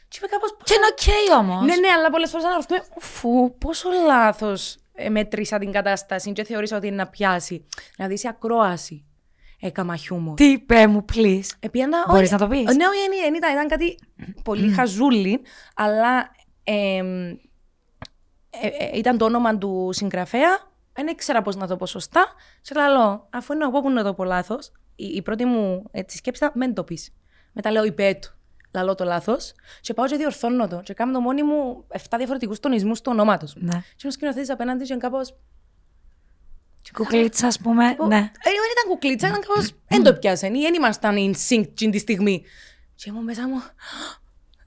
Και 0.08 0.18
είμαι 0.20 0.28
κάπως, 0.30 0.56
Και 0.64 0.74
είναι 0.74 0.86
οκ 0.86 1.38
όμως. 1.38 1.64
ναι, 1.64 1.76
ναι, 1.76 1.88
αλλά 1.88 2.10
πολλές 2.10 2.30
φορές 2.30 2.46
αναρωτιέμαι, 2.46 2.84
φου, 2.98 3.54
πόσο 3.58 3.88
λάθος 4.06 4.76
μέτρησα 5.10 5.58
την 5.58 5.72
κατάσταση 5.72 6.32
και 6.32 6.44
θεωρήσα 6.44 6.76
ότι 6.76 6.86
είναι 6.86 6.96
να 6.96 7.06
πιάσει. 7.08 7.66
Δηλαδή 7.96 8.18
σε 8.18 8.28
ακρόαση 8.28 9.04
έκαμα 9.60 9.96
χιούμορ. 9.96 10.34
Τι 10.34 10.44
είπε 10.50 10.86
μου, 10.86 11.04
please. 11.14 11.48
Επίανα, 11.60 12.04
Μπορείς 12.08 12.22
όχι- 12.22 12.32
να 12.32 12.38
το 12.38 12.48
πεις; 12.48 12.58
Ναι, 12.76 12.86
όχι, 12.86 12.98
δεν 13.08 13.18
ήταν, 13.18 13.34
ήταν, 13.34 13.52
ήταν 13.52 13.68
κάτι 13.68 13.98
πολύ 14.44 14.72
χαζούλι, 14.72 15.40
αλλά 15.74 16.16
εμ, 16.18 16.22
ε, 16.22 16.24
ε, 16.24 16.37
ήταν 18.94 19.18
το 19.18 19.24
όνομα 19.24 19.58
του 19.58 19.88
συγγραφέα. 19.92 20.66
Δεν 20.92 21.06
ήξερα 21.06 21.42
πώς 21.42 21.56
να 21.56 21.66
το 21.66 21.76
πω 21.76 21.86
σωστά. 21.86 22.26
Σε 22.60 22.74
λέω, 22.74 23.26
αφού 23.30 23.52
είναι 23.52 23.64
εγώ 23.64 23.80
που 23.80 23.90
να 23.90 24.02
το 24.02 24.14
πω 24.14 24.24
λάθος, 24.24 24.72
η, 24.96 25.04
η 25.04 25.22
πρώτη 25.22 25.44
μου 25.44 25.84
έτσι, 25.90 26.16
σκέψη 26.16 26.44
ήταν, 26.44 26.58
μην 26.58 26.74
το 26.74 26.84
πεις. 26.84 27.12
Μετά 27.52 27.70
λέω, 27.70 27.84
υπέ 27.84 28.18
του. 28.20 28.38
Λαλώ 28.74 28.94
το 28.94 29.04
λάθος. 29.04 29.52
Και 29.80 29.94
πάω 29.94 30.06
και 30.06 30.16
διορθώνω 30.16 30.68
το. 30.68 30.80
Και 30.80 30.94
κάνω 30.94 31.12
το 31.12 31.20
μόνοι 31.20 31.42
μου 31.42 31.84
7 31.88 31.98
διαφορετικούς 32.16 32.60
τονισμούς 32.60 33.00
του 33.00 33.10
ονόματος. 33.12 33.54
Ναι. 33.58 33.82
Και 33.96 34.06
ο 34.06 34.10
σκηνοθέτη 34.10 34.52
απέναντι 34.52 34.84
και 34.84 34.96
κάπω. 34.96 35.18
Κουκλίτσα, 36.92 37.46
ας 37.46 37.58
πούμε. 37.58 37.84
Ναι. 37.84 38.16
Ε, 38.16 38.50
δεν 38.50 38.70
ήταν 38.72 38.88
κουκλίτσα, 38.88 39.28
ήταν 39.28 39.40
κάπω. 39.40 39.68
Δεν 39.88 40.02
το 40.02 40.14
πιάσαν 40.14 40.54
ή 40.54 40.60
δεν 40.60 40.74
ήμασταν 40.74 41.16
in 41.16 41.34
sync 41.48 41.60
εκείνη 41.60 41.92
τη 41.92 41.98
στιγμή. 41.98 42.44
Και 42.94 43.10
ήμουν 43.10 43.24
μέσα 43.24 43.48
μου. 43.48 43.62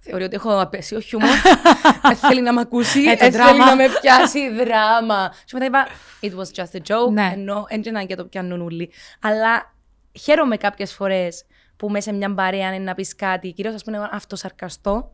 Θεωρεί 0.04 0.24
ότι 0.24 0.36
έχω 0.36 0.60
απέσιο 0.62 1.00
χιούμορ. 1.00 1.30
Δεν 2.08 2.16
θέλει 2.16 2.42
να 2.42 2.54
με 2.54 2.62
ακούσει. 2.62 3.00
Ε, 3.00 3.04
το 3.04 3.18
Δεν 3.20 3.32
θέλει 3.32 3.44
δράμα. 3.44 3.66
να 3.66 3.76
με 3.76 3.88
πιάσει 4.02 4.50
δράμα. 4.50 5.34
Και 5.46 5.58
μετά 5.60 5.66
είπα, 5.66 5.88
It 6.22 6.40
was 6.40 6.64
just 6.64 6.82
a 6.82 6.96
joke. 6.96 7.12
Ναι. 7.12 7.32
Ενώ 7.36 7.66
έντια 7.68 8.04
και 8.06 8.16
το 8.16 8.26
πιάνουν 8.26 8.62
όλοι. 8.62 8.92
Αλλά 9.22 9.74
χαίρομαι 10.20 10.58
κάποιες 10.58 10.94
φορές 10.94 11.46
που 11.78 11.90
μέσα 11.90 12.10
σε 12.10 12.16
μια 12.18 12.34
παρέα 12.34 12.68
είναι 12.74 12.84
να 12.84 12.94
πεις 12.96 13.16
κάτι, 13.16 13.52
κυρίως 13.52 13.74
ας 13.76 13.84
πούμε 13.84 14.10
αυτοσαρκαστό. 14.12 15.12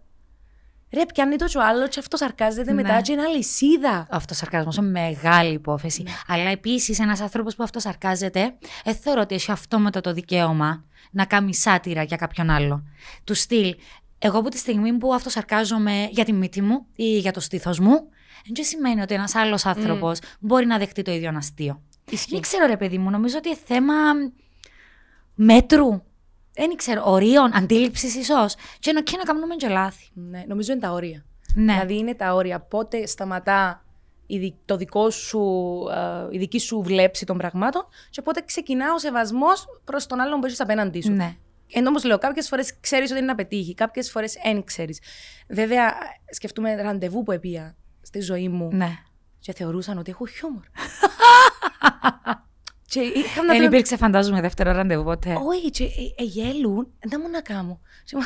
Ρε, 0.94 1.06
πιάνει 1.14 1.36
το 1.36 1.46
και 1.46 1.58
ο 1.58 1.64
άλλος 1.66 1.90
και 1.90 2.00
αυτοσαρκάζεται 2.00 2.74
Ναι. 2.74 2.82
μετά 2.82 3.02
και 3.02 3.12
είναι 3.12 3.22
αλυσίδα. 3.22 4.08
Ο 4.12 4.16
αυτοσαρκασμός 4.16 4.76
είναι 4.76 4.88
μεγάλη 4.90 5.54
υπόθεση. 5.54 6.04
Ναι. 6.04 6.12
Αλλά 6.28 6.50
επίσης 6.50 7.00
ένας 7.00 7.22
άνθρωπος 7.22 7.56
που 7.56 7.64
αυτοσαρκάζεται, 7.64 8.54
δεν 8.84 8.96
θεωρώ 8.96 9.22
ότι 9.22 9.36
έχει 9.36 9.52
αυτόματα 9.52 10.02
το 10.02 10.14
δικαίωμα 10.14 10.84
να 11.12 11.26
κάνει 11.26 11.56
σάτυρα 11.56 12.04
για 12.04 12.18
κάποιον 12.18 12.50
άλλο. 12.50 12.84
Του 13.24 13.34
στυλ, 13.34 13.76
εγώ 14.20 14.38
από 14.40 14.50
τη 14.50 14.58
στιγμή 14.58 14.94
που 14.94 15.14
αυτοσαρκάζομαι 15.14 16.08
για 16.12 16.26
τη 16.26 16.34
μύτη 16.34 16.62
μου 16.62 16.86
ή 16.96 17.18
για 17.18 17.32
το 17.32 17.40
στήθος 17.40 17.80
μου, 17.80 18.08
δεν 18.54 18.64
σημαίνει 18.66 19.02
ότι 19.02 19.14
ένας 19.14 19.36
άλλος 19.36 19.66
άνθρωπος 19.66 20.20
μπορεί 20.40 20.66
να 20.66 20.78
δεχτεί 20.78 21.02
το 21.02 21.12
ίδιο 21.12 21.34
αστείο. 21.38 21.82
Δεν 22.30 22.42
ξέρω, 22.42 22.66
ρε 22.66 22.78
παιδί 22.78 22.98
μου, 22.98 23.10
νομίζω 23.10 23.38
ότι 23.38 23.48
είναι 23.50 23.58
θέμα 23.66 23.94
μέτρου. 25.36 26.02
Δεν 26.54 26.76
ξέρω, 26.76 27.02
ορίων, 27.06 27.56
αντίληψης 27.56 28.16
ίσως. 28.16 28.56
Και 28.80 28.90
ενώ 28.90 29.02
και 29.02 29.18
να 29.18 29.24
κάνουμε 29.24 29.56
και 29.56 29.68
λάθη. 29.68 30.08
Ναι, 30.14 30.44
νομίζω 30.48 30.72
είναι 30.72 30.82
τα 30.82 30.92
όρια. 30.92 31.26
Ναι. 31.56 31.74
Δηλαδή 31.74 31.98
είναι 31.98 32.16
τα 32.16 32.34
όρια. 32.34 32.60
Πότε 32.60 33.06
σταματά 33.06 33.86
η, 34.28 34.38
δι- 34.38 34.56
το 34.66 34.78
δικό 34.78 35.10
σου, 35.10 35.40
ε, 36.32 36.36
η 36.36 36.38
δική 36.38 36.60
σου 36.60 36.82
βλέψη 36.82 37.26
των 37.26 37.38
πραγμάτων 37.38 37.86
και 38.10 38.22
πότε 38.22 38.42
ξεκινά 38.46 38.94
ο 38.94 38.98
σεβασμός 39.00 39.66
προς 39.84 40.06
τον 40.08 40.20
άλλον 40.20 40.40
που 40.40 40.46
έχεις 40.46 40.60
απέναντί 40.60 41.02
σου. 41.02 41.12
ναι. 41.12 41.36
Ενώ 41.74 41.90
όμως 41.90 42.04
λέω, 42.04 42.18
κάποιες 42.18 42.48
φορές 42.48 42.80
ξέρεις 42.80 43.10
ότι 43.10 43.20
είναι 43.20 43.28
να 43.28 43.36
πετύχει, 43.36 43.74
κάποιες 43.74 44.12
φορές 44.12 44.38
δεν 44.44 44.64
ξέρεις. 44.64 45.02
Βέβαια, 45.50 45.94
σκεφτούμε 46.30 46.76
ραντεβού 46.82 47.24
που 47.24 47.32
επία 47.32 47.76
στη 48.02 48.20
ζωή 48.20 48.50
μου 48.50 48.70
ναι. 48.74 48.90
και 49.40 49.54
θεωρούσαν 49.54 49.98
ότι 49.98 50.12
έχω 50.12 50.26
χιούμορ. 50.28 50.64
και 52.92 53.00
είχα 53.00 53.42
να 53.42 53.48
Δεν 53.54 53.58
το- 53.58 53.64
υπήρξε, 53.64 53.98
φαντάζομαι, 53.98 54.42
δεύτερο 54.42 54.72
ραντεβού 54.72 55.04
ποτέ. 55.04 55.34
Όχι, 55.48 55.70
και 55.70 55.84
ε, 55.84 55.88
ε, 56.18 56.24
γέλουν, 56.24 56.88
δεν 57.00 57.20
μου 57.24 57.30
να 57.30 57.42
κάνω. 57.42 57.80
Και 58.06 58.16
μου- 58.16 58.24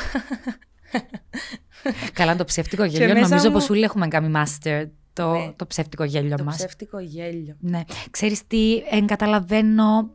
Καλά, 2.12 2.36
το 2.36 2.44
ψεύτικο 2.44 2.82
Και 2.82 2.88
γέλιο. 2.96 3.14
μέσα 3.14 3.28
Νομίζω 3.28 3.48
μου- 3.50 3.54
πως 3.54 3.70
όλοι 3.70 3.82
έχουμε 3.82 4.08
κάνει 4.08 4.32
master 4.36 4.84
το, 5.12 5.32
Ναι. 5.32 5.52
το 5.56 5.66
ψεύτικο 5.66 6.04
γέλιο 6.04 6.36
Το 6.36 6.44
μας. 6.44 6.56
ψεύτικο 6.56 6.98
γέλιο. 6.98 7.56
Ναι. 7.60 7.80
Ξέρεις 8.10 8.46
τι, 8.46 8.76
εν 8.90 9.06
καταλαβαίνω 9.06 10.02
και 10.02 10.08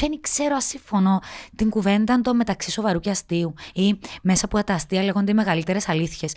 δεν 0.00 0.20
ξέρω 0.20 0.54
αν 0.54 0.60
συμφωνώ 0.60 1.20
την 1.56 1.70
κουβέντα 1.70 2.20
το 2.20 2.34
μεταξύ 2.34 2.70
σοβαρού 2.70 3.00
και 3.00 3.10
αστείου 3.10 3.54
ή 3.74 3.98
μέσα 4.22 4.44
από 4.44 4.64
τα 4.64 4.74
αστεία 4.74 5.02
λέγονται 5.02 5.30
οι 5.30 5.34
μεγαλύτερες 5.34 5.88
αλήθειες. 5.88 6.36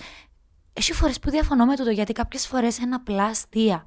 Έχει 0.74 0.94
φορές 0.94 1.20
που 1.20 1.30
διαφωνώ 1.30 1.66
με 1.66 1.76
τούτο 1.76 1.90
γιατί 1.90 2.14
κάποιες 2.14 2.48
φορές 2.48 2.78
είναι 2.78 2.96
απλά 2.96 3.24
αστεία. 3.24 3.86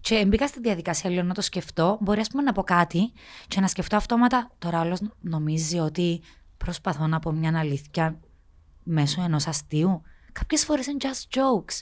Και 0.00 0.24
μπήκα 0.24 0.46
στη 0.46 0.60
διαδικασία 0.60 1.10
λίγο 1.10 1.22
να 1.22 1.34
το 1.34 1.40
σκεφτώ. 1.40 1.98
Μπορεί, 2.00 2.20
ας 2.20 2.28
πούμε, 2.28 2.42
να 2.42 2.52
πω 2.52 2.62
κάτι 2.62 3.12
και 3.48 3.60
να 3.60 3.66
σκεφτώ 3.66 3.96
αυτόματα. 3.96 4.50
Τώρα 4.58 4.80
άλλος 4.80 5.00
νομίζει 5.20 5.78
ότι 5.78 6.22
προσπαθώ 6.56 7.06
να 7.06 7.18
πω 7.18 7.32
μια 7.32 7.58
αλήθεια 7.58 8.20
μέσω 8.82 9.22
ενός 9.22 9.46
αστείου. 9.46 10.02
Κάποιες 10.32 10.64
φορές 10.64 10.86
είναι 10.86 10.98
just 11.00 11.38
jokes. 11.38 11.80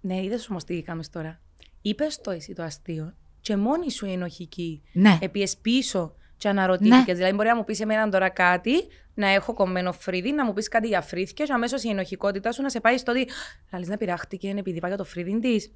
Ναι, 0.00 0.22
είδες 0.22 0.48
όμως 0.48 0.64
τι 0.64 0.74
είχαμε 0.74 1.02
τώρα. 1.10 1.40
Είπες 1.82 2.20
το 2.20 2.30
εσύ 2.30 2.52
το 2.52 2.62
αστείο 2.62 3.14
και 3.40 3.56
μόνη 3.56 3.90
σου 3.90 4.06
η 4.06 4.12
ενοχική. 4.12 4.82
Ναι. 4.92 5.18
Επιες 5.20 5.56
πίσω 5.56 6.14
και 6.36 6.48
αναρωτήθηκε. 6.48 7.12
Ναι. 7.12 7.14
Δηλαδή, 7.14 7.34
μπορεί 7.34 7.48
να 7.48 7.56
μου 7.56 7.64
πεις 7.64 7.80
εμένα 7.80 8.08
τώρα 8.08 8.28
κάτι, 8.28 8.72
να 9.14 9.28
έχω 9.28 9.54
κομμένο 9.54 9.92
φρύδι, 9.92 10.32
να 10.32 10.44
μου 10.44 10.52
πεις 10.52 10.68
κάτι 10.68 10.86
για 10.86 11.00
φρύδια, 11.00 11.44
και 11.46 11.52
αμέσως 11.52 11.82
η 11.82 11.88
ενοχικότητά 11.88 12.52
σου 12.52 12.62
να 12.62 12.68
σε 12.70 12.80
πάει 12.80 12.98
στο 12.98 13.12
ότι. 13.12 13.28
Λαλή 13.72 13.86
να 13.86 13.96
πειράχτηκε 13.96 14.48
επειδή 14.56 14.80
πάει 14.80 14.90
για 14.90 14.98
το 14.98 15.04
φρύδι 15.04 15.38
της. 15.38 15.72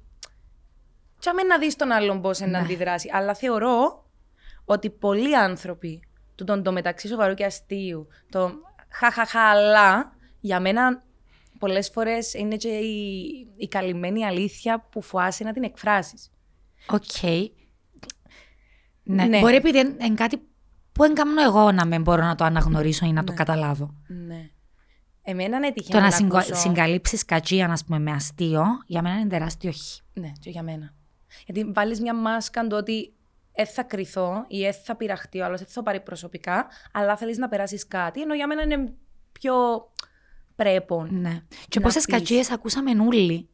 Και 1.19 1.29
αμέν 1.29 1.47
να 1.47 1.57
δεις 1.59 1.75
τον 1.75 1.91
άλλον 1.91 2.21
πώς 2.21 2.39
να 2.39 2.47
Ναι. 2.47 2.57
αντιδράσει. 2.57 3.09
Αλλά 3.13 3.33
θεωρώ 3.33 4.05
ότι 4.65 4.89
πολλοί 4.89 5.37
άνθρωποι 5.37 6.03
του 6.35 6.43
τον 6.43 6.63
το 6.63 6.71
μεταξύ 6.71 7.07
σοβαρού 7.07 7.33
και 7.33 7.45
αστείου, 7.45 8.07
το 8.29 8.51
χαχαχα, 8.89 9.41
αλλά 9.49 10.15
για 10.39 10.59
μένα 10.59 11.03
πολλές 11.59 11.89
φορές 11.89 12.33
είναι 12.33 12.55
και 12.55 12.69
η, 12.69 13.23
η 13.57 13.67
καλυμμένη 13.67 14.25
αλήθεια 14.25 14.87
που 14.91 15.01
φοάσαι 15.01 15.43
να 15.43 15.53
την 15.53 15.63
εκφράσεις. 15.63 16.31
Οκ. 16.87 17.23
Ναι. 19.03 19.25
Ναι. 19.25 19.39
Μπορεί 19.39 19.55
επειδή 19.55 19.79
είναι 19.79 20.13
κάτι 20.15 20.41
που 21.01 21.07
δεν 21.07 21.15
κάνω 21.15 21.41
εγώ 21.41 21.71
να 21.71 21.85
μην 21.85 22.01
μπορώ 22.01 22.23
να 22.23 22.35
το 22.35 22.43
αναγνωρίσω 22.43 23.05
ή 23.05 23.11
να 23.11 23.23
το 23.23 23.33
καταλάβω. 23.33 23.93
Ναι. 24.07 24.49
Εμένα 25.21 25.59
ναι 25.59 25.67
έτυχε 25.67 25.91
Το 25.91 25.97
να 25.97 26.03
να 26.03 26.11
συγκα... 26.11 26.37
ακούσω... 26.37 26.55
συγκαλύψεις 26.55 27.25
κατσία, 27.25 27.71
ας 27.71 27.83
πούμε, 27.85 27.99
με 27.99 28.11
αστείο, 28.11 28.63
για 28.85 29.01
μένα 29.01 29.19
είναι 29.19 29.29
τεράστιο 29.29 29.71
χ. 29.71 29.77
Ναι, 30.13 30.31
και 30.39 30.49
για 30.49 30.63
μένα. 30.63 30.93
Γιατί 31.45 31.71
βάλεις 31.73 32.01
μια 32.01 32.15
μάσκα 32.15 32.67
το 32.67 32.77
ότι 32.77 33.13
δεν 33.55 33.65
θα 33.65 33.83
κρυθώ 33.83 34.45
ή 34.47 34.61
δεν 34.61 34.73
θα 34.73 34.95
πειραχτεί 34.95 35.39
ο 35.39 35.45
άλλος, 35.45 35.59
δεν 35.59 35.67
θα 35.67 35.73
το 35.73 35.83
πάρει 35.83 35.99
προσωπικά, 35.99 36.67
αλλά 36.91 37.17
θέλεις 37.17 37.37
να 37.37 37.49
περάσεις 37.49 37.87
κάτι. 37.87 38.21
Ενώ 38.21 38.33
για 38.33 38.47
μένα 38.47 38.61
είναι 38.61 38.93
πιο 39.31 39.53
πρέπον. 40.55 41.19
Ναι. 41.19 41.41
Και 41.67 41.79
Να 41.79 41.85
πόσες 41.85 42.05
πεις. 42.05 42.13
Ναι. 42.13 42.19
κατσίες 42.19 42.51
ακούσαμε 42.51 42.91
όλοι 42.91 43.49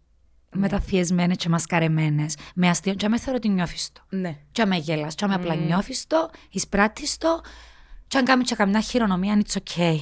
μεταφιεσμένε 0.58 1.36
και 1.36 1.50
μασκαρεμένες. 1.50 2.36
Με 2.56 2.70
αστείο, 2.70 2.94
και 2.94 3.08
με 3.10 3.18
θεωρώ 3.18 3.36
ότι 3.44 3.50
νιώθεις 3.50 3.92
το. 3.94 4.02
Ναι. 4.10 4.38
Και 4.52 4.66
με 4.66 4.76
γέλα, 4.76 5.08
και 5.08 5.26
με 5.28 5.34
απλά 5.34 5.56
νιώθεις 5.56 6.08
το, 6.08 6.30
εισπράττεις 6.52 7.18
το, 7.18 7.42
και 8.08 8.18
αν 8.18 8.26
κάνει 8.26 8.44
και 8.44 8.56
καμιά 8.56 8.80
χειρονομία, 8.82 9.42
it's 9.46 9.58
okay. 9.58 9.98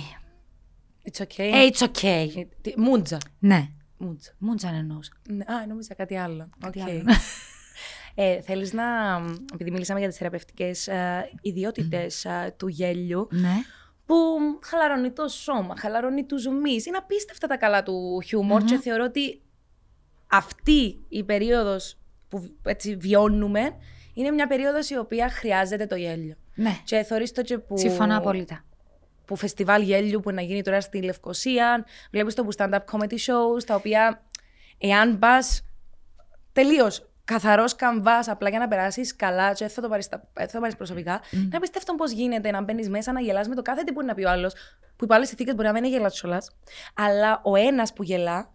It's 1.11 1.21
okay. 1.23 1.51
Hey, 1.53 1.71
it's 1.71 1.85
okay. 1.87 2.27
Ε, 2.37 2.43
τι- 2.61 2.73
Μούντζα. 2.79 3.17
Ναι. 3.39 3.67
Μούντζα. 3.97 4.31
Μούντζα 4.37 4.69
εννοούσα. 4.69 5.11
Ναι, 5.29 5.43
Α, 5.43 5.65
νόμιζα 5.67 5.93
κάτι 5.93 6.15
άλλο. 6.17 6.49
Κάτι 6.59 6.81
Οκ. 6.81 6.87
άλλο. 6.89 7.03
ε, 8.15 8.41
θέλεις 8.41 8.73
να, 8.73 8.83
επειδή 9.53 9.71
μιλήσαμε 9.71 9.99
για 9.99 10.07
τις 10.07 10.17
θεραπευτικές 10.17 10.87
ε, 10.87 11.29
ιδιότητες 11.41 12.25
ε, 12.25 12.53
του 12.57 12.67
γέλιου, 12.67 13.27
Ναι. 13.31 13.53
που 14.05 14.15
χαλαρώνει 14.63 15.11
το 15.11 15.27
σώμα, 15.27 15.75
χαλαρώνει 15.77 16.25
τους 16.25 16.47
μυς. 16.47 16.85
Είναι 16.85 16.97
απίστευτα 16.97 17.47
τα 17.47 17.57
καλά 17.57 17.83
του 17.83 18.21
χιουμορ 18.25 18.63
και 18.63 18.77
θεωρώ 18.77 19.03
ότι 19.03 19.41
αυτή 20.31 21.05
η 21.09 21.23
περίοδος 21.23 21.97
που 22.29 22.49
έτσι 22.63 22.95
βιώνουμε 22.95 23.75
είναι 24.13 24.31
μια 24.31 24.47
περίοδος 24.47 24.89
η 24.89 24.97
οποία 24.97 25.29
χρειάζεται 25.29 25.85
το 25.85 25.95
γέλιο. 25.95 26.35
Ναι. 26.55 26.77
Και 26.83 27.03
θεωρείς 27.03 27.31
το 27.31 27.41
και 27.41 27.57
που, 27.57 27.77
Συμφωνώ 27.77 28.17
απόλυτα. 28.17 28.63
που 29.25 29.35
φεστιβάλ 29.35 29.81
γέλιου 29.81 30.19
που 30.19 30.31
να 30.31 30.41
γίνει 30.41 30.61
τώρα 30.61 30.81
στη 30.81 31.01
Λευκοσία, 31.01 31.85
βλέπεις 32.11 32.33
το 32.33 32.43
που 32.43 32.49
stand-up 32.57 32.79
comedy 32.91 33.13
shows, 33.13 33.63
τα 33.65 33.75
οποία 33.75 34.23
εάν 34.77 35.19
πας 35.19 35.61
τελείως 36.53 37.09
καθαρός 37.25 37.75
καμβάς 37.75 38.27
απλά 38.27 38.49
για 38.49 38.59
να 38.59 38.67
περάσεις 38.67 39.15
καλά 39.15 39.49
και 39.53 39.65
δεν 39.65 39.69
θα 39.69 39.81
το 39.81 39.87
πάρεις, 39.89 40.07
τα- 40.07 40.27
δεν 40.33 40.45
θα 40.47 40.53
το 40.53 40.59
πάρεις 40.59 40.75
προσωπικά, 40.75 41.21
είναι 41.31 41.49
απίστευτο 41.57 41.95
πώς 41.95 42.11
γίνεται 42.11 42.51
να 42.51 42.61
μπαίνεις 42.61 42.89
μέσα, 42.89 43.11
να 43.11 43.19
γελάς 43.21 43.47
με 43.47 43.55
το 43.55 43.61
κάθε 43.61 43.83
τι 43.83 43.91
μπορεί 43.91 44.05
να 44.05 44.13
πει 44.13 44.23
ο 44.23 44.29
άλλος, 44.29 44.53
που 44.95 45.03
υπό 45.03 45.13
άλλες 45.13 45.27
συνθήκες 45.27 45.55
μπορεί 45.55 45.67
να 45.67 45.73
μην 45.73 45.83
είναι 45.83 45.95
γελάς 45.95 46.19
κιόλας, 46.19 46.51
αλλά 46.93 47.41
ο 47.43 47.55
ένας 47.55 47.93
που 47.93 48.03
γελά 48.03 48.53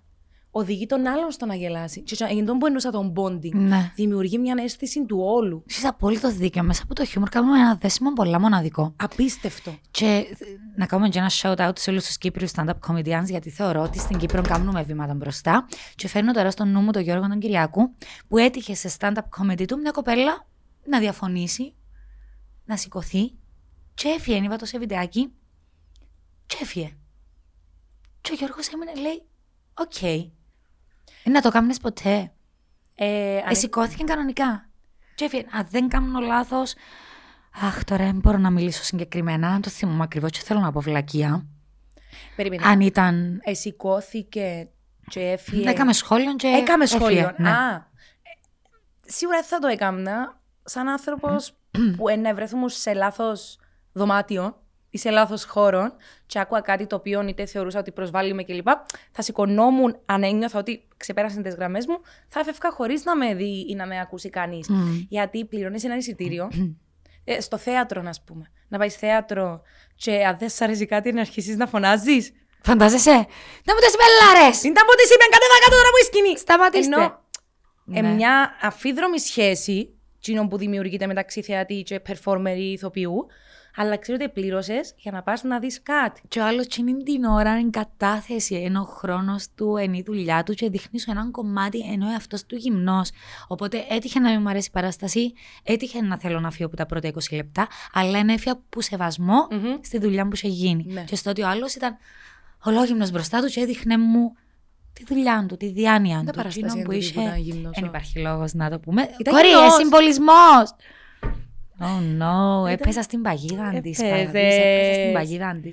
οδηγεί 0.50 0.86
τον 0.86 1.06
άλλον 1.06 1.30
στο 1.30 1.46
να 1.46 1.54
γελάσει. 1.54 2.00
Και 2.02 2.16
για 2.30 2.44
τον 2.44 2.58
που 2.58 2.66
εννοούσα 2.66 2.90
τον 2.90 3.12
bonding, 3.16 3.52
Ναι. 3.54 3.92
δημιουργεί 3.94 4.38
μια 4.38 4.54
αίσθηση 4.64 5.04
του 5.06 5.18
όλου. 5.20 5.64
Έχεις 5.70 5.84
απόλυτο 5.84 6.30
δίκιο. 6.32 6.62
Μέσα 6.62 6.82
από 6.82 6.94
το 6.94 7.04
χιούμορ 7.04 7.28
κάνουμε 7.28 7.58
ένα 7.58 7.74
δέσιμο 7.74 8.12
πολλά 8.12 8.40
μοναδικό. 8.40 8.94
Απίστευτο. 8.96 9.74
Και 9.90 10.06
ε, 10.06 10.44
να 10.76 10.86
κάνουμε 10.86 11.08
και 11.08 11.18
ένα 11.18 11.30
shout 11.42 11.56
out 11.68 11.78
σε 11.78 11.90
όλους 11.90 12.04
τους 12.06 12.18
Κύπριους 12.18 12.50
stand-up 12.56 12.78
comedians, 12.88 13.24
γιατί 13.26 13.50
θεωρώ 13.50 13.82
ότι 13.82 13.98
στην 13.98 14.18
Κύπρο 14.18 14.42
κάνουμε 14.42 14.82
βήματα 14.82 15.14
μπροστά. 15.14 15.66
Και 15.94 16.08
φέρνω 16.08 16.32
τώρα 16.32 16.50
στο 16.50 16.64
νου 16.64 16.80
μου 16.80 16.90
τον 16.90 17.02
Γιώργο 17.02 17.28
τον 17.28 17.38
Κυριακού, 17.38 17.94
που 18.28 18.38
έτυχε 18.38 18.74
σε 18.74 18.90
stand-up 18.98 19.12
comedy 19.40 19.64
του 19.66 19.78
μια 19.78 19.90
κοπέλα 19.90 20.46
να 20.86 20.98
διαφωνήσει, 20.98 21.74
να 22.64 22.76
σηκωθεί, 22.76 23.32
και 23.94 24.08
έφυγε, 24.08 24.36
είπα 24.36 24.56
το 24.56 24.64
σε 24.64 24.78
βιντεάκι, 24.78 25.32
και 26.46 26.56
έφυγε. 26.62 26.96
Και 28.20 28.30
ο 28.32 28.34
Γιώργος 28.34 28.68
έμεινε, 28.68 28.94
λέει, 29.00 29.22
οκ. 29.74 30.02
Ε, 30.02 30.30
να 31.24 31.40
το 31.40 31.50
κάνεις 31.50 31.78
ποτέ. 31.78 32.32
Ε, 32.94 33.36
αν- 33.38 33.50
Ε, 33.50 33.54
σηκώθηκε 33.54 34.04
κανονικά. 34.04 34.68
Και 35.14 35.24
έφυγε. 35.24 35.44
Αν 35.50 35.66
δεν 35.70 35.88
κάνω 35.88 36.20
λάθος. 36.20 36.74
Αχ, 37.62 37.84
τώρα 37.84 38.04
δεν 38.04 38.14
μπορώ 38.18 38.38
να 38.38 38.50
μιλήσω 38.50 38.82
συγκεκριμένα. 38.82 39.48
Αν 39.48 39.60
το 39.60 39.70
θυμούμαι 39.70 40.02
ακριβώς, 40.02 40.30
και 40.30 40.40
θέλω 40.44 40.60
να 40.60 40.72
πω 40.72 40.80
βλακεία. 40.80 41.46
Περίμενε. 42.36 42.66
Αν 42.66 42.80
ήταν. 42.80 43.40
Ε, 43.44 43.54
σηκώθηκε 43.54 44.68
και 45.10 45.20
έφυγε. 45.20 45.70
Έκαμε 45.70 45.92
σχόλιο 45.92 46.34
και. 46.36 46.46
Έκαμε 46.46 46.84
έφυγε. 46.84 47.00
σχόλιο. 47.00 47.32
Ναι. 47.36 47.50
Α, 47.50 47.74
ε, 47.74 49.10
σίγουρα 49.10 49.38
δεν 49.38 49.46
θα 49.48 49.58
το 49.58 49.66
έκανα 49.66 50.40
σαν 50.64 50.88
άνθρωπος 50.88 51.52
που 51.96 52.08
ε, 52.08 52.34
βρεθούμε 52.34 52.68
σε 52.68 52.92
λάθος 52.92 53.58
δωμάτιο 53.92 54.44
ή 54.46 54.69
σε 54.98 55.10
λάθος 55.10 55.44
χώρο 55.44 55.92
και 56.26 56.38
άκουγα 56.38 56.60
κάτι 56.60 56.86
το 56.86 56.96
οποίο 56.96 57.22
είτε 57.28 57.46
θεωρούσα 57.46 57.78
ότι 57.78 57.92
προσβάλλει 57.92 58.32
με 58.34 58.42
κλπ. 58.42 58.68
Θα 59.12 59.22
σηκωνόμουν 59.22 59.98
αν 60.06 60.22
ένιωθα 60.22 60.58
ότι 60.58 60.88
ξεπέρασαν 60.96 61.42
τις 61.42 61.54
γραμμές 61.54 61.86
μου, 61.86 62.00
θα 62.28 62.40
έφευγα 62.40 62.70
χωρίς 62.70 63.04
να 63.04 63.16
με 63.16 63.34
δει 63.34 63.66
ή 63.68 63.74
να 63.74 63.86
με 63.86 64.00
ακούσει 64.00 64.30
κανείς. 64.30 64.68
Γιατί 65.08 65.44
πληρώνεις 65.44 65.84
ένα 65.84 65.96
εισιτήριο. 65.96 66.48
ε, 67.24 67.40
στο 67.40 67.56
θέατρο, 67.58 68.02
να 68.02 68.10
πούμε. 68.24 68.50
Να 68.68 68.78
πάει 68.78 68.88
θέατρο 68.88 69.62
και 69.94 70.24
αν 70.24 70.36
δεν 70.38 70.48
σ' 70.48 70.60
αρέσει 70.60 70.86
κάτι 70.86 71.12
να 71.12 71.20
αρχίσεις 71.20 71.56
να 71.56 71.66
φωνάζεις. 71.66 72.32
Φαντάζεσαι; 72.62 73.10
Να 73.64 73.74
μου 73.74 73.80
τι 73.80 73.90
μπελάρε! 73.96 74.48
Ήταν 74.48 74.84
που 74.86 74.94
τη 74.96 75.14
είπαν 75.14 75.28
κατέβα 75.30 75.58
κάτω 75.64 75.76
τώρα 75.76 75.88
που 75.90 76.00
η 76.02 76.04
σκηνή. 76.04 76.38
Σταματήστε. 76.38 76.94
Ενώ 76.94 77.18
ε, 77.94 78.00
Ναι. 78.00 78.14
μια 78.14 78.56
αφίδρομη 78.62 79.20
σχέση, 79.20 79.98
εκείνο 80.16 80.48
που 80.48 80.56
δημιουργείται 80.56 81.06
μεταξύ 81.06 81.42
θεατή 81.42 81.82
και 81.82 82.00
performer 82.08 82.54
ή 82.56 82.72
ηθοποιού, 82.72 83.26
αλλά 83.76 83.96
ξέρω 83.96 84.18
ότι 84.20 84.30
πλήρωσες 84.32 84.92
για 84.96 85.12
να 85.12 85.22
πας 85.22 85.42
να 85.42 85.58
δεις 85.58 85.82
κάτι. 85.82 86.20
Και 86.28 86.40
ο 86.40 86.46
άλλος 86.46 86.66
τσινήν 86.66 87.04
την 87.04 87.24
ώρα 87.24 87.58
είναι 87.58 87.70
κατάθεση, 87.70 88.54
ενώ 88.54 88.80
ο 88.80 88.84
χρόνος 88.84 89.46
του, 89.54 89.76
είναι 89.76 89.96
η 89.96 90.02
δουλειά 90.06 90.42
του 90.42 90.52
και 90.54 90.68
δείχνει 90.70 91.00
σου 91.00 91.10
έναν 91.10 91.30
κομμάτι, 91.30 91.78
ενώ 91.92 92.06
αυτό 92.16 92.36
του 92.46 92.56
γυμνός. 92.56 93.10
Οπότε 93.48 93.84
έτυχε 93.88 94.18
να 94.20 94.30
μην 94.30 94.40
μου 94.42 94.48
αρέσει 94.48 94.68
η 94.68 94.72
παράσταση, 94.72 95.32
έτυχε 95.62 96.00
να 96.00 96.18
θέλω 96.18 96.40
να 96.40 96.50
φύγω 96.50 96.66
από 96.66 96.76
τα 96.76 96.86
πρώτα 96.86 97.08
20 97.08 97.36
λεπτά, 97.36 97.66
αλλά 97.92 98.18
είναι 98.18 98.32
έφυγα 98.32 98.60
που 98.68 98.80
σεβασμό 98.80 99.46
Μμμ. 99.50 99.76
στη 99.82 99.98
δουλειά 99.98 100.24
που 100.24 100.30
είχε 100.34 100.48
γίνει. 100.48 100.84
Ναι. 100.88 101.02
Και 101.04 101.16
στο 101.16 101.30
ότι 101.30 101.42
ο 101.42 101.48
άλλος 101.48 101.74
ήταν 101.74 101.96
ολόγυμνος 102.64 103.10
μπροστά 103.10 103.40
του 103.40 103.46
και 103.48 103.60
έδειχνε 103.60 103.98
μου 103.98 104.32
τη 104.92 105.04
δουλειά 105.04 105.44
του, 105.48 105.56
τη 105.56 105.66
διάνοια 105.72 106.18
του. 106.18 106.24
παράσταση 106.24 106.58
εκείνο 106.58 106.72
είναι 106.74 106.82
που 106.84 106.90
τούτη 106.92 107.04
είχε. 107.04 107.12
που 107.14 107.20
ήταν 107.20 107.38
γυμνός, 107.38 107.72
Δεν 107.74 107.84
ο. 107.84 107.86
υπάρχει 107.86 108.18
λόγος 108.18 108.52
να 108.52 108.70
το 108.70 108.78
πούμε. 108.78 109.02
Ήταν 109.20 109.34
Κορί, 109.34 109.48
γυμνός. 109.48 109.74
συμβολισμός! 109.74 110.74
Oh 111.80 112.22
no, 112.22 112.68
έπεσα 112.70 113.02
στην 113.02 113.22
παγίδα 113.22 113.68
τη. 113.82 113.90
Έπαιζες. 113.90 114.20
Έπεσα 114.20 114.92
στην 115.00 115.12
παγίδα 115.12 115.58
τη. 115.62 115.70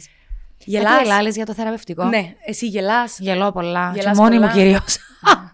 Γελάς. 0.66 0.92
Κάτι 0.92 1.04
ελάλες 1.10 1.36
για 1.36 1.46
το 1.46 1.54
θεραπευτικό. 1.54 2.04
Ναι, 2.04 2.36
εσύ 2.46 2.68
γελάς. 2.68 3.20
Γελώ 3.20 3.52
πολλά. 3.52 3.92
Γελάς 3.96 4.16
και 4.18 4.22
μόνη 4.24 4.36
πολλά. 4.36 4.48
μου 4.48 4.54
κυρίω. 4.54 4.80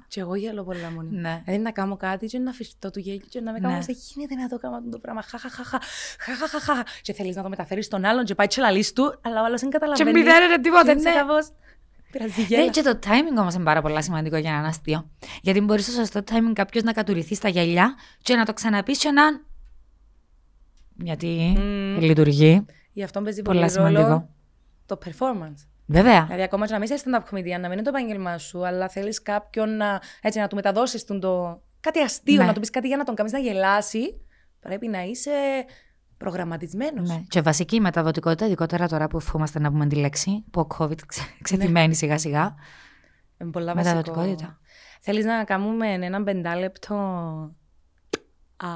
και 0.07 0.19
εγώ 0.19 0.35
γελώ 0.35 0.63
πολλά 0.63 0.91
μόνη 0.95 1.09
μου. 1.11 1.19
Ναι. 1.19 1.41
Δηλαδή 1.45 1.63
να 1.63 1.71
κάνω 1.71 1.97
κάτι 1.97 2.25
και 2.25 2.39
να 2.39 2.49
αφιστώ 2.49 2.91
του 2.91 2.99
γέλιο 2.99 3.25
και 3.29 3.41
να 3.41 3.51
με 3.51 3.59
Ναι. 3.59 3.67
κάνω 3.67 3.81
δεν 3.85 3.95
γίνεται 4.13 4.35
να 4.35 4.47
το 4.47 4.57
κάνω 4.57 4.75
αυτό 4.75 4.89
το 4.89 4.97
πράγμα. 4.99 5.21
Χαχαχαχα. 5.21 5.79
Χαχαχαχα. 6.19 6.83
Και 7.01 7.13
θέλεις 7.13 7.35
να 7.35 7.43
το 7.43 7.49
μεταφέρεις 7.49 7.85
στον 7.85 8.05
άλλον 8.05 8.25
και 8.25 8.35
πάει 8.35 8.47
τσελαλής 8.47 8.93
του, 8.93 9.19
αλλά 9.21 9.41
ο 9.41 9.45
άλλος 9.45 9.61
δεν 9.61 9.69
καταλαβαίνει. 9.69 10.11
Και 10.11 10.17
μηδένεται 10.17 10.61
τίποτε, 10.61 10.93
Και 10.93 10.99
είσαι 10.99 11.09
ναι. 11.09 11.15
κάπως, 11.15 11.47
Πειράζει, 12.11 12.33
Ναι, 12.41 12.45
γέλα. 12.47 12.67
και 12.71 12.81
το 12.81 12.99
timing 13.05 13.37
όμως 13.39 13.53
είναι 13.53 13.63
πάρα 13.63 13.81
πολύ 13.81 14.03
σημαντικό 14.03 14.37
για 14.37 14.49
έναν 14.49 14.65
αστείο. 14.65 15.09
Γιατί 15.41 15.61
μπορείς 15.61 15.83
στο 15.85 15.91
σωστό 15.93 16.19
timing 16.31 16.51
κάποιος 16.53 16.83
να 16.83 16.91
κατουριθεί 16.93 17.35
στα 17.35 17.49
γυαλιά 17.49 17.95
και 18.21 18.35
να 18.35 18.45
το 18.45 18.53
ξαναπείς 18.53 18.97
και 18.97 19.11
να. 19.11 19.23
Γιατί 20.95 21.53
Μμμ. 21.58 21.97
λειτουργεί. 21.99 22.65
Γι' 22.91 23.03
αυτό 23.03 23.21
παίζει 23.21 23.41
Πολλά 23.41 23.60
πολύ 23.60 23.71
σημαντικό. 23.71 24.01
ρόλο 24.01 24.29
το 24.86 24.97
performance. 25.06 25.67
Βέβαια. 25.86 26.23
Δηλαδή, 26.23 26.41
ακόμα 26.41 26.65
και 26.65 26.73
να 26.73 26.79
μην 26.79 26.89
είσαι 26.93 27.03
stand-up 27.06 27.34
comedian, 27.34 27.60
να 27.60 27.67
μην 27.67 27.71
είναι 27.71 27.82
το 27.82 27.89
επάγγελμά 27.89 28.38
σου, 28.38 28.65
αλλά 28.65 28.89
θέλεις 28.89 29.21
κάποιον 29.21 29.77
να, 29.77 30.01
έτσι, 30.21 30.39
να 30.39 30.47
του 30.47 30.56
μεταδώσεις 30.56 31.06
το. 31.06 31.62
κάτι 31.79 31.99
αστείο, 31.99 32.41
Ναι. 32.41 32.45
να 32.45 32.53
του 32.53 32.60
πεις 32.60 32.69
κάτι 32.69 32.88
για 32.88 32.97
να 32.97 33.03
τον 33.03 33.15
κάνεις 33.15 33.32
να 33.32 33.39
γελάσει. 33.39 34.21
Πρέπει 34.60 34.88
να 34.88 35.01
είσαι 35.03 35.32
προγραμματισμένος. 36.17 37.10
Ναι. 37.10 37.21
Και 37.27 37.41
βασική 37.41 37.79
μεταδοτικότητα, 37.79 38.45
ειδικότερα 38.45 38.88
τώρα 38.88 39.08
που 39.08 39.17
ευχόμαστε 39.17 39.60
να 39.60 39.71
πούμε 39.71 39.88
τη 39.88 39.95
λέξη, 39.95 40.43
που 40.51 40.60
ο 40.60 40.67
COVID 40.77 40.99
ξε- 41.06 41.38
ξεθυμένει 41.41 41.95
σιγά 41.95 42.17
σιγά. 42.17 42.56
Είναι 43.38 43.51
πολλά 43.51 43.73
βασικό. 43.73 43.95
Μεταδοτικότητα. 43.95 44.60
Θέλεις 45.01 45.25
να 45.25 45.43
κάνουμε 45.43 45.88
έναν 45.93 46.23
πεντάλεπτο 46.23 46.95
α, 48.58 48.67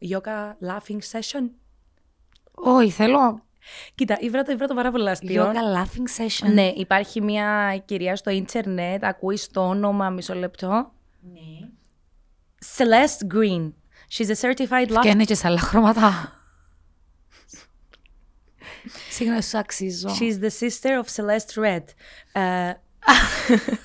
yoga 0.00 0.52
laughing 0.68 0.98
session. 1.12 1.50
Όχι, 2.54 2.90
θέλω. 2.90 3.42
Κοίτα, 3.94 4.16
ήβρα 4.20 4.42
το, 4.42 4.52
ήβρα 4.52 4.66
το 4.66 4.74
πάρα 4.74 4.90
πολύ 4.90 5.08
αστείο. 5.10 5.44
Yoga 5.52 5.54
laughing 5.82 6.22
session. 6.22 6.52
Ναι, 6.52 6.66
υπάρχει 6.76 7.20
μια 7.20 7.78
κυρία 7.84 8.16
στο 8.16 8.30
ίντερνετ, 8.30 9.04
ακούει 9.04 9.38
το 9.52 9.68
όνομα 9.68 10.10
μισό 10.10 10.34
λεπτό. 10.34 10.92
Ναι. 11.32 11.68
Celeste 12.76 13.34
Green. 13.34 13.72
She's 14.16 14.28
a 14.30 14.40
certified 14.40 14.86
Και 14.86 14.94
laughter. 14.94 15.06
είναι 15.06 15.24
και 15.24 15.34
σε 15.34 15.46
άλλα 15.46 15.58
χρώματα. 15.58 16.32
Συγγνώμη, 19.10 19.42
σου 19.42 19.58
αξίζω. 19.58 20.08
She's 20.20 20.40
the 20.44 20.50
sister 20.60 21.02
of 21.02 21.06
Celeste 21.16 21.62
Red. 21.64 21.82
Ε, 22.32 22.40
είναι 22.40 22.74
πολλ- 23.58 23.78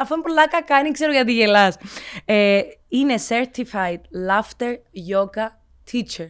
Αυτό 0.00 0.14
είναι 0.14 0.22
πολλά 0.22 0.48
κακά, 0.48 0.82
δεν 0.82 0.92
ξέρω 0.92 1.12
γιατί 1.12 1.32
γελάς. 1.32 1.76
Ε, 2.24 2.60
είναι 2.88 3.14
certified 3.28 4.00
laughter 4.28 4.74
yoga 5.10 5.46
teacher. 5.92 6.28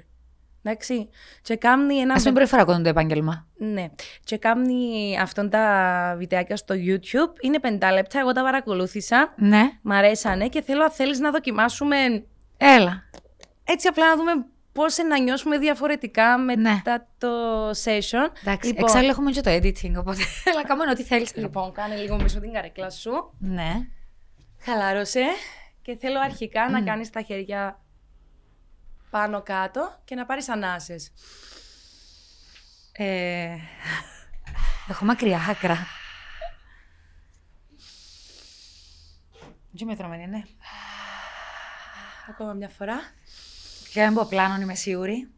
Εντάξει. 0.62 1.09
Και 1.43 1.57
κάνει 1.57 1.97
ένα. 1.97 2.14
Α 2.14 2.20
μην 2.24 2.34
προεφαρακώνουν 2.34 2.82
το 2.82 2.89
επάγγελμα. 2.89 3.47
Ναι. 3.57 3.87
Και 4.24 4.39
κάνει 4.39 5.16
αυτόν 5.20 5.51
τα 5.51 6.14
βιντεάκια 6.18 6.57
στο 6.57 6.74
YouTube. 6.78 7.32
Είναι 7.41 7.61
πεντά 7.61 7.93
λεπτά. 7.93 8.18
Εγώ 8.18 8.32
τα 8.32 8.43
παρακολούθησα. 8.43 9.34
Ναι. 9.37 9.70
Μ' 9.82 9.93
αρέσανε 9.93 10.49
και 10.49 10.62
θέλω, 10.62 10.82
αν 10.82 10.91
θέλεις 10.91 11.18
να 11.18 11.30
δοκιμάσουμε 11.30 11.97
Έλα. 12.57 13.05
έτσι 13.64 13.89
απλά 13.89 14.09
να 14.09 14.16
δούμε 14.16 14.32
πώς 14.77 14.97
να 14.97 15.18
νιώσουμε 15.18 15.59
διαφορετικά 15.59 16.39
μετά 16.39 16.93
Ναι. 16.93 17.07
το 17.18 17.70
session. 17.70 18.31
Εντάξει, 18.43 18.66
λοιπόν, 18.68 18.85
εξάλλου 18.85 19.09
έχουμε 19.09 19.31
και 19.31 19.41
το 19.41 19.51
editing, 19.51 19.95
οπότε 19.99 20.22
έλα 20.51 20.64
κάνουμε 20.66 20.91
ό,τι 20.91 21.03
θέλεις. 21.03 21.35
λοιπόν, 21.37 21.72
κάνε 21.72 21.97
λίγο 21.97 22.16
πίσω 22.16 22.41
την 22.41 22.53
καρέκλα 22.53 22.91
σου. 22.91 23.35
Ναι. 23.39 23.72
Χαλάρωσε 24.61 25.24
και 25.83 25.97
θέλω 26.01 26.20
αρχικά 26.20 26.70
να 26.70 26.83
κάνεις 26.83 27.11
τα 27.11 27.22
χέρια 27.22 27.81
πάνω 29.11 29.43
κάτω 29.43 30.01
και 30.05 30.14
να 30.14 30.27
πάρεις 30.27 30.49
ανάσες. 30.49 31.12
Ε, 32.93 33.57
έχω 34.91 35.05
μακριά 35.05 35.41
άκρα. 35.51 35.87
Τι 39.77 39.85
μετρώμενη, 39.85 40.27
ναι. 40.27 40.43
Ακόμα 42.31 42.53
μια 42.53 42.68
φορά. 42.68 42.99
Και 43.97 44.03
δεν 44.03 44.14
πω 44.14 44.26
πλάνο, 44.28 44.61
είμαι 44.61 44.74
σίγουρη. 44.74 45.30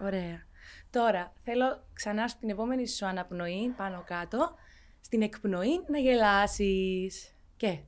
Ωραία. 0.00 0.46
Τώρα 0.90 1.32
θέλω 1.44 1.86
ξανά 1.92 2.28
στην 2.28 2.50
επόμενη 2.50 2.88
σου 2.88 3.06
αναπνοή 3.06 3.74
πάνω 3.76 4.04
κάτω, 4.06 4.54
στην 5.00 5.22
εκπνοή 5.22 5.84
να 5.88 5.98
γελάσεις. 5.98 7.34
Και... 7.56 7.78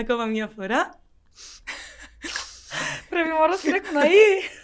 Ακόμα 0.00 0.24
μια 0.24 0.48
φορά. 0.48 1.00
Πρέπει 3.08 3.28
μόνο 3.28 3.56
στην 3.56 3.74
εκπνοή. 3.74 4.60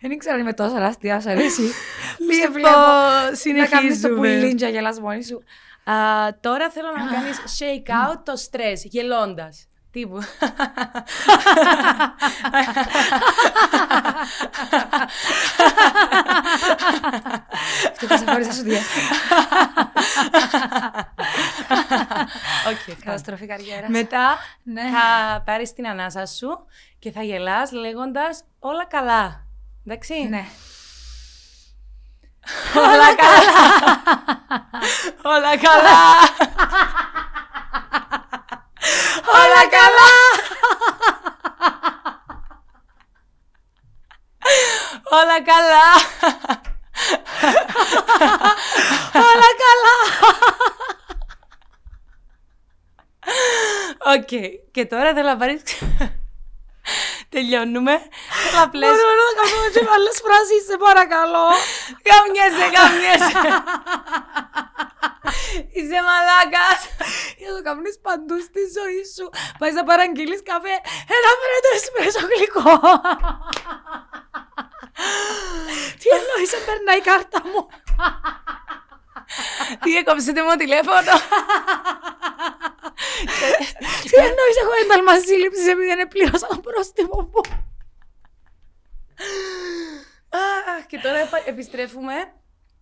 Δεν 0.00 0.10
ήξερα 0.10 0.34
αν 0.34 0.40
είμαι 0.40 0.52
τόσο 0.52 0.76
αστεία, 0.76 1.20
σου 1.20 1.30
αρέσει. 1.30 1.66
Σε 2.40 2.50
βλέπω 2.52 2.78
να 3.60 3.66
κάνεις 3.66 4.00
το 4.00 4.08
πουλίντζα 4.08 4.68
γελάς 4.68 5.00
μόνη 5.00 5.24
σου. 5.24 5.42
Α, 5.90 5.94
τώρα 6.40 6.70
θέλω 6.70 6.88
να 6.96 7.04
κάνεις 7.16 7.38
shake 7.58 7.90
out 7.90 8.18
το 8.24 8.32
stress, 8.32 8.80
γελώντας. 8.82 9.66
Τύπου. 9.90 10.18
Αυτό 17.92 18.06
θα 18.06 18.16
σε 18.16 18.24
χωρίς 18.30 18.54
σου 18.54 18.62
δια. 22.68 22.92
Οκ, 22.92 22.96
Καταστροφή 23.04 23.46
καριέρας. 23.46 23.88
Μετά 23.90 24.38
Ναι. 24.62 24.82
θα 24.82 25.40
πάρεις 25.44 25.72
την 25.72 25.86
ανάσα 25.86 26.26
σου 26.26 26.48
και 26.98 27.10
θα 27.10 27.22
γελάς 27.22 27.72
λέγοντας 27.72 28.44
όλα 28.58 28.86
καλά. 28.86 29.46
Εντάξει. 29.86 30.14
Ναι. 30.28 30.44
Όλα 32.76 33.14
καλά. 33.14 33.52
όλα 35.34 35.56
καλά. 35.56 35.98
όλα 39.34 39.62
καλά. 39.76 40.10
όλα 45.10 45.42
καλά. 45.42 45.86
όλα 49.14 49.50
καλά. 49.62 49.96
Οκ. 54.14 54.32
Και 54.70 54.86
τώρα 54.86 55.14
θέλω 55.14 55.28
να 55.28 55.36
πάρεις... 55.36 55.62
Τελειώνουμε. 57.28 57.94
Θέλω 58.42 58.62
απλές... 58.64 58.90
να 58.90 59.30
κάνουμε 59.38 59.68
και 59.74 59.82
άλλες 59.94 60.16
φράσεις, 60.24 60.62
σε 60.68 60.76
παρακαλώ. 60.86 61.46
Γαμιέσαι, 62.08 62.66
γαμιέσαι. 62.76 63.40
Είσαι 65.76 65.98
μαλάκας. 66.08 66.80
Για 67.40 67.50
το 67.54 67.60
κάνεις 67.66 67.96
παντού 68.06 68.36
στη 68.48 68.62
ζωή 68.76 69.02
σου. 69.14 69.26
Πάει 69.58 69.72
να 69.78 69.84
παραγγείλεις 69.90 70.42
καφέ. 70.50 70.76
Ένα 71.16 71.30
φέρε 71.38 71.58
το 71.64 71.70
εσπρέσο 71.78 72.22
γλυκό. 72.30 72.72
Τι 76.00 76.08
εννοείς, 76.18 76.48
σε 76.52 76.58
περνάει 76.66 77.00
η 77.02 77.06
κάρτα 77.10 77.38
μου. 77.50 77.62
Τι 79.82 79.96
έκοψετε 79.96 80.42
μου 80.42 80.56
τηλέφωνο; 80.56 81.00
Τι 84.10 84.16
εννοείς, 84.16 84.56
έχω 84.62 84.72
ένταλμα 84.82 85.18
σύλληψης 85.20 85.66
επειδή 85.66 85.94
δεν 85.94 86.08
πλήρωσα 86.08 86.46
το 86.46 86.58
πρόστιμο 86.58 87.30
μου. 87.32 87.40
Αχ, 90.78 90.86
Και 90.86 90.98
τώρα 90.98 91.18
επα- 91.18 91.42
επιστρέφουμε 91.48 92.14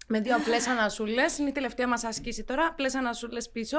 με 0.06 0.20
δύο 0.20 0.36
απλές 0.36 0.66
ανασούλες. 0.66 1.38
Είναι 1.38 1.48
η 1.48 1.52
τελευταία 1.52 1.88
μας 1.88 2.04
άσκηση 2.04 2.44
τώρα. 2.44 2.66
Απλές 2.66 2.94
ανασούλες 2.94 3.50
πίσω. 3.50 3.78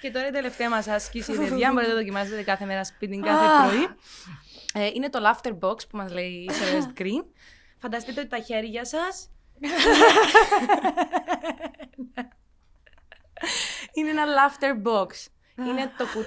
Και 0.00 0.10
τώρα 0.10 0.26
η 0.26 0.30
τελευταία 0.30 0.68
μας 0.70 0.88
άσκηση, 0.88 1.32
παιδιά, 1.32 1.72
μπορείτε 1.72 1.90
να 1.90 1.94
το 1.94 1.94
δοκιμάσετε 1.94 2.42
κάθε 2.42 2.64
μέρα 2.64 2.84
σπίτι, 2.84 3.18
κάθε 3.18 3.68
πρωί. 3.68 3.88
Ε, 4.74 4.90
είναι 4.94 5.10
το 5.10 5.18
laughter 5.22 5.58
box 5.60 5.88
που 5.88 5.96
μας 5.96 6.12
λέει 6.12 6.30
η 6.30 6.50
Celeste 6.50 7.00
Green. 7.00 7.24
Φανταστείτε 7.78 8.20
ότι 8.20 8.28
τα 8.28 8.38
χέρια 8.38 8.84
σας 8.84 9.30
είναι 13.92 14.10
ένα 14.10 14.24
laughter 14.24 14.88
box. 14.88 15.08
Είναι 15.66 15.92
το 15.96 16.04
που... 16.04 16.24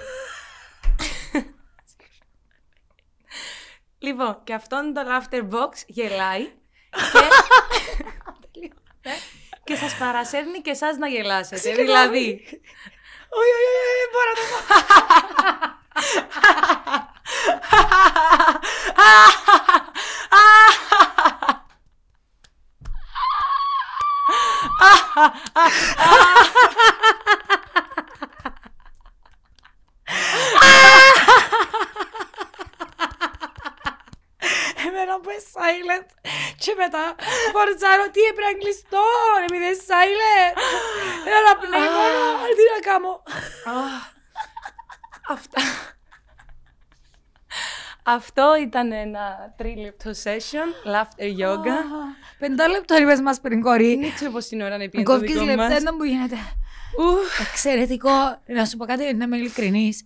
λοιπόν, 3.98 4.40
και 4.44 4.54
αυτό 4.54 4.82
είναι 4.82 4.92
το 4.92 5.02
laughter 5.06 5.42
box 5.54 5.72
γελάει 5.86 6.52
και... 8.50 8.70
και 9.64 9.74
σας 9.76 9.96
παρασέρνει 9.96 10.60
και 10.60 10.70
εσάς 10.70 10.96
να 10.96 11.08
γελάσετε. 11.08 11.74
δηλαδή, 11.74 12.44
Όχι, 13.28 13.52
όχι, 13.58 13.72
όχι, 13.82 13.96
δεν 14.00 14.10
μπορώ 14.12 14.30
να 14.30 14.36
το 14.38 14.44
πω. 14.50 14.56
Εμένα 34.86 35.20
που 35.20 35.23
είναι 35.23 35.23
silent 35.54 36.08
και 36.62 36.72
μετά 36.82 37.04
φορτσάρω 37.54 38.04
τι 38.14 38.20
έπρεπε 38.30 38.50
να 38.52 38.58
κλειστώ, 38.58 39.04
επειδή 39.46 39.64
είναι 39.64 39.76
silent. 39.88 40.54
Ένα 41.38 41.52
πνεύμονο, 41.62 42.24
τι 42.56 42.64
να 42.74 42.80
κάνω. 42.90 43.22
Αυτά. 45.28 45.60
Αυτό 48.06 48.56
ήταν 48.60 48.92
ένα 48.92 49.54
τρίλεπτο 49.56 50.10
session, 50.10 50.88
laughter 50.92 51.40
yoga. 51.40 51.76
Πεντά 52.38 52.68
λεπτό 52.68 52.96
είπες 52.96 53.20
μας 53.20 53.40
πριν 53.40 53.60
κορί. 53.60 53.98
Δεν 54.00 54.14
ξέρω 54.14 54.30
πώς 54.30 54.46
την 54.46 54.60
ώρα 54.60 54.76
να 54.78 54.88
πει 54.88 55.02
το 55.02 55.02
Κόφκεις 55.02 55.32
δικό 55.32 55.44
λεπτά, 55.44 55.68
μας. 55.68 55.82
δεν 55.82 55.94
μου 55.98 56.04
γίνεται. 56.04 56.36
Ουφ. 56.98 57.40
Εξαιρετικό. 57.50 58.40
Να 58.46 58.64
σου 58.64 58.76
πω 58.76 58.84
κάτι, 58.84 59.14
να 59.14 59.24
είμαι 59.24 59.36
ειλικρινής. 59.36 60.04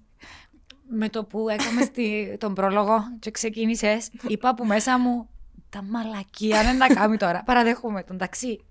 Με 0.90 1.08
το 1.08 1.24
που 1.24 1.48
έκαμε 1.48 1.82
στη, 1.82 2.36
τον 2.40 2.54
πρόλογο 2.54 3.04
και 3.18 3.30
ξεκίνησες, 3.30 4.10
είπα 4.26 4.54
που 4.54 4.64
μέσα 4.64 4.98
μου 4.98 5.28
τα 5.70 5.82
μαλακία 5.82 6.62
δεν 6.62 6.76
να 6.76 6.86
κάνει 6.86 7.16
τώρα. 7.16 7.42
Παραδέχομαι 7.44 8.02
τον 8.02 8.18
ταξί. 8.18 8.64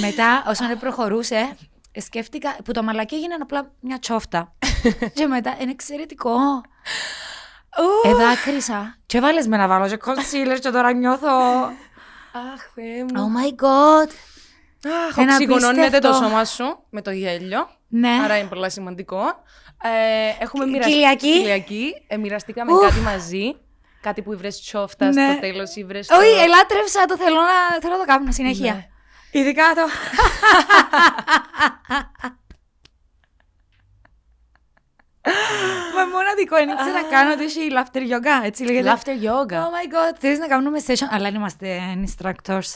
Μετά, 0.00 0.44
όσον 0.46 0.78
προχωρούσε, 0.78 1.56
σκέφτηκα 2.00 2.56
που 2.64 2.72
το 2.72 2.82
μαλακία 2.82 3.18
έγινε 3.18 3.34
απλά 3.40 3.72
μια 3.80 3.98
τσόφτα. 3.98 4.52
και 5.14 5.26
μετά 5.26 5.56
είναι 5.60 5.70
εξαιρετικό. 5.70 6.32
Εδάκρυσα. 8.04 8.96
Και 9.06 9.20
βάλες 9.20 9.46
με 9.46 9.56
να 9.56 9.68
βάλω 9.68 9.88
και 9.88 9.98
concealer 10.04 10.58
και 10.60 10.70
τώρα 10.70 10.92
νιώθω. 10.92 11.28
Αχ, 12.32 12.70
Θεέ 12.74 13.04
Oh 13.08 13.12
μου. 13.12 13.32
my 13.36 13.62
god. 13.64 14.08
Αχ, 15.08 15.16
ένα 15.16 15.32
οξυγονώνεται 15.34 15.98
το 15.98 16.08
απίστευτο. 16.08 16.12
σώμα 16.14 16.44
σου 16.44 16.82
με 16.90 17.02
το 17.02 17.10
γέλιο. 17.10 17.68
Ναι. 17.88 18.18
Άρα 18.24 18.38
είναι 18.38 18.48
πολύ 18.48 18.70
σημαντικό. 18.70 19.22
Ε, 19.82 20.42
έχουμε 20.42 20.66
μοιραστεί. 20.66 20.92
Κυλιακή. 20.92 21.32
Κυλιακή. 21.32 21.94
Ε, 22.06 22.16
μοιραστήκαμε 22.16 22.72
κάτι 22.80 23.00
μαζί. 23.00 23.56
Κάτι 24.00 24.22
που 24.22 24.36
βρες 24.36 24.60
τσόφτα 24.60 25.06
Ναι. 25.12 25.30
στο 25.32 25.40
τέλος 25.40 25.74
ή 25.74 25.84
βρες 25.84 26.06
το... 26.06 26.16
Όχι, 26.16 26.42
ελάτρευσα 26.42 27.04
το 27.04 27.16
θέλω 27.16 27.40
να, 27.40 27.80
θέλω 27.80 27.92
να 27.92 27.98
το 27.98 28.04
κάνω 28.06 28.32
συνέχεια. 28.32 28.72
Ναι. 28.72 28.86
Ειδικά 29.40 29.64
το. 29.74 29.82
Μα 35.89 35.89
μοναδικό, 36.06 36.56
δεν 36.56 36.68
ήξερα 36.68 37.02
καν 37.10 37.30
ότι 37.30 37.44
έχει 37.44 37.60
laughter 37.76 38.02
yoga, 38.12 38.44
έτσι 38.44 38.64
λέγεται. 38.64 38.92
Laughter 38.94 39.24
yoga. 39.26 39.58
Oh 39.66 39.72
my 39.76 39.86
god, 39.94 40.16
θέλεις 40.18 40.38
να 40.38 40.46
κάνουμε 40.46 40.78
session, 40.86 41.06
αλλά 41.10 41.24
δεν 41.24 41.34
είμαστε 41.34 41.80
instructors. 42.04 42.70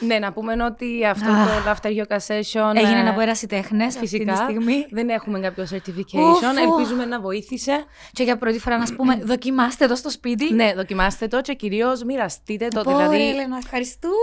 Ναι, 0.00 0.18
να 0.18 0.32
πούμε 0.32 0.64
ότι 0.64 1.04
αυτό 1.06 1.26
το 1.26 1.70
Laughter 1.70 1.88
Yoga 1.88 2.16
Session. 2.16 2.72
Έγινε 2.74 3.00
ε, 3.00 3.08
από 3.08 3.20
ερασιτέχνες 3.20 3.86
αυτή 3.86 3.98
Φυσικά. 3.98 4.32
τη 4.32 4.38
στιγμή. 4.38 4.86
Δεν 4.90 5.08
έχουμε 5.08 5.40
κάποιο 5.40 5.66
certification. 5.70 6.30
Ουφ, 6.30 6.42
ουφ. 6.42 6.58
Ελπίζουμε 6.58 7.04
να 7.04 7.20
βοήθησε. 7.20 7.84
Και 8.12 8.22
για 8.22 8.38
πρώτη 8.38 8.58
φορά 8.58 8.78
να 8.78 8.86
σου 8.86 8.96
πούμε, 8.96 9.16
δοκιμάστε 9.16 9.86
το 9.86 9.94
στο 9.94 10.10
σπίτι. 10.10 10.54
Ναι, 10.54 10.72
δοκιμάστε 10.74 11.26
το 11.26 11.40
και 11.40 11.54
κυρίως 11.54 12.02
μοιραστείτε 12.02 12.68
το. 12.68 12.82
Πω, 12.82 12.90
δηλαδή, 12.96 13.16
ρε, 13.16 13.28
Έλενα, 13.28 13.56
ευχαριστούμε. 13.56 14.14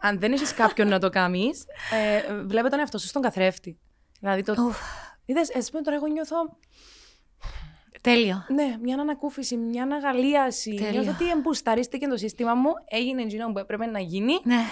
αν 0.00 0.18
δεν 0.18 0.32
έχεις 0.32 0.54
κάποιον 0.54 0.88
να 0.88 0.98
το 0.98 1.08
κάνεις, 1.10 1.64
ε, 2.28 2.34
βλέπε 2.46 2.68
τον 2.68 2.78
εαυτό 2.78 2.98
σου 2.98 3.06
στον 3.06 3.22
καθρέφτη. 3.22 3.78
Δηλαδή, 4.20 4.42
το. 4.42 4.54
Ουφ. 4.58 4.78
Είδες, 5.24 5.48
εσύ 5.48 5.70
με 5.72 5.80
τώρα 5.80 5.96
εγώ 5.96 6.06
νιώθω. 6.06 6.36
Τέλειο. 8.00 8.44
Ναι, 8.48 8.76
μια 8.82 8.98
ανακούφιση, 9.00 9.56
μια 9.56 9.82
αναγαλίαση. 9.82 10.74
Τέλειο. 10.74 10.90
Νιώθω 10.90 11.10
ότι 11.10 11.30
εμπουσταρίστηκε 11.30 12.06
το 12.06 12.16
σύστημα 12.16 12.54
μου. 12.54 12.70
Έγινε 12.88 13.22
εκείνο 13.22 13.52
που 13.52 13.58
έπρεπε 13.58 13.86
να 13.86 13.98
γίνει. 13.98 14.32
Ναι. 14.44 14.62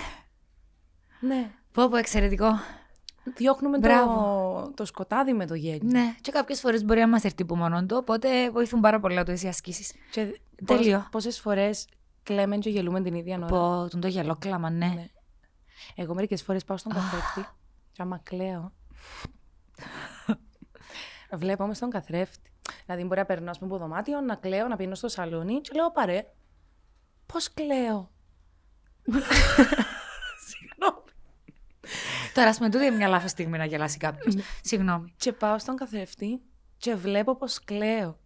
Ναι. 1.20 1.50
Πω, 1.72 1.88
πω, 1.88 1.96
εξαιρετικό. 1.96 2.58
Διώχνουμε 3.36 3.78
το, 3.78 3.88
Μπράβο. 3.88 4.72
το 4.74 4.84
σκοτάδι 4.84 5.32
με 5.32 5.46
το 5.46 5.54
γέλιο. 5.54 5.90
Ναι. 5.90 6.14
Και 6.20 6.30
κάποιες 6.30 6.60
φορές 6.60 6.84
μπορεί 6.84 7.00
να 7.00 7.08
μας 7.08 7.24
έρθει 7.24 7.44
που 7.44 7.56
μόνο 7.56 7.86
του, 7.86 7.96
οπότε 7.98 8.50
βοηθούν 8.50 8.80
πάρα 8.80 9.00
πολύ 9.00 9.24
το 9.24 9.32
οι 9.32 9.48
ασκήσεις. 9.48 9.92
Και 10.10 10.40
Τέλειο. 10.64 11.06
Πόσε 11.10 11.30
φορές 11.30 11.86
κλαίμε 12.22 12.56
και 12.56 12.70
γελούμε 12.70 13.02
την 13.02 13.14
ίδια 13.14 13.36
ώρα. 13.36 13.46
Πω, 13.46 13.88
τον 13.90 14.00
το 14.00 14.08
γελό 14.08 14.36
κλάμα, 14.38 14.70
ναι. 14.70 14.86
Ναι. 14.86 15.06
Εγώ 15.94 16.14
μερικές 16.14 16.42
φορές 16.42 16.64
πάω 16.64 16.76
στον 16.76 16.92
καθρέφτη 16.92 17.46
και 17.92 18.02
άμα 18.02 18.20
κλαίω. 18.22 18.72
Βλέπω 21.32 21.66
με 21.66 21.74
στον 21.74 21.90
καθρέφτη. 21.90 22.50
Δηλαδή, 22.86 23.04
μπορεί 23.04 23.18
να 23.18 23.26
περνάω 23.26 23.50
ας 23.50 23.58
πούμε, 23.58 23.74
από 23.74 23.84
δωμάτιο, 23.84 24.20
να 24.20 24.34
κλαίω, 24.34 24.68
να 24.68 24.76
πίνω 24.76 24.94
στο 24.94 25.08
σαλόνι 25.08 25.60
και 25.60 25.70
λέω 25.74 25.90
παρέ. 25.90 26.26
Πώς 27.26 27.52
κλαίω. 27.54 28.10
Συγγνώμη. 30.48 31.02
Τώρα, 32.34 32.48
ας 32.48 32.56
πούμε, 32.56 32.70
τούτη 32.70 32.84
είναι 32.84 32.96
μια 32.96 33.08
λάθος 33.08 33.30
στιγμή 33.30 33.58
να 33.58 33.64
γελάσει 33.64 33.98
κάποιος. 33.98 34.34
Ναι. 34.34 34.42
Συγγνώμη. 34.62 35.14
Και 35.16 35.32
πάω 35.32 35.58
στον 35.58 35.76
καθρέφτη 35.76 36.40
και 36.78 36.94
βλέπω 36.94 37.36
πώς 37.36 37.64
κλαίω. 37.64 38.18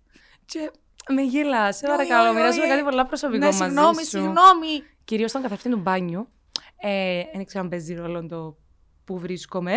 Και 0.45 0.71
με 1.09 1.23
γελάς, 1.23 1.77
σε 1.77 1.87
παρακαλώ, 1.87 2.31
oi, 2.31 2.35
μοιράζομαι 2.35 2.65
oi. 2.67 2.69
κάτι 2.69 2.83
πολλά 2.83 3.07
προσωπικό 3.07 3.39
Ναι, 3.39 3.45
μαζί 3.47 3.57
συγγνώμη, 3.59 3.95
σου. 4.03 4.05
συγγνώμη. 4.09 4.83
Κυρίως 5.05 5.31
στον 5.31 5.43
καθρέφτη 5.43 5.71
του 5.71 5.79
μπάνιου. 5.79 6.29
Ε, 6.77 7.23
δεν 7.35 7.45
ξέρω 7.45 7.65
αν 7.65 7.71
παίζει 7.71 7.95
ρόλο 7.95 8.27
το 8.27 8.57
που 9.05 9.19
βρίσκομαι. 9.19 9.73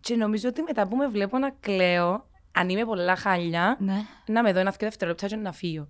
Και 0.00 0.16
νομίζω 0.16 0.48
ότι 0.48 0.62
μετά 0.62 0.88
που 0.88 0.96
με 0.96 1.08
βλέπω 1.08 1.38
να 1.38 1.50
κλαίω, 1.50 2.27
αν 2.52 2.68
είμαι 2.68 2.84
πολλά 2.84 3.16
χαλιά, 3.16 3.76
Ναι. 3.80 4.06
να 4.26 4.42
με 4.42 4.52
δω 4.52 4.58
ένα 4.60 4.70
δύο 4.70 4.88
δευτερόλεπτα 4.88 5.26
και 5.26 5.36
να 5.36 5.52
φύγω. 5.52 5.88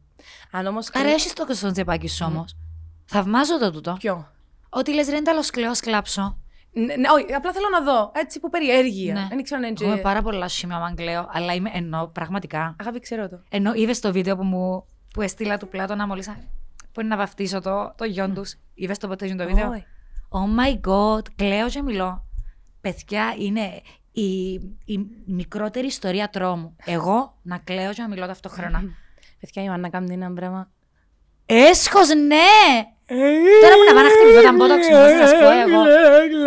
Αν 0.51 0.67
όμως. 0.67 0.91
Άρα, 0.95 1.09
έχεις 1.09 1.33
το 1.33 1.47
στο 1.51 1.71
τσεπάκι 1.73 2.09
σου 2.09 2.27
όμως. 2.29 2.57
Θαυμάζω 3.05 3.59
το 3.59 3.71
τούτο. 3.71 3.97
Ποιο; 3.99 4.33
Ότι 4.69 4.95
λες, 4.95 5.09
ρε, 5.09 5.21
τέλος 5.21 5.51
κλαίω, 5.51 5.71
ας 5.71 5.81
κλάψω. 5.81 6.39
Ναι, 6.73 6.85
ναι, 6.85 7.09
όχι, 7.15 7.33
απλά 7.35 7.53
θέλω 7.53 7.67
να 7.73 7.81
δω. 7.83 8.13
Έτσι 8.15 8.41
που 8.41 8.51
περιέργεια. 8.51 9.15
Ναι. 9.15 9.27
Δεν 9.29 9.43
ξέρω 9.43 9.61
αν 9.67 9.75
Έχω 9.81 9.93
είναι. 9.93 10.01
πάρα 10.01 10.23
πολλά 10.23 10.49
σημεία 10.49 10.77
αν 10.77 10.95
κλαίω, 10.95 11.29
αλλά 11.33 11.55
είμαι 11.55 11.71
εννοώ 11.73 12.07
πραγματικά. 12.09 12.77
Αγάπη, 12.81 13.01
ξέρω 13.01 13.29
το. 13.29 13.43
Ενώ 13.49 13.75
είδες 13.75 14.01
το 14.01 14.13
βίντεο 14.13 14.37
που 14.37 14.45
μου 14.45 14.85
που 15.13 15.23
έστειλα 15.23 15.57
του 15.57 15.69
Πλάτωνα 15.69 16.07
μόλις. 16.07 16.27
που 16.93 17.01
είναι 17.01 17.09
να 17.09 17.17
βαφτίσω 17.17 17.61
το, 17.61 17.95
το 17.97 18.05
γιον 18.05 18.35
τους. 18.35 18.55
Είδες 18.75 18.99
το 18.99 19.09
ποτέ 19.09 19.35
το 19.35 19.47
βίντεο; 19.47 19.71
Όχι. 19.71 19.85
Oh 20.29 20.61
my 20.61 20.91
god, 20.91 21.23
κλαίω 21.37 21.69
και 21.69 21.83
μιλώ. 21.83 22.25
Παιδιά, 22.81 23.35
είναι 23.39 23.83
η, 24.21 24.53
η 24.85 25.07
μικρότερη 25.27 25.87
ιστορία 25.87 26.29
τρόμου. 26.29 26.77
Εγώ 26.85 27.39
να 27.43 27.59
κλαίω 27.59 27.93
και 27.93 28.03
να 28.03 28.09
μιλώ 28.09 28.27
ταυτόχρονα. 28.27 28.83
Παιδιά, 29.41 29.63
η 29.63 29.65
Ιωάννα 29.67 29.89
κάνει 29.91 30.15
ένα 30.15 30.33
πράγμα. 30.33 30.71
Έσχος, 31.47 32.09
ναι! 32.09 32.87
Τώρα 33.63 33.75
που 33.75 33.85
να 33.89 33.93
πάω 33.95 34.03
να 34.03 34.11
χτυπηθώ 34.11 34.43
τα 34.43 34.53
μπότοξ 34.53 34.89
μου, 34.89 34.97
πώς 34.97 35.13
να 35.21 35.27
σου 35.27 35.39
πω 35.39 35.51
εγώ. 35.51 35.83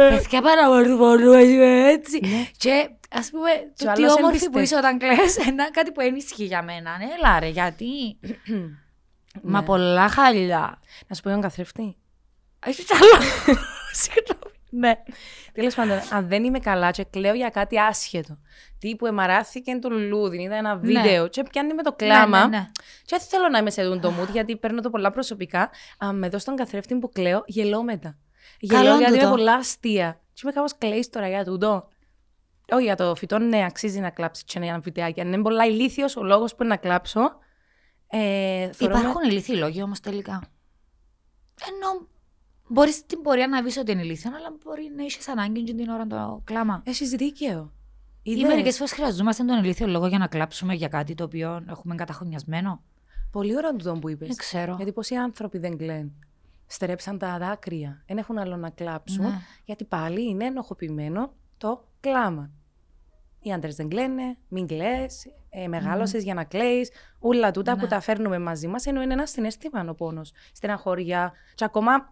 Παιδιά, 0.10 0.42
παραπονούμε 0.42 1.90
έτσι. 1.92 2.20
Και 2.58 2.90
ας 3.12 3.30
πούμε, 3.30 3.50
Και 3.76 3.88
ο 3.88 3.88
το 3.88 3.94
τι 3.94 4.02
άλλος 4.04 4.12
όμορφη 4.16 4.28
εμπιστεύει. 4.28 4.52
που 4.54 4.60
είσαι 4.60 4.76
όταν 4.76 4.98
κλαις, 4.98 5.38
ένα 5.48 5.72
κάτι 5.72 5.92
που 5.92 6.02
ενίσχυε 6.02 6.46
για 6.46 6.64
μένα. 6.64 6.98
Ναι, 6.98 7.06
έλα 7.18 7.40
ρε, 7.40 7.48
γιατί; 7.48 8.18
Μα 9.42 9.60
Ναι. 9.60 9.66
πολλά 9.66 10.08
χαλιά. 10.10 10.80
Να 11.08 11.16
σου 11.16 11.22
πω 11.22 11.30
έναν 11.30 11.42
καθρέφτη. 11.42 11.96
Έχει 12.66 12.84
κι 12.84 12.94
άλλος. 12.94 13.26
Συγγνώμη. 14.02 14.51
Ναι. 14.74 15.04
Τέλος 15.54 15.76
πάντων, 15.76 15.98
αν 16.12 16.28
δεν 16.28 16.44
είμαι 16.44 16.60
καλά 16.60 16.92
και 16.92 17.04
κλαίω 17.04 17.34
για 17.34 17.50
κάτι 17.50 17.80
άσχετο. 17.80 18.38
Τύπου 18.80 19.06
εμαράθηκε 19.06 19.78
το 19.80 19.90
λουλούδι, 19.90 20.42
είδα 20.42 20.56
ένα 20.56 20.76
βίντεο 20.78 21.28
και 21.28 21.44
πιάνει 21.44 21.74
με 21.74 21.84
το 21.84 21.94
κλάμα. 21.94 22.40
Ναι, 22.40 22.44
ναι, 22.48 22.58
ναι. 22.58 22.66
Και 23.06 23.16
δεν 23.18 23.28
θέλω 23.28 23.50
να 23.50 23.58
είμαι 23.58 23.70
σε 23.70 23.84
δουν 23.86 24.02
το 24.02 24.14
mood, 24.22 24.30
γιατί 24.32 24.56
παίρνω 24.58 24.82
το 24.82 24.90
πολλά 24.90 25.12
προσωπικά. 25.12 25.70
Αν 25.98 26.18
με 26.18 26.30
δω 26.30 26.40
στον 26.40 26.56
καθρέφτη 26.56 26.96
που 26.96 27.10
κλαίω, 27.10 27.44
γελώ 27.46 27.84
μετά. 27.84 28.18
Γελώ 28.60 28.84
Καλό 28.84 28.98
γιατί 28.98 29.12
τούτο. 29.14 29.26
είμαι 29.26 29.36
πολλά 29.36 29.54
αστεία. 29.54 30.22
Και 30.34 30.42
είμαι 30.44 30.52
κάπως 30.54 30.78
κλαίει 30.78 31.08
τώρα 31.12 31.28
για 31.28 31.44
τούτο. 31.44 31.88
Όχι 32.72 32.84
για 32.84 32.96
το 32.96 33.16
φυτό, 33.16 33.40
ναι, 33.40 33.66
αξίζει 33.66 34.00
να 34.00 34.10
κλάψεις 34.10 34.44
και 34.44 34.60
ένα 34.62 34.80
βιντεάκι. 34.80 35.22
Αν 35.22 35.28
είναι 35.34 35.42
πολλά 35.42 35.66
ηλίθιος 35.66 36.16
ο 36.16 36.24
λόγος 36.24 36.56
που 36.56 36.64
είναι 36.64 36.72
να 36.72 36.78
κλάψω. 36.78 37.22
Ε, 38.08 38.72
θεωρώ 38.72 38.94
με- 38.96 39.00
Υπάρχουν 39.02 39.30
ηλίθιοι 39.30 39.56
λόγοι 39.58 39.82
όμως 39.82 40.00
τελικά; 40.00 40.42
Ενώ 41.68 42.08
μπορείς 42.72 42.96
στην 42.96 43.22
πορεία 43.22 43.48
να 43.48 43.62
βρεις 43.62 43.78
ότι 43.78 43.92
είναι 43.92 44.02
ηλίθιο, 44.02 44.32
αλλά 44.36 44.56
μπορεί 44.64 44.92
να 44.96 45.04
είσαι 45.04 45.32
ανάγκη 45.32 45.64
και 45.64 45.74
την 45.74 45.90
ώρα 45.90 46.08
το 46.08 46.42
κλάμα. 46.44 46.82
Έχεις 46.86 47.10
δίκαιο. 47.10 47.72
Ή 48.24 48.32
Είδες. 48.32 48.48
μερικές 48.48 48.78
φορές 48.78 48.92
χρειαζόμαστε 48.94 49.44
τον 49.44 49.64
ηλίθιο 49.64 49.88
λόγο 49.88 50.08
για 50.08 50.18
να 50.18 50.28
κλάψουμε 50.28 50.74
για 50.74 50.88
κάτι 50.88 51.14
το 51.16 51.24
οποίο 51.24 51.64
έχουμε 51.70 51.96
καταχωνιασμένο. 51.96 52.82
Πολύ 53.32 53.56
ωραίο 53.58 53.76
τούτο 53.76 53.94
που 53.94 54.10
είπες. 54.10 54.28
Δεν 54.28 54.38
ξέρω. 54.38 54.76
Γιατί 54.76 54.92
πόσοι 54.92 55.16
άνθρωποι 55.16 55.58
δεν 55.58 55.78
κλαίνουν. 55.78 56.14
Στερέψαν 56.68 57.18
τα 57.18 57.38
δάκρυα. 57.38 58.04
Δεν 58.08 58.18
έχουν 58.18 58.38
άλλο 58.38 58.56
να 58.56 58.70
κλάψουν. 58.70 59.26
Ναι. 59.26 59.40
Γιατί 59.66 59.86
πάλι 59.86 60.30
είναι 60.30 60.46
ενοχοποιημένο 60.46 61.34
το 61.58 61.88
κλάμα. 62.00 62.50
Οι 63.40 63.54
άντρες 63.54 63.76
δεν 63.76 63.90
κλαίνε, 63.90 64.38
μην 64.48 64.68
κλαίε, 64.68 65.06
ε, 65.50 65.68
μεγάλωσες 65.68 66.24
για 66.24 66.34
να 66.34 66.44
κλαίεις. 66.44 66.90
Όλα 67.20 67.52
τούτα 67.52 67.76
Ναι. 67.76 67.82
που 67.82 67.88
τα 67.88 68.00
φέρνουμε 68.00 68.40
μαζί 68.40 68.68
μας, 68.68 68.86
ενώ 68.86 69.02
είναι 69.02 69.14
ένας 69.14 69.30
συνέστημα 69.30 69.86
ο 69.90 69.94
πόνος. 69.94 70.32
Στεναχωριά. 70.52 71.32
Και 71.56 71.64
ακόμα 71.64 72.10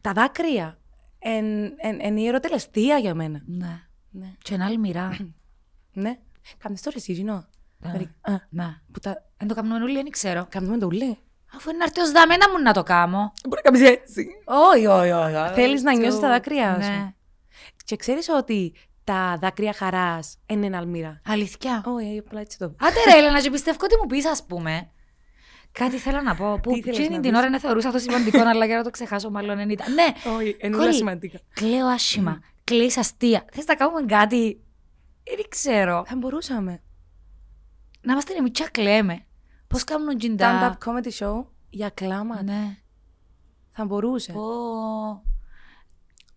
τα 0.00 0.12
δάκρυα. 0.12 0.78
Εν, 1.18 1.44
εν, 1.76 1.98
εν 2.00 2.16
η 2.16 2.26
ερωτελεστία 2.26 2.98
για 2.98 3.14
μένα. 3.14 3.42
Ναι. 3.46 3.80
Ναι. 4.10 4.32
Και 4.42 4.54
ένα 4.54 4.64
άλλη 4.64 4.78
μοιρά. 4.78 5.16
ναι. 5.92 6.18
Κάνεις 6.58 6.82
τώρα 6.82 6.96
εσύ, 6.98 7.12
Ζήνο. 7.12 7.46
Ναι. 7.78 7.90
Μερι- 7.92 8.08
Α, 8.20 8.32
Ναι. 8.48 8.80
που 8.92 9.00
τα 9.00 9.24
Δεν 9.36 9.48
το 9.48 9.54
κάνουμε 9.54 9.74
όλοι, 9.82 9.94
δεν 9.94 10.10
ξέρω. 10.10 10.46
κάνουμε 10.48 10.78
το 10.78 10.86
ουλί. 10.86 11.18
Αφού 11.54 11.68
είναι 11.68 11.78
να 11.78 11.84
έρθει 11.84 12.00
ω 12.00 12.10
δαμένα 12.12 12.50
μου 12.50 12.62
να 12.62 12.72
το 12.72 12.82
κάνω. 12.82 13.32
Μπορεί 13.48 13.60
να 13.64 13.70
κάνεις 13.70 13.88
έτσι. 13.88 14.26
Όχι, 14.44 14.86
όχι, 14.86 15.10
όχι. 15.10 15.54
Θέλεις 15.60 15.82
να 15.82 15.94
νιώσεις 15.96 16.20
τα 16.20 16.28
δάκρυα 16.28 16.82
σου. 16.82 16.90
Ναι. 16.90 17.12
Και 17.84 17.96
ξέρεις 17.96 18.28
ότι 18.28 18.74
τα 19.04 19.36
δάκρυα 19.40 19.72
χαράς 19.72 20.36
είναι 20.46 20.66
ένα 20.66 20.78
αλμύρα. 20.78 21.20
Αλήθεια. 21.26 21.82
Όχι, 21.86 22.22
απλά 22.26 22.40
έτσι 22.40 22.58
το 22.58 22.64
Άντε 22.64 23.10
ρε 23.12 23.18
Έλενα, 23.18 23.40
και 23.40 23.50
πιστεύω 23.50 23.78
ότι 23.82 23.96
μου 24.00 24.06
πεις 24.06 24.26
ας 24.26 24.44
πούμε. 24.44 24.90
Κάτι 25.72 25.96
θέλω 25.96 26.20
να 26.20 26.34
πω. 26.34 26.58
Που 26.62 26.72
Τι 26.72 26.78
ήθελες 26.78 26.98
εκείνη 26.98 27.14
να 27.16 27.20
την 27.22 27.30
πεις; 27.30 27.40
ώρα 27.40 27.50
δεν 27.50 27.60
θεωρούσα 27.60 27.90
το 27.90 27.98
σημαντικό, 27.98 28.40
αλλά 28.48 28.66
για 28.66 28.76
να 28.76 28.82
το 28.82 28.90
ξεχάσω, 28.90 29.30
μάλλον 29.30 29.56
δεν 29.56 29.70
ήταν. 29.70 29.94
Ναι, 29.94 30.06
Όχι, 30.36 30.56
είναι 30.60 30.76
Κόρη. 30.76 30.84
όλα 30.84 30.92
σημαντικά. 30.92 31.38
κλαίω 31.52 31.86
άσχημα. 31.86 32.40
Κλαίεις 32.64 32.96
αστεία. 32.96 33.44
Θες 33.52 33.66
να 33.66 33.74
κάνουμε 33.74 34.04
κάτι; 34.06 34.60
Δεν 35.36 35.48
ξέρω. 35.48 36.04
Θα 36.06 36.16
μπορούσαμε. 36.16 36.82
Να 38.00 38.12
είμαστε 38.12 38.32
εμείς 38.34 38.50
και 38.50 38.68
κλαίμε. 38.70 39.24
Πώς 39.66 39.84
κάνουν 39.84 40.08
Stand-up 40.08 40.18
τζιντά; 40.18 40.78
comedy 40.84 41.10
show 41.18 41.44
για 41.70 41.88
κλάματα. 41.88 42.42
Ναι. 42.42 42.76
Θα 43.70 43.84
μπορούσε. 43.84 44.32
Πω. 44.32 44.42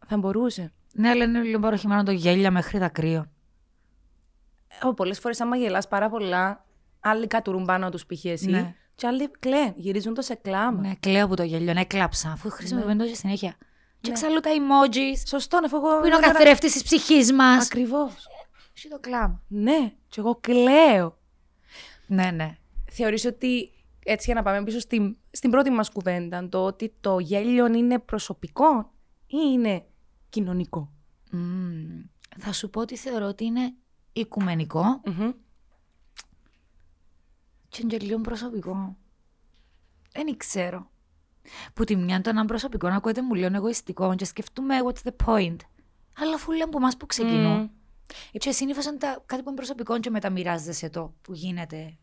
Θα 0.07 0.17
μπορούσε. 0.17 0.73
Ναι, 0.93 1.09
αλλά 1.09 1.23
είναι 1.23 1.41
λίγο 1.41 1.59
παροχημένο 1.59 2.03
το 2.03 2.11
γέλια 2.11 2.51
μέχρι 2.51 2.77
δακρύων. 2.77 3.31
Ε, 4.67 4.89
πολλές 4.95 5.19
φορές 5.19 5.41
άμα 5.41 5.55
γελάς 5.55 5.87
πάρα 5.87 6.09
πολλά, 6.09 6.65
άλλοι 6.99 7.27
κατουρούν 7.27 7.65
πάνω 7.65 7.89
τους 7.89 8.05
π.χ. 8.05 8.25
εσύ 8.25 8.49
Ναι. 8.49 8.75
Και 9.01 9.07
άλλοι 9.07 9.31
κλαίνουν, 9.39 9.73
γυρίζουν 9.75 10.13
το 10.13 10.21
σε 10.21 10.35
κλάμα. 10.35 10.79
Ναι, 10.79 10.93
κλαίω 10.99 11.25
από 11.25 11.35
το 11.35 11.43
γέλιο. 11.43 11.73
Ναι, 11.73 11.85
κλάψα. 11.85 12.31
Αφού 12.31 12.49
χρησιμοποιούμε 12.49 12.95
το 12.95 13.15
συνέχεια. 13.15 13.55
Και 14.01 14.09
Ναι. 14.09 14.13
εξάλλου 14.13 14.39
τα 14.39 14.49
emojis. 14.49 15.23
Σωστό, 15.27 15.59
αφού 15.65 15.75
εγώ... 15.75 15.99
Που 15.99 16.05
είναι 16.05 16.15
ο 16.15 16.19
καθρέφτης 16.19 16.71
της 16.73 16.83
ψυχής 16.83 17.33
μας. 17.33 17.65
Ακριβώς. 17.65 18.27
Έχει 18.77 18.87
το 18.87 18.99
κλάμα. 18.99 19.43
Ναι, 19.47 19.93
και 20.07 20.19
εγώ 20.19 20.35
κλαίω. 20.35 21.17
Ναι, 22.07 22.31
ναι. 22.31 22.57
Θεωρείς 22.91 23.25
ότι, 23.25 23.71
έτσι 24.05 24.25
για 24.25 24.35
να 24.35 24.43
πάμε 24.43 24.63
πίσω 24.63 24.79
στην, 24.79 25.17
στην 25.31 25.49
πρώτη 25.51 25.69
μας 25.69 25.89
κουβέντα, 25.91 26.49
το 26.49 26.65
ότι 26.65 26.93
το 27.01 27.19
γέλιο 27.19 27.65
είναι 27.67 27.99
προσωπικό 27.99 28.91
ή 29.27 29.37
είναι 29.53 29.85
κοινωνικό; 30.29 30.91
Μμμ. 31.31 32.01
Θα 32.37 32.53
σου 32.53 32.69
πω 32.69 32.79
ότι 32.81 32.97
θεωρώ 32.97 33.25
ότι 33.25 33.45
είναι 33.45 33.73
οικουμενικό 34.13 35.01
Μμμ. 35.05 35.31
Και 37.71 37.79
είναι 37.83 37.97
και 37.97 38.05
λίγο 38.05 38.21
προσωπικό. 38.21 38.97
Δεν 40.11 40.37
ξέρω. 40.37 40.89
Που 41.73 41.83
τη 41.83 41.95
μια 41.95 42.21
το 42.21 42.29
έναν 42.29 42.45
προσωπικό 42.47 42.89
να 42.89 42.95
ακούγεται 42.95 43.21
μου 43.21 43.33
λίγο 43.33 43.55
εγωιστικό 43.55 44.15
και 44.15 44.25
σκεφτούμε 44.25 44.75
what's 44.85 45.09
the 45.09 45.25
point. 45.25 45.55
Αλλά 46.17 46.33
αφού 46.35 46.51
λέμε 46.51 46.63
από 46.63 46.77
εμάς 46.77 46.97
που 46.97 47.05
ξεκινούν. 47.05 47.59
Μμ. 47.61 47.67
Και 48.31 48.51
συνήθω 48.51 48.89
είναι 48.89 48.97
τα, 48.97 49.23
κάτι 49.25 49.41
που 49.41 49.47
είναι 49.47 49.57
προσωπικό 49.57 49.99
και 49.99 50.09
μεταμοιράζεσαι 50.09 50.89
το 50.89 51.13
που 51.21 51.33
γίνεται 51.33 51.97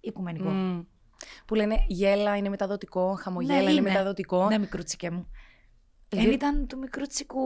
οικουμενικό. 0.00 0.48
Μμ. 0.50 0.82
Που 1.44 1.54
λένε 1.54 1.84
γέλα 1.88 2.36
είναι 2.36 2.48
μεταδοτικό, 2.48 3.14
χαμογέλα 3.20 3.54
Ναι, 3.56 3.62
είναι, 3.62 3.70
είναι. 3.70 3.80
μεταδοτικό. 3.80 4.48
Ναι, 4.48 4.58
μικρούτσικε 4.58 5.10
μου. 5.10 5.30
Δι- 6.08 6.20
Δεν 6.22 6.30
ήταν 6.32 6.66
του 6.66 6.78
μικρούτσικου 6.78 7.42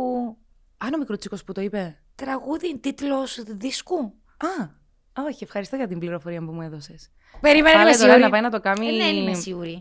Αν 0.78 0.94
ο 0.94 0.98
μικρούτσικος 0.98 1.44
που 1.44 1.52
το 1.52 1.60
είπε. 1.60 2.02
τραγούδι, 2.14 2.78
τίτλος 2.78 3.42
δίσκου. 3.46 4.14
Α, 4.36 4.68
όχι, 5.22 5.44
ευχαριστώ 5.44 5.76
για 5.76 5.86
την 5.88 5.98
πληροφορία 5.98 6.44
που 6.44 6.52
μου 6.52 6.62
έδωσες. 6.62 7.10
Περιμένουμε 7.40 7.82
Πάλε 7.82 7.90
τώρα 7.96 8.04
σίγουρη. 8.04 8.20
να 8.20 8.30
πάει 8.30 8.40
να 8.40 8.50
το 8.50 8.60
κάνει. 8.60 8.86
Ε, 8.86 8.90
ναι, 8.90 9.04
δεν 9.04 9.16
είμαι 9.16 9.34
σίγουρη. 9.34 9.80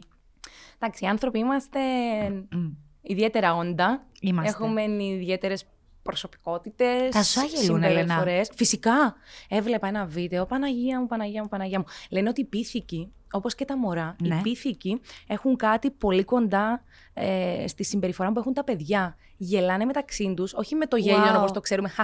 Εντάξει, 0.80 1.06
οι 1.06 1.08
άνθρωποι 1.08 1.40
είμαστε 1.40 1.80
Μμ. 2.52 2.68
ιδιαίτερα 3.02 3.56
όντα. 3.56 4.06
Είμαστε. 4.22 4.52
Έχουμε 4.52 4.84
ιδιαίτερες 5.00 5.66
προσωπικότητες. 6.04 7.10
Τα 7.12 7.24
σου 7.24 7.40
αγγελούν, 7.40 7.84
Ελένα. 7.84 8.26
Φυσικά. 8.56 9.16
Έβλεπα 9.50 9.88
ένα 9.88 10.06
βίντεο. 10.06 10.46
Παναγία 10.46 11.00
μου, 11.00 11.08
Παναγία 11.08 11.42
μου, 11.42 11.48
Παναγία 11.48 11.80
μου. 11.80 11.86
Λένε 12.10 12.30
ότι 12.30 12.42
οι 12.42 12.46
πίθηκοι, 12.46 13.12
όπως 13.32 13.56
και 13.56 13.66
τα 13.66 13.78
μωρά, 13.78 14.16
Ναι. 14.22 14.36
οι 14.36 14.40
πίθηκοι 14.42 15.02
έχουν 15.28 15.56
κάτι 15.56 15.92
πολύ 15.92 16.24
κοντά 16.24 16.84
ε, 17.14 17.64
στη 17.68 17.84
συμπεριφορά 17.84 18.32
που 18.32 18.40
έχουν 18.40 18.54
τα 18.54 18.64
παιδιά. 18.64 19.16
Γελάνε 19.38 19.86
μεταξύ 19.86 20.34
τους, 20.36 20.54
όχι 20.54 20.76
με 20.76 20.86
το 20.86 20.96
γέλιο 20.98 21.34
Wow. 21.34 21.38
όπως 21.38 21.52
το 21.52 21.60
ξέρουμε. 21.60 21.92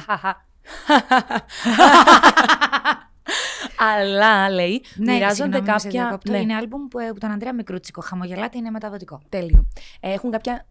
Χαχαχα. 3.77 3.93
Αλλά 3.93 4.49
λέει, 4.49 4.83
Ναι, 4.95 5.13
μοιράζονται 5.13 5.33
συγγνώμη, 5.55 5.79
σε 5.79 5.87
κάποια. 5.87 5.89
διακόπτω. 6.03 6.31
Ναι. 6.31 6.39
Είναι 6.39 6.55
άλμπουμ 6.55 6.87
που, 6.87 6.99
που 7.13 7.17
τον 7.19 7.31
Ανδρέα 7.31 7.53
Μικρούτσικο. 7.53 8.01
Χαμογελάτε 8.01 8.57
είναι 8.57 8.69
μεταδοτικό. 8.69 9.21
Τέλειο. 9.29 9.67
Ε, 9.99 10.13
Έχουν 10.13 10.31
κάποια 10.31 10.65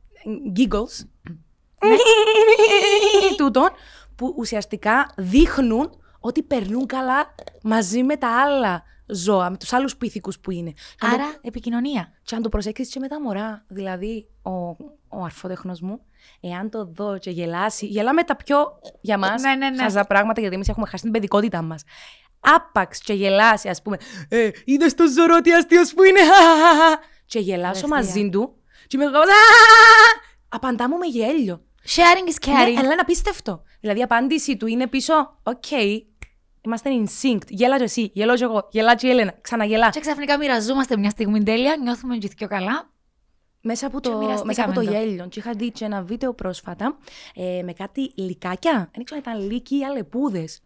giggles 0.56 1.04
τούτων 3.36 3.68
που 4.16 4.34
ουσιαστικά 4.36 5.12
δείχνουν 5.16 5.90
ότι 6.20 6.42
περνούν 6.42 6.86
καλά 6.86 7.34
μαζί 7.62 8.02
με 8.02 8.16
τα 8.16 8.40
άλλα 8.42 8.82
ζώα, 9.06 9.50
με 9.50 9.56
τους 9.56 9.72
άλλους 9.72 9.96
πίθηκους 9.96 10.38
που 10.38 10.50
είναι. 10.50 10.70
Και 10.70 11.06
αν 11.06 11.10
το- 11.10 11.16
Άρα, 11.16 11.34
επικοινωνία. 11.40 12.12
και 12.22 12.34
αν 12.34 12.42
το 12.42 12.48
προσέξεις 12.48 12.88
και 12.92 13.00
με 13.00 13.08
τα 13.08 13.20
μωρά, 13.20 13.64
δηλαδή 13.68 14.28
ο, 14.42 14.50
ο 15.08 15.24
αρφότεχνος 15.24 15.80
μου, 15.80 16.00
εάν 16.40 16.70
το 16.70 16.84
δω 16.84 17.18
και 17.18 17.30
γελάσει, 17.30 17.86
γελάμε 17.86 18.22
τα 18.22 18.36
πιο 18.36 18.78
για 19.00 19.18
μας 19.18 19.42
Ναι, 19.42 19.54
ναι, 19.54 19.70
ναι. 19.70 19.82
χαζά 19.82 20.04
πράγματα 20.04 20.40
γιατί 20.40 20.54
εμείς 20.56 20.68
έχουμε 20.68 20.86
χάσει 20.86 21.02
την 21.02 21.12
παιδικότητά 21.12 21.62
μας. 21.62 21.82
Άπαξ 22.54 22.98
και 23.00 23.12
γελάσει, 23.12 23.68
ας 23.68 23.82
πούμε, 23.82 23.96
ε, 24.28 24.50
είδες 24.64 24.94
το 24.94 25.04
ζωρό 25.08 25.40
τι 25.40 25.52
αστείος 25.54 25.94
που 25.94 26.02
είναι, 26.02 26.20
χαχαχαχα». 26.20 26.98
και 27.26 27.38
γελάσω 27.38 27.70
Αστεία. 27.70 27.88
μαζί 27.88 28.30
του 28.30 28.52
και 28.86 28.96
με 28.96 29.04
γαμπά, 29.04 29.18
απαντά 30.48 30.88
μου 30.88 30.96
με 30.98 31.06
γέλιο. 31.06 31.62
Sharing 31.86 32.28
is 32.30 32.46
Ναι, 32.46 32.54
caring. 32.54 32.74
αλλά 32.78 32.92
είναι 32.92 33.00
απίστευτο. 33.00 33.62
Δηλαδή 33.80 33.98
η 33.98 34.02
απάντηση 34.02 34.56
του 34.56 34.66
είναι 34.66 34.86
πίσω, 34.86 35.38
οκ, 35.42 35.70
είμαστε 36.64 36.90
in 36.92 37.04
sync. 37.22 37.38
Γέλα 37.48 37.76
και 37.78 37.84
εσύ, 37.84 38.10
γελώ 38.14 38.34
και 38.36 38.44
εγώ, 38.44 38.68
γελά 38.70 38.94
και 38.94 39.06
η 39.06 39.10
Έλενα, 39.10 39.34
ξαναγελά. 39.40 39.88
Και 39.90 40.00
ξαφνικά 40.00 40.38
μοιραζόμαστε 40.38 40.96
μια 40.96 41.10
στιγμή 41.10 41.42
τέλεια, 41.42 41.76
νιώθουμε 41.82 42.16
και 42.16 42.28
πιο 42.36 42.48
καλά. 42.48 42.90
Μέσα 43.62 43.86
από 43.86 44.00
Και 44.00 44.08
το, 44.08 44.16
μοιραστήκαμε 44.16 44.46
μέσα 44.46 44.64
από 44.64 44.72
το 44.72 44.84
το. 44.84 44.90
γέλιο. 44.90 45.26
Και 45.28 45.38
είχα 45.38 45.52
δει 45.52 45.70
και 45.70 45.84
ένα 45.84 46.02
βίντεο 46.02 46.34
πρόσφατα 46.34 46.96
ε, 47.34 47.62
με 47.64 47.72
κάτι 47.72 48.12
λυκάκια. 48.14 48.90
Δεν 48.94 49.04
ξέρω 49.04 49.20
αν 49.26 49.32
ήταν 49.36 49.50
λύκοι 49.50 49.78
ή 49.78 49.84
αλεπούδες. 49.84 50.60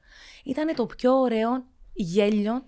Ήταν 0.44 0.74
το 0.74 0.86
πιο 0.86 1.12
ωραίο 1.20 1.64
γέλιο 1.92 2.64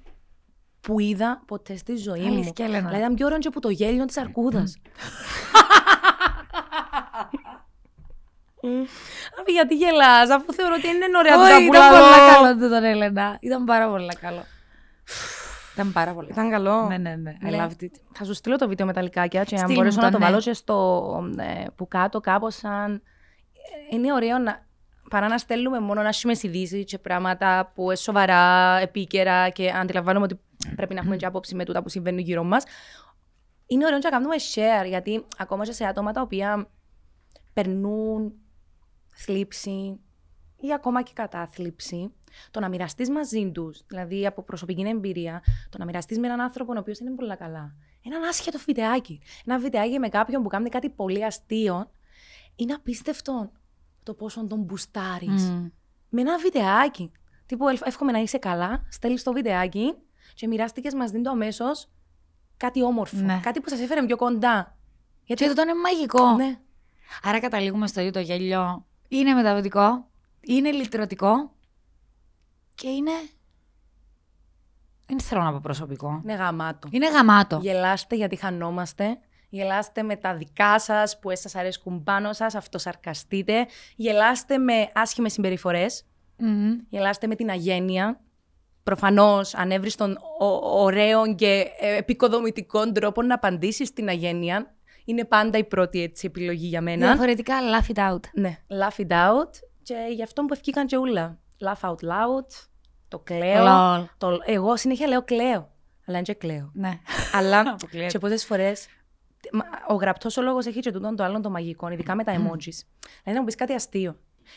που 0.80 1.00
είδα 1.00 1.42
ποτέ 1.46 1.76
στη 1.76 1.96
ζωή 1.96 2.20
μου. 2.20 2.26
Αλήθεια, 2.32 2.64
Έλενα. 2.64 2.78
Δηλαδή 2.80 2.98
ήταν 3.02 3.14
πιο 3.14 3.26
ωραίο 3.26 3.38
και 3.38 3.48
από 3.48 3.60
το 3.60 3.68
γέλιο 3.68 4.04
της 4.04 4.16
αρκούδας. 4.16 4.76
Αφού 9.40 9.50
γιατί 9.56 9.74
γελάς, 9.76 10.30
αφού 10.30 10.52
θεωρώ 10.52 10.74
ότι 10.78 10.86
είναι 10.88 11.06
ωραία 11.18 11.36
Όχι, 11.36 11.50
τα 11.50 11.50
ήταν 11.50 11.66
πουλαλό. 11.66 11.96
πολύ 11.96 12.32
καλό 12.34 12.58
το 12.58 12.68
τον 12.68 12.84
Έλενα. 12.84 13.36
Ήταν 13.40 13.64
πάρα 13.64 13.88
πολύ 13.88 14.16
καλό. 14.20 14.44
Ήταν 15.74 15.92
πάρα 15.92 16.12
πολύ 16.12 16.32
καλό. 16.32 16.48
Ήταν 16.48 16.62
καλό. 16.64 16.86
Ναι, 16.88 16.96
ναι, 16.96 17.14
ναι. 17.16 17.36
I 17.42 17.50
Ναι. 17.50 17.66
loved 17.66 17.82
it. 17.84 17.90
Θα 18.12 18.24
σου 18.24 18.34
στείλω 18.34 18.56
το 18.56 18.68
βίντεο 18.68 18.86
με 18.86 18.92
τα 18.92 19.02
λικάκια 19.02 19.44
και 19.44 19.54
αν 19.54 19.60
Στείλ 19.62 19.74
μπορέσω 19.74 19.98
μου 19.98 20.04
να 20.04 20.10
το, 20.10 20.16
το 20.18 20.24
ναι. 20.24 20.30
βάλω 20.30 20.40
και 20.42 20.52
στο 20.52 21.32
ε, 21.38 21.64
που 21.76 21.88
κάτω 21.88 22.20
κάπως 22.20 22.54
σαν... 22.54 23.02
Είναι 23.90 24.12
ωραίο 24.12 24.38
να... 24.38 24.66
Παρά 25.14 25.28
να 25.28 25.38
στέλνουμε 25.38 25.80
μόνο 25.80 26.02
να 26.02 26.08
έχουμε 26.08 26.34
ειδήσει 26.40 26.84
και 26.84 26.98
πράγματα 26.98 27.72
που 27.74 27.82
είναι 27.82 27.94
σοβαρά, 27.94 28.76
επίκαιρα 28.78 29.48
και 29.48 29.70
αντιλαμβάνομαι 29.70 30.24
ότι 30.24 30.40
πρέπει 30.76 30.94
να 30.94 31.00
έχουμε 31.00 31.16
και 31.16 31.26
άποψη 31.26 31.54
με 31.54 31.64
τούτα 31.64 31.82
που 31.82 31.88
συμβαίνουν 31.88 32.20
γύρω 32.20 32.44
μας. 32.44 32.64
Είναι 33.66 33.84
ωραίο 33.84 33.98
να 33.98 34.10
κάνουμε 34.10 34.34
share, 34.54 34.86
γιατί 34.88 35.24
ακόμα 35.38 35.64
και 35.64 35.72
σε 35.72 35.84
άτομα 35.84 36.12
τα 36.12 36.20
οποία 36.20 36.68
περνούν 37.52 38.32
θλίψη 39.14 40.00
ή 40.60 40.72
ακόμα 40.74 41.02
και 41.02 41.12
κατάθλιψη, 41.14 42.12
το 42.50 42.60
να 42.60 42.68
μοιραστείς 42.68 43.10
μαζί 43.10 43.50
τους, 43.50 43.82
δηλαδή 43.86 44.26
από 44.26 44.42
προσωπική 44.42 44.88
εμπειρία, 44.88 45.42
το 45.70 45.78
να 45.78 45.84
μοιραστείς 45.84 46.18
με 46.18 46.26
έναν 46.26 46.40
άνθρωπο 46.40 46.72
ο 46.76 46.78
οποίος 46.78 46.98
είναι 46.98 47.10
πολύ 47.10 47.36
καλά. 47.36 47.74
Ένα 48.04 48.28
άσχετο 48.28 48.58
βιντεάκι. 48.66 49.20
Ένα 49.46 49.58
βιντεάκι 49.58 49.98
με 49.98 50.08
κάποιον 50.08 50.42
που 50.42 50.48
κάνει 50.48 50.68
κάτι 50.68 50.90
πολύ 50.90 51.24
αστείο. 51.24 51.90
Είναι 52.56 52.72
απίστευτο 52.72 53.50
το 54.04 54.14
πόσο 54.14 54.46
τον 54.46 54.58
μπουστάρεις. 54.60 55.50
Μμ. 55.50 55.66
Με 56.08 56.20
ένα 56.20 56.38
βιντεάκι. 56.38 57.12
Τύπου 57.46 57.68
«Ελ- 57.68 57.86
εύχομαι 57.86 58.12
να 58.12 58.18
είσαι 58.18 58.38
καλά, 58.38 58.86
στέλνεις 58.88 59.22
το 59.22 59.32
βιντεάκι 59.32 59.94
και 60.34 60.46
μοιράστηκες 60.46 60.94
μαζί 60.94 61.20
του 61.20 61.30
αμέσως 61.30 61.88
κάτι 62.56 62.82
όμορφο. 62.82 63.16
Ναι. 63.16 63.40
Κάτι 63.42 63.60
που 63.60 63.68
σας 63.68 63.80
έφερε 63.80 64.04
πιο 64.06 64.16
κοντά. 64.16 64.76
Και 65.24 65.44
αυτό 65.46 65.62
είναι 65.62 65.74
μαγικό. 65.74 66.34
Ναι. 66.34 66.58
Άρα 67.22 67.40
καταλήγουμε 67.40 67.86
στο 67.86 68.00
ίδιο 68.00 68.12
το 68.12 68.20
γέλιο. 68.20 68.84
Είναι 69.08 69.32
μεταδοτικό, 69.34 70.08
είναι 70.40 70.70
λυτρωτικό 70.72 71.52
και 72.74 72.88
είναι. 72.88 73.10
Δεν 75.06 75.20
θέλω 75.20 75.42
να 75.42 75.52
πω 75.52 75.60
προσωπικό. 75.62 76.20
Είναι 76.24 76.34
γαμάτο. 76.34 76.88
Είναι 76.90 77.10
γαμάτο. 77.10 77.58
Γελάστε 77.62 78.16
γιατί 78.16 78.36
χανόμαστε. 78.36 79.18
Γελάστε 79.48 80.02
με 80.02 80.16
τα 80.16 80.34
δικά 80.34 80.78
σας 80.80 81.18
που 81.18 81.30
σας 81.36 81.54
αρέσκουν 81.54 82.02
πάνω 82.02 82.32
σας. 82.32 82.54
Αυτοσαρκαστείτε. 82.54 83.66
Γελάστε 83.96 84.58
με 84.58 84.88
άσχημες 84.94 85.32
συμπεριφορές. 85.32 86.04
Μμμ. 86.36 86.72
Γελάστε 86.88 87.26
με 87.26 87.34
την 87.34 87.50
αγένεια. 87.50 88.20
Προφανώς, 88.82 89.54
αν 89.54 89.70
έβρεις 89.70 89.94
τον 89.94 90.16
ο- 90.40 90.82
ωραίο 90.82 91.34
και 91.34 91.64
ε, 91.80 91.96
επικοδομητικό 91.96 92.92
τρόπο 92.92 93.22
να 93.22 93.34
απαντήσεις 93.34 93.88
στην 93.88 94.08
αγένεια, 94.08 94.74
είναι 95.04 95.24
πάντα 95.24 95.58
η 95.58 95.64
πρώτη 95.64 96.02
έτσι, 96.02 96.26
επιλογή 96.26 96.66
για 96.66 96.80
μένα. 96.80 97.06
Διαφορετικά, 97.06 97.54
laugh 97.60 97.94
it 97.96 98.12
out. 98.12 98.20
Ναι, 98.32 98.58
laugh 98.68 99.00
it 99.06 99.10
out. 99.12 99.50
Και 99.82 99.94
γι' 100.14 100.22
αυτό 100.22 100.42
που 100.42 100.52
ευκήκαν 100.52 100.86
και 100.86 100.96
ούλα. 100.96 101.38
Laugh 101.64 101.88
out 101.88 101.94
loud. 101.94 102.46
Το 103.08 103.18
κλαίω. 103.18 103.64
Lol. 103.68 104.04
Το, 104.18 104.38
εγώ 104.46 104.76
συνέχεια 104.76 105.06
λέω 105.08 105.22
κλαίω. 105.22 105.72
Αλλά 106.06 106.16
είναι 106.16 106.22
και 106.22 106.34
κλαίω. 106.34 106.70
Ναι. 106.74 106.98
Αλλά 107.32 107.60
Αποκλείεται. 107.70 108.06
και 108.10 108.18
πολλέ 108.18 108.36
φορές. 108.36 108.86
Ο 109.88 109.94
γραπτός 109.94 110.36
ο 110.36 110.42
λόγος 110.42 110.66
έχει 110.66 110.80
και 110.80 110.90
τούτον 110.90 111.16
το 111.16 111.24
άλλο 111.24 111.40
το 111.40 111.50
μαγικό, 111.50 111.88
ειδικά 111.88 112.14
με 112.14 112.24
τα 112.24 112.32
emojis. 112.32 112.38
Δηλαδή 112.98 113.24
να 113.24 113.38
μου 113.38 113.44
πεις 113.44 113.54
κάτι 113.54 113.72
αστείο. 113.72 114.16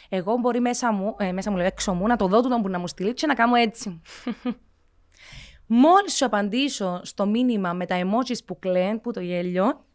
Εγώ 0.10 0.36
μπορεί 0.38 0.60
μέσα 0.60 0.92
μου, 0.92 1.16
ε, 1.20 1.32
μέσα 1.32 1.52
μου 1.52 1.58
λέω 1.58 1.66
έξω 1.66 1.94
μου, 1.94 2.08
να 2.08 2.16
το 2.16 2.28
δω 2.28 2.42
τούτον 2.42 2.62
που 2.62 2.70
να 2.70 2.80
μου 2.80 2.88
στείλει 2.88 3.14
και 3.14 3.28
να 3.28 3.34
κάνω 3.34 3.56
έτσι. 3.56 4.02
Μόλις 5.68 6.16
σου 6.16 6.26
απαντήσω 6.26 7.00
στο 7.04 7.26
μήνυμα 7.26 7.74
με 7.74 7.86
τα 7.86 7.96
emojis 8.00 8.38
που 8.46 8.60
κλαίνουν, 8.60 9.02
που 9.02 9.12
το 9.12 9.20
γέλιο, 9.20 9.86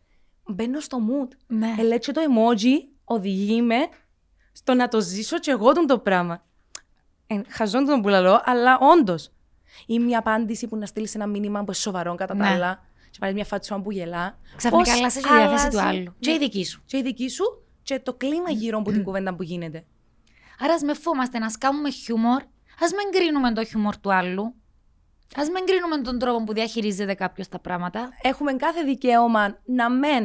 μπαίνω 0.47 0.81
στο 0.81 0.99
mood. 1.09 1.29
Ναι. 1.47 1.75
Ε, 1.79 1.83
λέει, 1.83 1.99
και 1.99 2.13
το 2.13 2.21
emoji 2.21 2.89
οδηγεί 3.05 3.63
με 3.63 3.77
στο 4.53 4.75
να 4.75 4.89
το 4.89 5.01
ζήσω 5.01 5.39
και 5.39 5.51
εγώ 5.51 5.73
τον 5.73 5.87
το 5.87 5.99
πράγμα. 5.99 6.45
Ε, 7.27 7.41
χαζόν 7.49 7.85
τον 7.87 8.03
που 8.03 8.09
λαλώ, 8.09 8.41
αλλά 8.45 8.79
όντως. 8.79 9.33
Ή 9.87 9.99
μια 9.99 10.19
απάντηση 10.19 10.69
που 10.69 10.77
να 10.77 10.87
στείλεις 10.87 11.15
ένα 11.15 11.27
μήνυμα 11.27 11.59
που 11.59 11.65
είναι 11.65 11.75
σοβαρό 11.75 12.15
κατά 12.15 12.37
τα 12.37 12.43
Ναι. 12.43 12.49
άλλα. 12.49 12.85
Και 13.13 13.19
βάλει 13.21 13.35
μια 13.35 13.45
φάτσουα 13.45 13.81
που 13.81 13.91
γελά. 13.93 14.39
Ξαφνικά 14.57 14.85
Πώς 14.85 14.93
αλλάζει 14.99 15.21
τη 15.21 15.29
διάθεση 15.29 15.69
του 15.69 15.79
αλλάζει- 15.81 15.99
άλλου. 15.99 16.15
Και 16.19 16.31
η 16.31 16.39
δική 16.39 16.65
σου. 16.65 16.83
Και 16.87 16.97
η 16.97 17.03
δική 17.03 17.29
σου 17.29 17.45
και 17.83 17.99
το 18.01 18.15
κλίμα 18.15 18.51
γύρω 18.51 18.79
από 18.79 18.91
την 18.91 19.05
κουβέντα 19.05 19.35
που 19.35 19.43
γίνεται. 19.43 19.85
Άρα, 20.59 20.75
ας 20.75 20.83
με 20.83 20.95
φόμαστε 20.95 21.39
να 21.39 21.49
σκάμουμε 21.51 21.91
χιούμορ, 21.91 22.43
ας 22.81 22.91
μην 22.93 23.11
κρίνουμε 23.21 23.53
το 23.53 23.65
χιούμορ 23.65 23.97
του 23.97 24.13
άλλου. 24.15 24.43
Α 25.37 25.43
μην 25.55 25.65
κρίνουμε 25.67 25.99
τον 26.01 26.19
τρόπο 26.19 26.45
που 26.45 26.53
διαχειρίζεται 26.53 27.15
κάποιος 27.15 27.49
τα 27.49 27.59
πράγματα. 27.59 28.09
Έχουμε 28.23 28.53
κάθε 28.53 28.83
δικαίωμα 28.83 29.59
να 29.65 29.91
μεν 29.91 30.25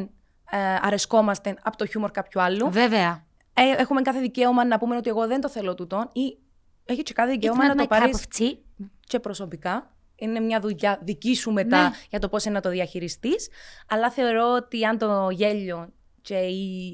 ε, 0.52 0.58
αρεσκόμαστε 0.82 1.56
από 1.64 1.78
το 1.78 1.86
χιούμορ 1.86 2.12
κάποιου 2.12 2.42
άλλου. 2.42 2.70
Βέβαια. 2.72 3.26
Ε, 3.54 3.62
έχουμε 3.82 4.02
κάθε 4.02 4.20
δικαίωμα 4.20 4.66
να 4.66 4.78
πούμε 4.80 4.96
ότι 4.96 5.10
εγώ 5.10 5.28
δεν 5.28 5.42
το 5.42 5.50
θέλω 5.50 5.76
τούτον 5.76 6.10
ή 6.14 6.38
έχει 6.86 7.04
και 7.04 7.14
κάθε 7.14 7.30
It's 7.30 7.34
δικαίωμα 7.34 7.64
not 7.64 7.68
να 7.68 7.76
το 7.76 7.82
my 7.84 7.86
cup 7.86 8.00
πάρεις 8.00 8.26
of 8.28 8.42
tea. 8.42 8.58
και 9.00 9.20
προσωπικά. 9.20 9.96
Είναι 10.20 10.40
μια 10.40 10.60
δουλειά 10.60 11.00
δική 11.04 11.36
σου 11.36 11.52
μετά 11.52 11.84
Ναι. 11.84 11.90
για 12.10 12.20
το 12.20 12.30
πώς 12.30 12.44
είναι 12.46 12.54
να 12.54 12.62
το 12.62 12.70
διαχειριστείς. 12.70 13.50
Αλλά 13.88 14.12
θεωρώ 14.12 14.54
ότι 14.56 14.84
αν 14.86 14.98
το 14.98 15.30
γέλιο 15.30 15.90
και 16.22 16.36
η, 16.36 16.86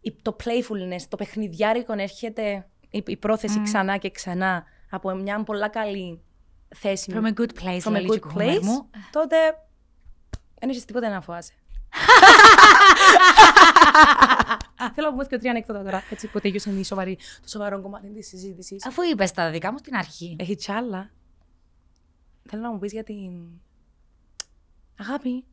η- 0.00 0.16
το 0.22 0.36
playfulness, 0.44 1.00
το 1.08 1.16
παιχνιδιάρικο 1.16 1.92
έρχεται 1.96 2.66
η, 2.90 3.02
η 3.06 3.16
πρόθεση 3.16 3.62
ξανά 3.62 3.96
και 3.96 4.10
ξανά 4.10 4.64
από 4.90 5.10
μια 5.14 5.42
πολλά 5.42 5.68
καλή 5.68 6.20
θέση 6.76 7.12
From 7.16 7.24
a 7.26 7.32
good 7.40 7.50
place, 7.62 7.80
from 7.80 7.88
a 7.88 7.92
λέει 7.92 8.04
και 8.04 8.08
good 8.12 8.16
ο 8.16 8.20
κουκούμερ 8.20 8.56
place, 8.56 8.60
μου. 8.62 8.90
τότε 9.12 9.36
δεν 10.60 10.68
έχεις 10.70 10.84
τίποτα 10.84 11.08
να 11.08 11.20
φοβάσαι. 11.20 11.52
Θέλω 14.94 15.06
να 15.06 15.10
πούμε 15.12 15.24
και 15.24 15.38
τρία 15.38 15.50
ανέκδοτα 15.50 15.82
τώρα, 15.82 16.02
έτσι 16.10 16.26
που 16.26 16.40
τελειώσε 16.40 16.70
η 16.70 16.84
σοβαρή, 16.84 17.16
το 17.42 17.48
σοβαρό 17.48 17.80
κομμάτι 17.80 18.08
της 18.12 18.28
συζήτησης. 18.28 18.86
Αφού 18.86 19.02
είπες 19.12 19.32
τα 19.32 19.50
δικά 19.50 19.72
μου 19.72 19.78
στην 19.78 19.94
αρχή. 19.96 20.36
Έχει 20.38 20.54
τσάλα. 20.56 21.10
Θέλω 22.48 22.62
να 22.62 22.72
μου 22.72 22.78
πεις 22.78 22.92
για 22.92 23.04
την. 23.04 23.48
Αγάπη. 24.98 25.44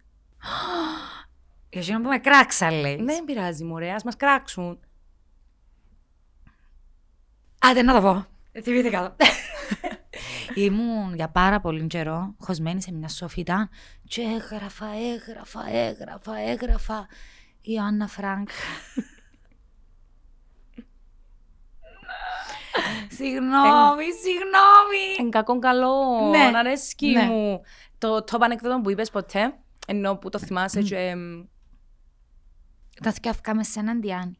Για 1.69 1.93
να 1.97 2.01
που 2.01 2.09
με 2.09 2.17
κράξα, 2.17 2.71
λέει. 2.71 2.95
Ναι, 2.95 3.13
δεν 3.13 3.23
πειράζει, 3.23 3.63
μωρέ, 3.63 3.91
ας 3.91 4.03
μας 4.03 4.15
κράξουν. 4.15 4.79
Άντε 7.59 7.81
να 7.81 7.93
το 7.93 8.01
πω. 8.01 8.25
Θυμήθηκα 8.61 9.01
το. 9.01 9.25
Ήμουν 10.63 11.15
για 11.15 11.29
πάρα 11.29 11.59
πολύ 11.59 11.87
καιρό 11.87 12.35
χωσμένη 12.39 12.81
σε 12.81 12.91
μια 12.91 13.07
σοφίτα 13.07 13.69
και 14.03 14.21
έγραφα, 14.21 14.87
έγραφα, 15.13 15.69
έγραφα, 15.69 16.37
έγραφα 16.37 17.07
η 17.61 17.77
Άννα 17.77 18.07
Φρανκ. 18.07 18.49
Συγγνώμη, 23.11 24.03
συγγνώμη. 24.21 25.05
Εν 25.17 25.29
κακόν 25.31 25.59
καλό, 25.59 26.27
Ναι. 26.29 26.49
να 26.49 26.59
αρέσκει 26.59 27.07
Ναι. 27.11 27.23
μου. 27.23 27.61
Το 27.97 28.15
top 28.15 28.37
ανέκδοτο 28.39 28.81
που 28.81 28.89
είπες 28.89 29.09
ποτέ, 29.09 29.57
ενώ 29.87 30.15
που 30.15 30.29
το 30.29 30.39
θυμάσαι 30.39 30.81
και... 30.81 30.97
εμ, 30.97 31.43
Τα 33.03 33.11
θυκιάφκαμε 33.11 33.63
σε 33.63 33.79
έναν 33.79 34.01
Διάννη. 34.01 34.39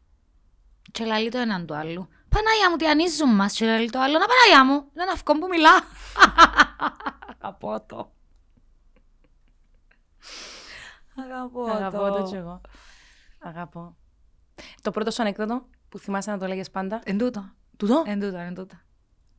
Και 0.92 1.04
λαλεί 1.04 1.30
το 1.30 1.38
έναν 1.38 1.66
του 1.66 1.74
άλλου. 1.74 2.08
Παναγιά 2.28 2.70
μου, 2.70 2.76
τι 2.76 2.86
ανίζουν 2.86 3.34
μας. 3.34 3.52
Και 3.56 3.64
λαλεί 3.66 3.90
το 3.90 4.00
άλλο, 4.00 4.18
να 4.18 4.26
Παναγιά 4.26 4.64
μου, 4.64 4.72
είναι 4.92 5.02
ένα 5.02 5.12
αυκό 5.12 5.38
που 5.38 5.46
μιλά. 5.50 5.70
Αγαπώ 7.40 7.82
το. 7.86 8.12
Αγαπώ, 11.24 11.64
Αγαπώ 11.64 12.10
το 12.10 12.22
κι 12.22 12.34
εγώ. 12.34 12.60
Αγαπώ. 13.38 13.96
Το 14.82 14.90
πρώτο 14.90 15.10
σου 15.10 15.22
ανέκδοτο 15.22 15.66
που 15.88 15.98
θυμάσαι 15.98 16.30
να 16.30 16.38
το 16.38 16.46
λέγες 16.46 16.70
πάντα. 16.70 17.00
Εν 17.04 17.18
τούτο. 17.18 17.44
Τούτο; 17.78 18.02
Εν 18.06 18.20
τούτο, 18.20 18.36
εν 18.36 18.54
τούτο. 18.54 18.76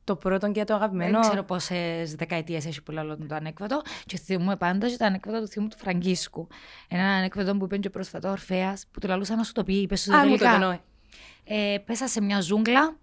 Το 0.04 0.16
πρώτο 0.16 0.52
και 0.52 0.64
το 0.64 0.74
αγαπημένο. 0.74 1.12
Δεν 1.12 1.22
ξέρω 1.22 1.44
πόσες 1.44 2.16
δεκαετίες 2.16 2.66
έχει 2.66 2.84
που 2.84 2.92
λέω 2.92 3.18
το 3.18 3.36
ανέκδοτο. 3.36 3.82
Και 4.06 4.18
θυμούμαι 4.18 4.56
πάντα 4.58 4.90
και 4.90 4.98
το 4.98 5.06
ανέκδοτο 5.06 5.40
του 5.40 5.48
θύμου 5.48 5.68
του 5.68 5.78
Φραγκίσκου. 5.78 6.48
Ένα 6.88 7.04
ανέκδοτο 7.04 7.58
που 7.58 7.66
είπε 7.66 7.78
και 7.78 7.90
πρόσφατα 7.90 8.30
ο 8.30 8.32
Ορφαία 8.32 8.78
που 8.92 9.00
του 9.00 9.08
λαλούσα 9.08 9.36
να 9.36 9.44
σου 9.44 9.52
το 9.52 9.64
πει. 9.64 9.74
Είπες 9.74 10.02
σου 10.02 10.16
Α, 10.16 10.18
μου 10.18 10.24
το 10.24 10.38
τελικά. 10.38 10.54
εννοώ. 10.54 10.80
Ε, 11.44 11.78
πέσα 11.86 12.08
σε 12.08 12.22
μια 12.22 12.42
ζούγκλα. 12.42 12.98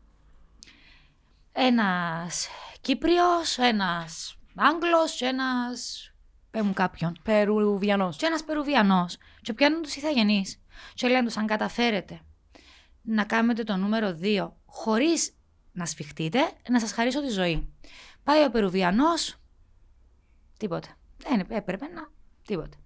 Ένας 1.53 2.49
Κύπριος, 2.80 3.59
ένας 3.59 4.37
Άγγλος 4.55 5.16
και 5.18 5.24
ένας... 5.24 6.11
Πες 6.51 6.62
μου 6.62 6.72
κάποιον. 6.72 7.18
Περουβιανός. 7.22 8.16
Και 8.16 8.26
ένας 8.26 8.45
Περουβιανός. 8.45 9.16
Και 9.43 9.53
πιάνουν 9.53 9.82
τους 9.82 9.97
ηθαγενείς. 9.97 10.61
Και 10.95 11.09
λένε 11.09 11.24
τους 11.24 11.37
αν 11.37 11.47
καταφέρετε 11.47 12.20
να 13.03 13.24
κάνετε 13.24 13.62
το 13.62 13.76
νούμερο 13.76 14.18
2 14.22 14.53
χωρίς 14.67 15.35
να 15.73 15.87
σφιχτείτε, 15.87 16.53
να 16.71 16.81
σας 16.81 16.93
χαρίσω 16.93 17.23
τη 17.23 17.29
ζωή. 17.29 17.73
Πάει 18.25 18.45
ο 18.45 18.51
Περουβιανός, 18.51 19.37
τίποτε. 20.57 20.89
Δεν 21.17 21.47
έπρεπε 21.49 21.87
να... 21.87 22.09
τίποτε. 22.47 22.77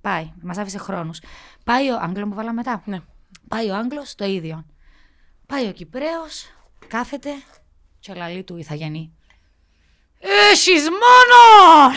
Πάει, 0.00 0.32
μας 0.42 0.58
άφησε 0.58 0.78
χρόνους. 0.78 1.20
Πάει 1.64 1.90
ο 1.90 1.98
Άγγλο 2.00 2.28
που 2.28 2.34
βάλαμε 2.34 2.54
μετά. 2.54 2.82
Ναι. 2.86 3.00
Πάει 3.48 3.70
ο 3.70 3.74
Άγγλος 3.74 4.14
το 4.14 4.24
ίδιο. 4.24 4.66
Πάει 5.46 5.68
ο 5.68 5.72
Κυπρέος, 5.72 6.44
κάθεται 6.86 7.30
και 8.00 8.14
λαλεί 8.14 8.44
του 8.44 8.56
Ιθαγενή. 8.56 9.16
Έχεις 10.18 10.82
μόνο! 10.82 11.94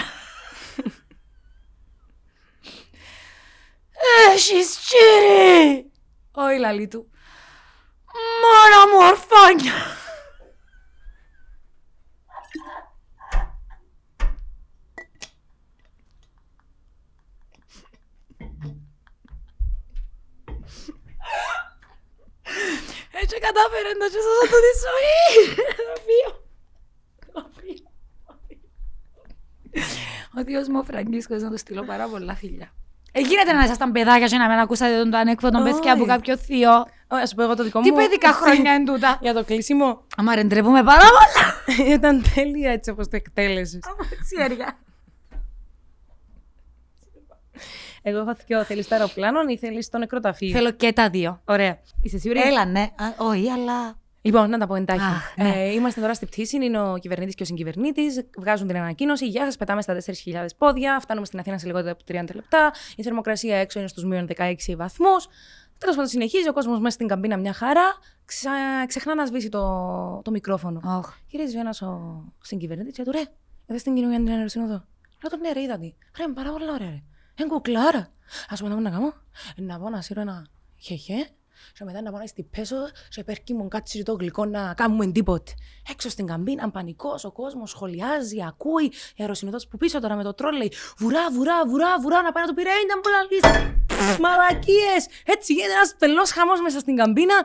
Έχεις 4.34 4.78
κύριε! 4.88 5.86
Όχι, 6.32 6.60
λαλή 6.60 6.88
του. 6.88 7.10
Μόνα 8.42 8.82
μου 8.88 8.98
ορφάνια! 9.10 9.74
Έτσι 23.22 23.40
κατάφερε 23.40 23.92
να 24.00 24.06
σου 24.06 24.20
σώσω 24.26 24.46
του 24.52 24.60
τη 24.66 24.72
ζωή. 24.86 25.56
Το 25.76 26.02
βίο. 26.08 26.32
Το 27.34 27.50
βίο. 27.62 27.90
Ο 30.38 30.44
Διος 30.44 30.68
μου 30.68 30.80
ο 30.80 30.84
Φραγκίσκος 30.84 31.42
να 31.42 31.50
του 31.52 31.58
στείλω 31.58 31.84
πάρα 31.84 32.08
πολλά 32.08 32.36
φιλιά. 32.36 32.74
Ε, 33.12 33.20
γίνεται 33.20 33.54
να 33.54 33.64
ήσασταν 33.64 33.92
παιδάκια 33.92 34.28
και 34.28 34.38
να 34.38 34.50
μην 34.50 34.58
ακούσατε 34.58 34.98
τον 34.98 35.12
το 35.12 35.18
ανέκδοτο 35.18 35.64
παιδιά 35.64 35.92
από 35.94 36.02
Όχι. 36.02 36.12
κάποιο 36.12 36.38
θείο. 36.38 36.86
Όχι, 37.16 37.24
ας 37.24 37.30
σου 37.30 37.36
πω 37.36 37.44
εγώ 37.44 37.56
το 37.56 37.64
δικό 37.64 37.82
Τι 37.82 37.92
μου. 37.92 37.98
παιδικά 37.98 38.34
χρόνια 38.42 38.74
είναι 38.74 38.86
τούτα; 38.94 39.18
Για 39.22 39.34
το 39.34 39.44
κλείσιμο. 39.44 40.04
Άμα 40.18 40.36
ρεντρεύουμε 40.36 40.84
πάρα 40.84 41.00
πολλά. 41.02 41.90
Ήταν 41.96 42.24
τέλεια 42.36 42.72
έτσι 42.72 42.90
όπως 42.90 43.08
το 43.08 43.16
εκτέλεσες. 43.16 43.80
Τσιέρια. 44.24 44.78
Εγώ 48.02 48.20
έχω 48.20 48.36
δυο. 48.46 48.64
Θέλεις 48.64 48.88
το 48.88 48.96
αεροπλάνο 48.96 49.40
ή 49.48 49.58
θέλεις 49.58 49.90
το 49.90 49.98
νεκροταφείο; 49.98 50.52
Θέλω 50.52 50.72
και 50.72 50.94
τα 50.94 51.10
δύο. 51.10 51.42
Ωραία. 51.46 51.80
Είσαι 52.02 52.18
σίγουρη; 52.18 52.40
Έλα, 52.42 52.66
ναι. 52.66 52.82
Α, 52.82 53.06
Όχι, 53.18 53.50
αλλά. 53.50 53.98
Λοιπόν, 54.22 54.50
να 54.50 54.58
τα 54.58 54.68
πω 54.68 54.76
εντάχει. 54.76 55.00
Αχ, 55.02 55.34
ναι. 55.38 55.50
ε, 55.56 55.72
είμαστε 55.72 56.02
τώρα 56.02 56.14
στη 56.14 56.26
πτήση. 56.26 56.56
Είναι 56.66 56.80
ο 56.82 56.98
κυβερνήτης 56.98 57.36
και 57.36 57.44
ο 57.44 57.46
συγκυβερνήτης. 57.46 58.26
Βγάζουν 58.38 58.68
την 58.68 58.78
ανακοίνωση. 58.78 59.28
Γεια 59.28 59.46
σας, 59.46 59.58
πετάμε 59.58 59.82
στα 59.82 59.98
4.000 60.06 60.46
πόδια. 60.58 61.00
Φτάνουμε 61.02 61.26
στην 61.26 61.40
Αθήνα 61.40 61.58
σε 61.58 61.66
λιγότερο 61.66 61.92
από 61.92 62.04
30 62.08 62.36
λεπτά. 62.36 62.74
Η 62.96 63.04
θερμοκρασία 63.04 63.58
έξω 63.58 63.80
είναι 63.80 63.88
στους 63.88 64.04
μείον 64.04 64.28
16 64.38 64.54
βαθμούς. 64.78 65.28
Τέλος 65.78 65.96
πάντων, 65.96 66.10
συνεχίζει 66.10 66.50
ο 66.50 66.54
κόσμος 66.54 66.80
μέσα 66.80 66.96
στην 66.96 67.08
καμπίνα 67.08 67.38
μια 67.38 67.54
χαρά. 67.54 67.98
Ξα... 68.26 68.52
Ξεχνά 68.88 69.16
να 69.16 69.26
σβήσει 69.26 69.50
το, 69.50 70.22
το 70.24 70.32
μικρόφωνο. 70.32 70.82
Όχ. 70.84 71.14
Γυρίζει 71.28 71.58
ένας 71.58 71.82
ο 71.82 72.24
συγκυβερνήτη 72.42 72.92
και 72.92 73.04
του 73.04 73.12
ρε, 73.12 73.24
εδώ 73.66 73.80
στην 73.80 73.96
κοινωνία 73.96 74.18
την 74.18 74.30
αεροσύνοδο. 74.30 74.74
Λέω 75.22 75.30
τον 75.30 75.40
ναι, 75.40 75.52
ρε, 75.52 75.62
είδα 75.62 75.78
τη. 75.78 75.94
Ρε, 76.18 76.24
είναι 76.24 76.34
πάρα 76.34 76.52
πολύ 76.52 76.70
ωραία, 76.70 76.78
ρε. 76.78 77.04
Είναι 77.40 77.50
κουκλάρα. 77.50 78.12
Α 78.50 78.56
πούμε, 78.56 78.76
να 78.76 78.90
κάνω. 78.90 79.14
Να 79.56 79.80
πάω 79.80 79.90
να 79.90 80.02
σύρω 80.02 80.22
ένα 80.22 80.48
χεχέ. 80.78 81.30
Και 81.74 81.84
μετά 81.84 82.02
να 82.02 82.12
πάω 82.12 82.20
να 82.20 82.26
στυπέσω 82.26 82.76
σε 83.10 83.24
πέρκι 83.24 83.54
μου 83.54 83.68
κάτι 83.68 84.04
το 84.04 84.14
γλυκό 84.14 84.46
να 84.46 84.74
κάνουμε 84.74 85.12
τίποτε. 85.12 85.52
Έξω 85.92 86.10
στην 86.10 86.26
καμπίνα, 86.26 86.72
πανικός, 86.72 87.24
ο 87.24 87.32
κόσμος 87.32 87.70
σχολιάζει, 87.70 88.44
ακούει. 88.48 88.86
Η 89.16 89.22
αεροσυνοδός 89.22 89.68
που 89.68 89.78
πίσω 89.78 90.00
τώρα 90.00 90.16
με 90.16 90.24
το 90.24 90.34
τρόλ 90.34 90.56
λέει 90.58 90.72
Βουρά, 90.98 91.32
βουρά, 91.32 91.66
βουρά, 91.68 92.00
βουρά, 92.00 92.22
να 92.22 92.32
πάει 92.32 92.44
να 92.44 92.50
του 92.50 92.56
πει 92.56 92.64
ρε, 92.64 92.70
ήταν 92.86 93.02
πολλά 93.02 93.18
λύση. 93.30 93.85
Μαλακίες! 94.20 95.08
Έτσι 95.26 95.54
γίνεται 95.54 95.74
ένας 95.74 95.96
τελό 95.98 96.26
χαμός 96.34 96.62
μέσα 96.62 96.80
στην 96.80 96.96
καμπίνα. 96.96 97.36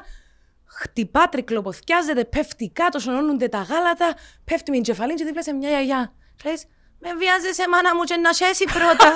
Χτυπά, 0.67 1.29
τρικλοποθιάζεται, 1.29 2.25
πέφτει 2.25 2.71
κάτω, 2.71 2.99
σωνώνονται 2.99 3.49
τα 3.49 3.59
γάλατα, 3.63 4.15
πέφτει 4.45 4.71
με 4.71 4.77
την 4.77 4.85
κεφαλή 4.85 5.15
και 5.15 5.25
δίπλα 5.25 5.43
σε 5.43 5.53
μια 5.53 5.69
γιαγιά. 5.69 6.13
Και 6.37 6.51
λες, 6.51 6.67
με 6.99 7.15
βιάζεσαι 7.15 7.69
μάνα 7.69 7.95
μου 7.95 8.03
και 8.03 8.17
να 8.17 8.33
σέσει 8.33 8.65
πρώτα. 8.65 9.13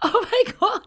Oh 0.00 0.20
my 0.30 0.52
god. 0.52 0.82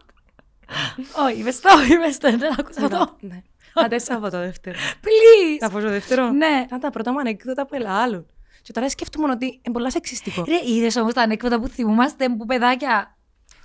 Όχι, 1.26 1.38
είπες 1.38 1.60
το, 1.60 1.68
είπες 1.90 2.18
το, 2.18 2.36
δεν 2.36 2.54
άκουσα 2.58 2.88
το. 2.88 3.16
Ναι. 3.20 3.42
Άντε 3.74 3.98
σε 3.98 4.12
από 4.12 4.30
το 4.30 4.38
δεύτερο. 4.38 4.78
Please. 4.78 5.56
Θα 5.60 5.70
πω 5.70 5.80
στο 5.80 5.88
δεύτερο. 5.88 6.30
Ναι. 6.30 6.62
Ήταν 6.66 6.80
τα 6.80 6.90
πρώτα 6.90 7.12
μου 7.12 7.18
ανεκδότα 7.18 7.66
που 7.66 7.74
έλα 7.74 8.02
άλλων. 8.02 8.26
Και 8.62 8.72
τώρα 8.72 8.90
σκέφτομαι 8.90 9.30
ότι 9.30 9.46
είναι 9.46 9.74
πολλά 9.74 9.90
σεξιστικό. 9.90 10.44
Ρε, 10.44 10.72
είδες 10.72 10.96
όμως 10.96 11.14
τα 11.14 11.22
ανέκδοτα 11.22 11.60
που 11.60 11.68
θυμούμαστε 11.68 12.28
που 12.28 12.46
παιδάκια. 12.46 13.16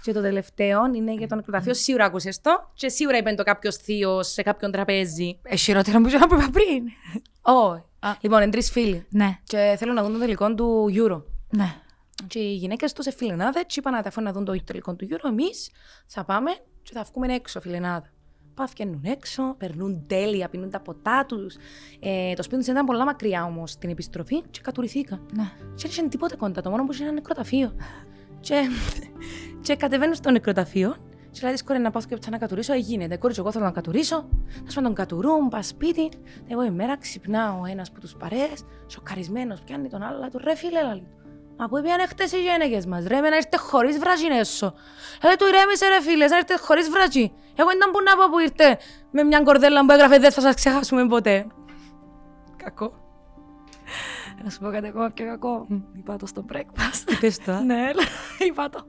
Και 0.01 0.13
το 0.13 0.21
τελευταίο 0.21 0.85
είναι 0.95 1.13
για 1.13 1.27
τον 1.27 1.37
νεκροταφείο. 1.37 1.73
Σίγουρα 1.73 2.05
άκουσες 2.05 2.41
το. 2.41 2.71
Και 2.73 2.89
σίγουρα 2.89 3.17
είπε 3.17 3.33
το 3.33 3.43
κάποιος 3.43 3.75
θείος 3.75 4.27
σε 4.31 4.41
κάποιον 4.41 4.71
τραπέζι. 4.71 5.39
Ε, 5.43 5.55
χειρότερα 5.55 5.99
μου 5.99 6.09
που 6.09 6.35
είπα 6.35 6.49
πριν. 6.51 6.83
Όχι. 7.41 7.81
Α. 7.99 8.15
Λοιπόν, 8.21 8.41
είναι 8.41 8.51
τρεις 8.51 8.71
φίλοι. 8.71 9.05
Ναι, 9.09 9.39
Και 9.43 9.75
θέλουν 9.77 9.95
να 9.95 10.03
δουν 10.03 10.13
το 10.13 10.19
τελικό 10.19 10.55
του 10.55 10.85
Euro. 10.93 11.21
ναι. 11.49 11.75
Και 12.27 12.39
οι 12.39 12.53
γυναίκες 12.53 12.93
τους 12.93 13.03
σε 13.03 13.11
φιλενάδες, 13.11 13.63
και 13.67 13.75
είπαν 13.79 13.93
να 13.93 14.21
να 14.21 14.31
δουν 14.31 14.45
το 14.45 14.63
τελικό 14.63 14.95
του 14.95 15.07
Euro. 15.11 15.29
Εμείς 15.29 15.69
θα 16.07 16.23
πάμε 16.23 16.51
και 16.83 16.91
θα 16.93 17.05
βγούμε 17.11 17.33
έξω, 17.33 17.61
φιλενάδα. 17.61 18.09
Πά, 18.57 18.65
βγαίνουν 18.65 19.01
έξω, 19.03 19.55
περνούν 19.57 20.03
τέλεια, 20.07 20.49
πίνουν 20.49 20.69
τα 20.69 20.79
ποτά 20.79 21.25
τους. 21.25 21.55
Ε, 21.99 22.33
το 22.33 22.43
σπίτι 22.43 22.57
τους 22.61 22.67
ήταν 22.67 22.85
πολλά 22.85 23.05
μακριά 23.05 23.43
όμως 23.43 23.77
την 23.77 23.89
επιστροφή 23.89 24.41
και 24.41 24.59
κατουρηθήκα. 24.63 25.19
ναι. 25.33 25.43
Και 25.75 25.87
δεν 25.87 25.91
είχε 25.91 26.07
τίποτε 26.07 26.35
κοντά, 26.35 26.61
το 26.61 26.69
μόνο 26.69 26.85
που 26.85 26.91
είχε 26.91 27.03
ένα 27.03 27.11
νεκροταφείο. 27.11 27.75
και, 28.39 28.69
και 29.61 29.75
κατεβαίνω 29.75 30.13
στο 30.13 30.31
νεκροταφείο. 30.31 30.95
Και 31.31 31.39
λέει: 31.43 31.55
Κόρη, 31.65 31.79
να 31.79 31.91
πάω 31.91 32.01
και 32.01 32.29
να 32.29 32.37
κατουρίσω. 32.37 32.73
Ε, 32.73 32.77
γίνεται. 32.77 33.17
Κόρη, 33.17 33.33
εγώ 33.37 33.51
θέλω 33.51 33.65
να 33.65 33.71
κατουρίσω. 33.71 34.29
Θα 34.65 34.71
σου 34.71 34.81
τον 34.81 34.93
κατουρούν, 34.93 35.49
πα 35.49 35.61
σπίτι. 35.61 36.09
Εγώ 36.47 36.63
η 36.63 36.71
μέρα 36.71 36.97
ξυπνάω 36.97 37.65
ένας 37.65 37.89
από 37.89 37.99
τους 37.99 38.15
παρέες, 38.15 38.65
σοκαρισμένος, 38.87 39.61
πιάνει 39.61 39.89
τον 39.89 40.01
άλλο, 40.01 40.19
λέει 40.19 40.29
του 40.29 40.39
ρε 40.43 40.55
φίλε, 40.55 40.83
λέει. 40.83 41.07
Του, 41.57 41.63
Μα 41.63 41.67
πού 41.67 41.81
πήγαν 41.81 42.07
χτες 42.07 42.31
οι 42.31 42.41
γένεκε 42.41 42.87
μας, 42.87 43.05
ρε, 43.07 43.21
με 43.21 43.29
να 43.29 43.35
ήρθε 43.35 43.57
χωρίς 43.57 43.97
βραζινέσο. 43.99 44.73
Λέει 45.23 45.35
του 45.35 45.47
ηρέμησε, 45.47 45.87
ρε 45.87 46.01
φίλες, 46.01 46.31
να 46.31 46.37
ήρθε 46.37 46.57
χωρίς 46.57 46.89
βραζί. 46.89 47.31
Εγώ 47.55 47.69
ήταν 47.75 47.91
που 47.91 48.01
να 48.01 48.15
πω 48.15 48.29
που 48.31 48.39
ήρθε 48.39 48.77
με 49.11 49.23
μια 49.23 49.41
κορδέλα 49.41 49.85
που 49.85 49.91
έγραφε 49.91 50.17
Δεν 50.17 50.31
θα 50.31 50.41
σας 50.41 50.55
ξεχάσουμε 50.55 51.07
ποτέ. 51.07 51.47
Κακό. 52.63 52.93
Να 54.43 54.49
σου 54.49 54.59
πω 54.59 54.69
κάτι 54.69 54.87
ακόμα 54.87 55.09
πιο 55.09 55.25
κακό. 55.25 55.67
Είπα 55.97 56.15
το 56.15 56.25
στο 56.25 56.45
breakfast. 56.53 57.17
Πες 57.19 57.37
το, 57.37 57.51
α. 57.51 57.61
Ναι, 57.61 57.89
είπα 58.47 58.69
το. 58.69 58.85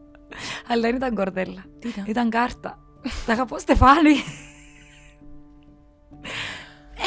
Αλλά 0.69 0.81
δεν 0.81 0.95
ήταν 0.95 1.15
κορδέλα. 1.15 1.65
Τι 1.79 1.89
ήταν; 1.89 2.05
Ήταν 2.07 2.31
κάρτα. 2.31 2.79
Τα 3.27 3.33
αγαπώ 3.33 3.59
Στεφάνη. 3.59 4.11
Εν 4.11 4.48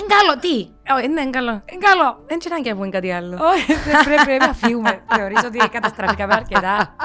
καλό, 0.07 0.39
τι; 0.39 0.69
Ω, 0.93 1.13
ναι, 1.13 1.29
καλό. 1.29 1.51
Εν 1.65 1.79
καλό. 1.79 2.23
Δεν 2.27 2.39
ξέρω 2.39 2.55
αν 2.55 2.63
και 2.63 2.73
πούμε 2.73 2.89
κάτι 2.89 3.11
άλλο. 3.11 3.37
Όχι, 3.41 3.73
δεν 3.73 4.03
πρέπει, 4.03 4.23
πρέπει 4.23 4.45
να 4.45 4.53
φύγουμε. 4.53 5.03
Θεωρείς 5.15 5.43
ότι 5.43 5.57
καταστραφήκαμε 5.57 6.33
αρκετά. 6.33 6.95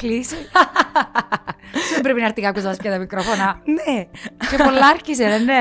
Please. 0.00 0.34
Δεν 1.92 2.02
πρέπει 2.02 2.20
να 2.20 2.26
έρθει 2.26 2.42
κάποιος 2.42 2.64
να 2.64 2.68
μας 2.68 2.78
πιει 2.78 2.90
τα 2.90 2.98
μικρόφωνα. 2.98 3.60
Ναι. 3.64 4.04
Και 4.50 4.56
πολλά 4.64 4.86
άρχισε, 4.86 5.28
δεν 5.28 5.44
ναι. 5.44 5.60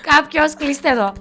Κάποιος 0.00 0.54
κλείστε 0.54 0.88
εδώ. 0.88 1.12